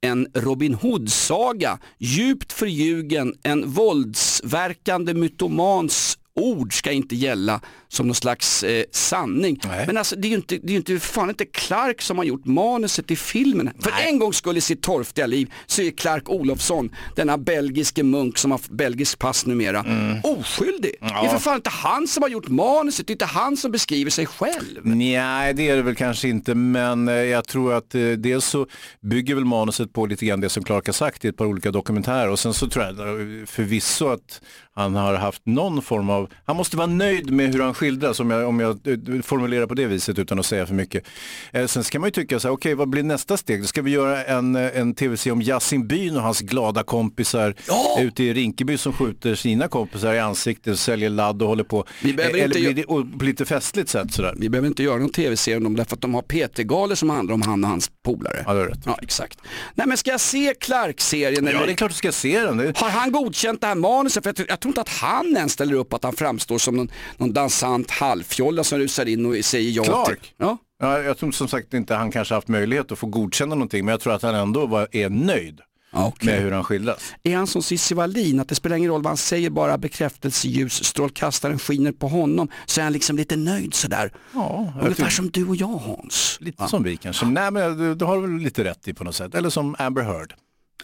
en 0.00 0.26
Robin 0.34 0.74
Hood-saga, 0.74 1.78
djupt 1.98 2.52
förljugen, 2.52 3.34
en 3.42 3.70
våldsverkande 3.70 5.14
mytomans 5.14 6.18
ord 6.34 6.78
ska 6.78 6.92
inte 6.92 7.16
gälla 7.16 7.60
som 7.88 8.06
någon 8.06 8.14
slags 8.14 8.62
eh, 8.64 8.84
sanning. 8.92 9.60
Men 9.86 9.96
alltså 9.96 10.16
det 10.16 10.28
är 10.28 10.30
ju 10.30 10.36
inte, 10.36 10.58
det 10.62 10.72
är 10.72 10.76
inte, 10.76 11.00
fan 11.00 11.28
inte 11.28 11.44
Clark 11.44 12.02
som 12.02 12.18
har 12.18 12.24
gjort 12.24 12.44
manuset 12.44 13.06
till 13.06 13.18
filmen. 13.18 13.70
För 13.80 13.92
en 14.06 14.18
gång 14.18 14.32
skulle 14.32 14.58
i 14.58 14.60
sitt 14.60 14.82
torftiga 14.82 15.26
liv 15.26 15.52
så 15.66 15.82
är 15.82 15.90
Clark 15.90 16.28
Olofsson, 16.28 16.90
denna 17.16 17.38
belgiske 17.38 18.02
munk 18.02 18.38
som 18.38 18.50
har 18.50 18.60
belgisk 18.70 19.18
pass 19.18 19.46
numera, 19.46 19.84
oskyldig. 20.22 20.92
Det 21.00 21.06
är 21.06 21.28
för 21.28 21.38
fan 21.38 21.56
inte 21.56 21.70
han 21.70 22.06
som 22.08 22.22
har 22.22 22.30
gjort 22.30 22.48
manuset, 22.48 23.06
det 23.06 23.10
är 23.10 23.14
inte 23.14 23.24
han 23.24 23.56
som 23.56 23.70
beskriver 23.72 24.10
sig 24.10 24.26
själv. 24.26 24.80
Nej, 24.82 25.54
det 25.54 25.68
är 25.68 25.76
det 25.76 25.82
väl 25.82 25.94
kanske 25.94 26.28
inte, 26.28 26.54
men 26.54 27.08
eh, 27.08 27.14
jag 27.14 27.46
tror 27.46 27.74
att 27.74 27.94
eh, 27.94 28.00
dels 28.00 28.44
så 28.44 28.66
bygger 29.00 29.34
väl 29.34 29.44
manuset 29.44 29.92
på 29.92 30.06
lite 30.06 30.26
grann 30.26 30.40
det 30.40 30.48
som 30.48 30.64
Clark 30.64 30.86
har 30.86 30.92
sagt 30.92 31.24
i 31.24 31.28
ett 31.28 31.36
par 31.36 31.46
olika 31.46 31.70
dokumentärer 31.70 32.28
och 32.30 32.38
sen 32.38 32.54
så 32.54 32.68
tror 32.68 32.84
jag 32.84 32.98
eh, 32.98 33.46
förvisso 33.46 34.08
att 34.08 34.40
han 34.74 34.94
har 34.94 35.14
haft 35.14 35.46
någon 35.46 35.82
form 35.82 36.10
av, 36.10 36.30
han 36.44 36.56
måste 36.56 36.76
vara 36.76 36.86
nöjd 36.86 37.30
med 37.30 37.52
hur 37.52 37.62
han 37.62 37.74
skildras 37.78 38.20
om 38.20 38.30
jag, 38.30 38.48
om 38.48 38.60
jag 38.60 38.70
eh, 38.70 39.22
formulerar 39.22 39.66
på 39.66 39.74
det 39.74 39.86
viset 39.86 40.18
utan 40.18 40.38
att 40.38 40.46
säga 40.46 40.66
för 40.66 40.74
mycket. 40.74 41.04
Eh, 41.52 41.66
sen 41.66 41.84
ska 41.84 41.98
man 41.98 42.06
ju 42.06 42.10
tycka 42.10 42.40
så 42.40 42.48
här, 42.48 42.52
okej 42.54 42.74
vad 42.74 42.88
blir 42.88 43.02
nästa 43.02 43.36
steg? 43.36 43.60
Då 43.62 43.66
ska 43.66 43.82
vi 43.82 43.90
göra 43.90 44.24
en, 44.24 44.56
eh, 44.56 44.78
en 44.78 44.94
tv-serie 44.94 45.32
om 45.32 45.42
Yasin 45.42 45.86
Byn 45.88 46.16
och 46.16 46.22
hans 46.22 46.40
glada 46.40 46.82
kompisar 46.82 47.54
ute 48.00 48.24
i 48.24 48.34
Rinkeby 48.34 48.76
som 48.78 48.92
skjuter 48.92 49.34
sina 49.34 49.68
kompisar 49.68 50.14
i 50.14 50.18
ansiktet, 50.18 50.78
säljer 50.78 51.10
ladd 51.10 51.42
och 51.42 51.48
håller 51.48 51.64
på. 51.64 51.84
Vi 52.02 52.12
behöver 52.14 52.38
Eh, 52.38 52.44
inte 52.44 52.58
Eller 52.58 52.72
blir 52.72 52.74
det 52.74 52.84
och 52.84 53.18
på 53.18 53.24
lite 53.24 53.44
festligt 53.44 53.88
sätt 53.90 54.12
sådär. 54.12 54.34
Vi 54.38 54.48
behöver 54.48 54.68
inte 54.68 54.82
göra 54.82 54.96
någon 54.98 55.10
tv-serie 55.12 55.56
om 55.56 55.64
dem 55.64 55.76
därför 55.76 55.96
att 55.96 56.02
de 56.02 56.14
har 56.14 56.22
PT-galor 56.22 56.94
som 56.94 57.10
handlar 57.10 57.34
om 57.34 57.42
han 57.42 57.64
och 57.64 57.70
hans 57.70 57.90
polare. 58.04 58.42
Ja, 58.46 58.54
det 58.54 58.60
är 58.60 58.64
rätt. 58.64 58.78
Ja, 58.84 58.98
exakt. 59.02 59.38
Nej 59.74 59.86
men 59.86 59.96
ska 59.96 60.10
jag 60.10 60.20
se 60.20 60.54
Clark-serien? 60.60 61.44
Ja, 61.44 61.50
eller- 61.50 61.66
det 61.66 61.72
är 61.72 61.76
klart 61.76 61.90
du 61.90 61.96
ska 61.96 62.12
se 62.12 62.40
den. 62.40 62.58
Har 62.76 62.90
han 62.90 63.12
godkänt 63.12 63.60
det 63.60 63.66
här 63.66 63.74
manuset? 63.74 64.22
För 64.22 64.28
jag, 64.28 64.36
tror- 64.36 64.48
jag 64.48 64.60
tror 64.60 64.70
inte 64.70 64.80
att 64.80 64.88
han 64.88 65.36
ens 65.36 65.52
ställer 65.52 65.74
upp 65.74 65.92
att 65.92 66.04
han 66.04 66.12
framstår 66.12 66.58
som 66.58 66.76
någon, 66.76 66.88
någon 67.16 67.32
dansant 67.32 67.67
halvfjolla 67.90 68.64
som 68.64 68.78
rusar 68.78 69.06
in 69.06 69.26
och 69.26 69.44
säger 69.44 69.70
ja 69.70 69.82
till. 69.84 69.92
Clark? 69.92 70.34
Ja. 70.36 70.56
Ja, 70.80 70.98
jag 71.02 71.18
tror 71.18 71.30
som 71.32 71.48
sagt 71.48 71.74
inte 71.74 71.94
han 71.94 72.10
kanske 72.10 72.34
haft 72.34 72.48
möjlighet 72.48 72.92
att 72.92 72.98
få 72.98 73.06
godkänna 73.06 73.54
någonting, 73.54 73.84
men 73.84 73.92
jag 73.92 74.00
tror 74.00 74.14
att 74.14 74.22
han 74.22 74.34
ändå 74.34 74.66
var, 74.66 74.88
är 74.92 75.08
nöjd 75.10 75.60
med 76.22 76.40
hur 76.40 76.50
han 76.52 76.64
skildras. 76.64 77.14
Är 77.22 77.36
han 77.36 77.46
som 77.46 77.62
Cissi 77.62 77.94
Wallin, 77.94 78.40
att 78.40 78.48
det 78.48 78.54
spelar 78.54 78.76
ingen 78.76 78.90
roll 78.90 79.02
vad 79.02 79.10
han 79.10 79.16
säger, 79.16 79.50
bara 79.50 79.78
bekräftelseljus, 79.78 80.84
strålkastaren 80.84 81.58
skiner 81.58 81.92
på 81.92 82.08
honom, 82.08 82.48
så 82.66 82.80
är 82.80 82.84
han 82.84 82.92
liksom 82.92 83.16
lite 83.16 83.36
nöjd 83.36 83.74
sådär. 83.74 84.12
Ja, 84.34 84.72
Ungefär 84.80 84.94
tycker- 84.94 85.10
som 85.10 85.30
du 85.30 85.46
och 85.48 85.56
jag 85.56 85.66
Hans. 85.66 86.38
Lite 86.40 86.68
som 86.68 86.82
vi 86.82 86.96
kanske. 86.96 87.26
Nej, 87.26 87.50
men 87.50 87.78
du, 87.78 87.94
du 87.94 88.04
har 88.04 88.18
väl 88.20 88.30
lite 88.30 88.64
rätt 88.64 88.88
i 88.88 88.94
på 88.94 89.04
något 89.04 89.14
sätt. 89.14 89.34
Eller 89.34 89.50
som 89.50 89.76
Amber 89.78 90.02
Heard. 90.02 90.34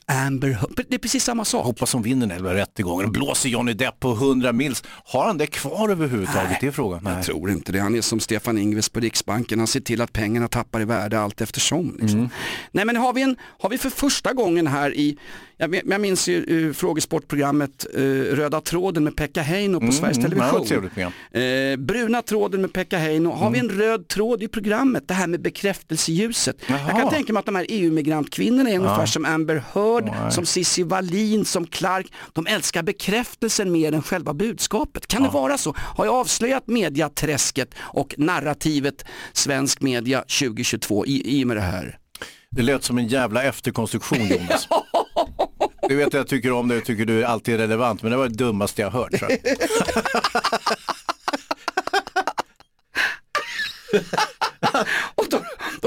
Amber 0.06 0.48
Heard, 0.48 0.84
det 0.88 0.94
är 0.94 0.98
precis 0.98 1.24
samma 1.24 1.44
sak. 1.44 1.64
Hoppas 1.64 1.92
hon 1.92 2.02
vinner 2.02 2.26
den 2.26 2.36
jävla 2.36 2.54
rättegången. 2.54 3.12
Blåser 3.12 3.48
Johnny 3.48 3.72
Depp 3.72 4.00
på 4.00 4.12
100 4.12 4.52
mils. 4.52 4.84
Har 5.04 5.26
han 5.26 5.38
det 5.38 5.46
kvar 5.46 5.88
överhuvudtaget? 5.88 6.58
Det 6.60 6.66
är 6.66 6.70
frågan. 6.70 7.00
Nej. 7.04 7.14
Jag 7.14 7.24
tror 7.24 7.50
inte 7.50 7.72
det. 7.72 7.78
Han 7.78 7.94
är 7.94 8.00
som 8.00 8.20
Stefan 8.20 8.58
Ingves 8.58 8.88
på 8.88 9.00
Riksbanken. 9.00 9.58
Han 9.58 9.66
ser 9.66 9.80
till 9.80 10.00
att 10.00 10.12
pengarna 10.12 10.48
tappar 10.48 10.80
i 10.80 10.84
värde 10.84 11.20
allt 11.20 11.40
eftersom. 11.40 11.96
Liksom. 12.00 12.28
Nej 12.72 12.84
men 12.84 12.96
har 12.96 13.12
vi, 13.12 13.22
en, 13.22 13.36
har 13.60 13.70
vi 13.70 13.78
för 13.78 13.90
första 13.90 14.32
gången 14.32 14.66
här 14.66 14.94
i, 14.94 15.18
jag, 15.56 16.00
minns 16.00 16.28
ju 16.28 16.46
uh, 16.46 16.72
frågesportprogrammet 16.72 17.86
eh, 17.94 18.00
Röda 18.34 18.60
tråden 18.60 19.04
med 19.04 19.16
Pekka 19.16 19.42
Heino 19.42 19.78
på 19.78 19.82
Mm, 19.84 19.92
Sveriges 19.92 20.18
mm, 20.18 20.30
Television. 20.30 21.12
Eh, 21.32 21.76
bruna 21.76 22.22
tråden 22.22 22.60
med 22.60 22.72
Pekka 22.72 22.98
Heino. 22.98 23.30
Har 23.30 23.50
vi 23.50 23.58
en 23.58 23.68
röd 23.68 24.08
tråd 24.08 24.42
i 24.42 24.48
programmet? 24.48 25.08
Det 25.08 25.14
här 25.14 25.26
med 25.26 25.40
bekräftelseljuset. 25.40 26.56
Jag 26.68 26.90
kan 26.90 27.10
tänka 27.10 27.32
mig 27.32 27.40
att 27.40 27.46
de 27.46 27.54
här 27.54 27.66
EU-migrantkvinnorna 27.68 28.70
är 28.70 28.78
ungefär 28.78 29.00
Ja. 29.00 29.06
som 29.06 29.24
Amber 29.24 29.62
Heard, 29.74 29.93
Nej. 30.00 30.32
som 30.32 30.46
Cissi 30.46 30.82
Wallin, 30.82 31.44
som 31.44 31.66
Clark. 31.66 32.06
De 32.32 32.46
älskar 32.46 32.82
bekräftelsen 32.82 33.72
mer 33.72 33.92
än 33.92 34.02
själva 34.02 34.34
budskapet. 34.34 35.06
Kan 35.06 35.22
det 35.22 35.28
vara 35.28 35.58
så? 35.58 35.74
Har 35.76 36.04
jag 36.04 36.14
avslöjat 36.14 36.66
mediaträsket 36.66 37.74
och 37.78 38.14
narrativet 38.18 39.04
svensk 39.32 39.80
media 39.80 40.20
2022 40.20 41.06
i, 41.06 41.38
i 41.40 41.44
och 41.44 41.48
med 41.48 41.56
det 41.56 41.60
här? 41.60 41.98
Det 42.50 42.62
lät 42.62 42.84
som 42.84 42.98
en 42.98 43.08
jävla 43.08 43.42
efterkonstruktion 43.42 44.26
Jonas. 44.26 44.68
Du 45.88 45.96
vet 45.96 46.06
att 46.06 46.14
jag 46.14 46.28
tycker 46.28 46.52
om 46.52 46.68
det 46.68 46.76
och 46.76 46.84
tycker 46.84 47.04
du 47.04 47.24
alltid 47.24 47.54
är 47.54 47.58
relevant, 47.58 48.02
men 48.02 48.10
det 48.10 48.16
var 48.16 48.28
det 48.28 48.34
dummaste 48.34 48.82
jag 48.82 48.90
hört. 48.90 49.12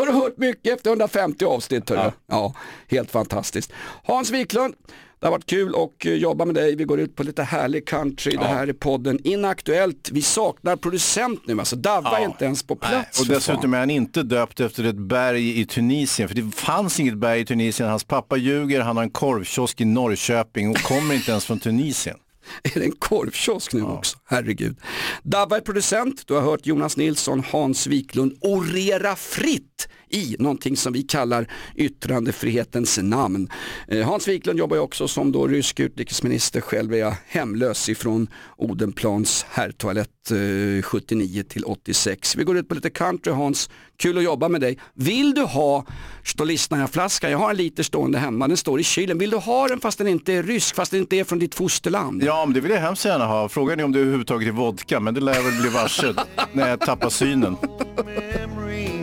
tror 0.08 0.16
jag. 0.16 0.16
Då 0.16 0.20
har 0.20 0.20
du 0.20 0.26
hört 0.26 0.38
mycket 0.38 0.74
efter 0.74 0.90
150 0.90 1.46
avsnitt. 1.46 1.90
hörru. 1.90 2.12
Ja. 2.28 2.54
helt 2.88 3.12
fantastiskt. 3.12 3.74
Hans 4.04 4.32
Wiklund, 4.32 4.74
det 5.20 5.26
har 5.26 5.32
varit 5.32 5.46
kul 5.46 5.76
att 5.76 6.06
eh, 6.06 6.14
jobba 6.14 6.46
med 6.46 6.56
dig. 6.56 6.76
Vi 6.76 6.84
går 6.84 7.00
ut 7.00 7.16
på 7.16 7.24
lite 7.24 7.44
härlig 7.44 7.88
country. 7.88 8.32
Det 8.32 8.44
här 8.46 8.68
är 8.68 8.74
podden 8.74 9.20
Inaktuellt. 9.24 10.10
Vi 10.12 10.22
saknar 10.22 10.76
producent 10.76 11.42
nu, 11.48 11.60
alltså 11.60 11.76
Davva 11.76 12.20
är 12.20 12.26
inte 12.26 12.46
ens 12.46 12.64
på 12.64 12.76
plats. 12.76 13.20
Och 13.22 13.28
dessutom 13.28 13.74
är 13.74 13.80
han 13.80 13.90
inte 13.90 14.24
döpt 14.24 14.60
efter 14.60 14.84
ett 14.84 14.96
berg 14.96 15.60
i 15.60 15.66
Tunisien, 15.66 16.28
för 16.28 16.36
det 16.36 16.56
fanns 16.56 17.00
inget 17.00 17.18
berg 17.18 17.40
i 17.40 17.46
Tunisien. 17.46 17.90
Hans 17.90 18.04
pappa 18.04 18.38
ljuger, 18.38 18.82
han 18.82 18.98
har 18.98 19.04
en 19.04 19.10
korvkiosk 19.10 19.82
i 19.82 19.86
Norrköping 19.86 20.70
och 20.70 20.78
kommer 20.78 21.16
inte 21.16 21.32
ens 21.32 21.46
från 21.46 21.60
Tunisien. 21.60 22.18
Är 22.64 22.80
det 22.80 22.86
en 22.86 22.92
korvkiosk 22.92 23.74
nu 23.74 23.84
också? 23.84 24.18
Herregud. 24.26 24.78
Davva 25.24 25.58
är 25.58 25.62
producent, 25.62 26.28
du 26.28 26.34
har 26.34 26.42
hört 26.42 26.66
Jonas 26.66 26.98
Nilsson, 26.98 27.44
Hans 27.52 27.88
Wiklund 27.88 28.38
orera 28.42 29.16
fritt 29.16 29.88
i 30.10 30.36
någonting 30.40 30.78
som 30.78 30.94
vi 30.94 31.04
kallar 31.04 31.48
yttrandefrihetens 31.76 33.00
namn. 33.02 33.50
Eh, 33.88 34.08
Hans 34.08 34.28
Wiklund 34.28 34.60
jobbar 34.60 34.76
ju 34.76 34.82
också 34.82 35.08
som 35.08 35.32
då 35.32 35.48
rysk 35.48 35.80
utrikesminister, 35.80 36.62
själv 36.62 36.94
är 36.94 36.98
jag 36.98 37.16
hemlös 37.28 37.90
ifrån 37.90 38.28
Odenplans 38.58 39.46
herrtoalett 39.50 40.32
eh, 40.32 40.82
79 40.84 41.44
till 41.44 41.64
86. 41.64 42.36
Vi 42.36 42.44
går 42.44 42.58
ut 42.58 42.70
på 42.70 42.76
lite 42.76 42.90
country 42.90 43.34
Hans, 43.34 43.70
kul 43.98 44.18
att 44.18 44.24
jobba 44.24 44.50
med 44.50 44.62
dig. 44.62 44.80
Vill 44.94 45.34
du 45.34 45.42
ha 45.42 45.86
Stolicnaja-flaskan? 46.24 47.32
Jag 47.32 47.38
har 47.38 47.50
en 47.50 47.58
liter 47.58 47.84
stående 47.84 48.18
hemma, 48.18 48.48
den 48.48 48.58
står 48.58 48.80
i 48.80 48.84
kylen. 48.84 49.18
Vill 49.18 49.30
du 49.30 49.38
ha 49.38 49.68
den 49.68 49.80
fast 49.80 49.98
den 49.98 50.08
inte 50.08 50.34
är 50.34 50.44
rysk, 50.44 50.76
fast 50.76 50.92
den 50.92 51.00
inte 51.00 51.16
är 51.16 51.24
från 51.24 51.40
ditt 51.40 51.56
fosterland? 51.56 52.24
Ja, 52.24 52.46
men 52.46 52.54
det 52.54 52.62
vill 52.62 52.72
jag 52.72 52.80
hemskt 52.80 53.06
gärna 53.06 53.26
ha. 53.26 53.50
Frågan 53.50 53.80
är 53.80 53.84
om 53.84 53.92
det 53.92 54.00
överhuvudtaget 54.00 54.48
är 54.48 54.52
vodka, 54.52 55.00
men 55.00 55.14
det 55.14 55.22
lär 55.22 55.36
jag 55.36 55.44
väl 55.44 55.62
bli 55.62 55.70
varse 55.70 56.14
när 56.54 56.70
jag 56.70 56.80
tappar 56.80 57.10
synen. 57.10 57.58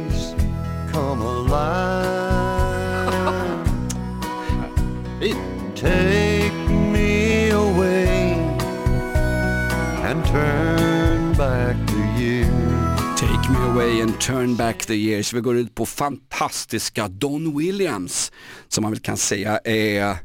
come 0.95 1.23
alive. 1.23 2.85
Take 5.75 6.69
me 6.71 7.51
away 7.51 8.35
and 10.05 10.25
turn 10.25 11.33
back 11.33 11.77
the 11.87 12.21
years. 12.21 13.21
Take 13.21 13.51
me 13.51 13.57
away 13.73 14.01
and 14.03 14.21
turn 14.21 14.55
back 14.57 14.87
the 14.87 14.97
years. 14.97 15.33
Vi 15.33 15.41
går 15.41 15.57
ut 15.57 15.75
på 15.75 15.87
fantastiska 15.87 17.09
Don 17.09 17.59
Williams 17.59 18.33
som 18.69 18.83
man 18.83 18.93
väl 18.93 19.01
kan 19.01 19.17
säga 19.17 19.61
är 19.65 20.17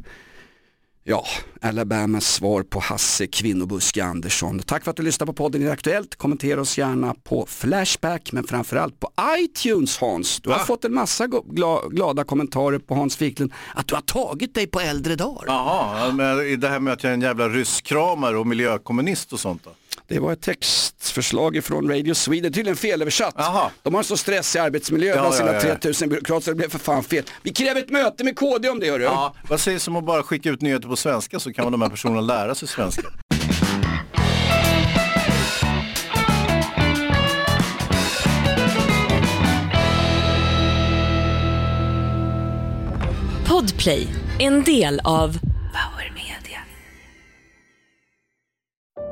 Ja, 1.11 1.25
Alabamas 1.61 2.25
svar 2.33 2.63
på 2.63 2.79
Hasse 2.79 3.27
Kvinnobuske 3.27 4.03
Andersson. 4.03 4.59
Tack 4.59 4.83
för 4.83 4.91
att 4.91 4.97
du 4.97 5.03
lyssnar 5.03 5.27
på 5.27 5.33
podden 5.33 5.61
i 5.61 5.69
Aktuellt. 5.69 6.15
Kommentera 6.15 6.61
oss 6.61 6.77
gärna 6.77 7.13
på 7.23 7.45
Flashback 7.49 8.31
men 8.31 8.43
framförallt 8.43 8.99
på 8.99 9.09
iTunes 9.39 9.97
Hans. 9.97 10.39
Du 10.41 10.49
har 10.49 10.59
fått 10.59 10.85
en 10.85 10.93
massa 10.93 11.25
gla- 11.27 11.89
glada 11.89 12.23
kommentarer 12.23 12.79
på 12.79 12.95
Hans 12.95 13.21
Wiklund 13.21 13.53
att 13.75 13.87
du 13.87 13.95
har 13.95 14.01
tagit 14.01 14.53
dig 14.55 14.67
på 14.67 14.79
äldre 14.79 15.15
dagar. 15.15 15.43
Jaha, 15.47 16.11
men 16.11 16.59
det 16.59 16.67
här 16.69 16.79
med 16.79 16.93
att 16.93 17.03
jag 17.03 17.09
är 17.09 17.13
en 17.13 17.21
jävla 17.21 17.49
rysskramare 17.49 18.37
och 18.37 18.47
miljökommunist 18.47 19.33
och 19.33 19.39
sånt 19.39 19.63
då? 19.63 19.69
Det 20.07 20.19
var 20.19 20.33
ett 20.33 20.41
textförslag 20.41 21.63
från 21.63 21.89
Radio 21.91 22.13
Sweden, 22.13 22.53
tydligen 22.53 22.75
felöversatt. 22.77 23.35
De 23.83 23.93
har 23.93 24.01
en 24.01 24.03
så 24.03 24.17
stressig 24.17 24.59
arbetsmiljö 24.59 25.09
Ja, 25.09 25.13
bland 25.13 25.33
ja, 25.33 25.37
sina 25.37 25.53
ja. 25.53 25.61
3000 25.61 26.09
byråkrater 26.09 26.51
det 26.51 26.55
blev 26.55 26.69
för 26.69 26.79
fan 26.79 27.03
fel. 27.03 27.23
Vi 27.43 27.53
kräver 27.53 27.81
ett 27.81 27.89
möte 27.89 28.23
med 28.23 28.35
KD 28.35 28.69
om 28.69 28.79
det 28.79 28.91
hörru. 28.91 29.03
Ja, 29.03 29.35
vad 29.49 29.59
sägs 29.59 29.87
om 29.87 29.95
att 29.95 30.03
bara 30.05 30.23
skicka 30.23 30.49
ut 30.49 30.61
nyheter 30.61 30.87
på 30.87 30.95
svenska 30.95 31.39
så 31.39 31.53
kan 31.53 31.71
de 31.71 31.81
här 31.81 31.89
personerna 31.89 32.21
lära 32.21 32.55
sig 32.55 32.67
svenska. 32.67 33.03
Podplay, 43.47 44.07
en 44.39 44.63
del 44.63 45.01
av 45.03 45.48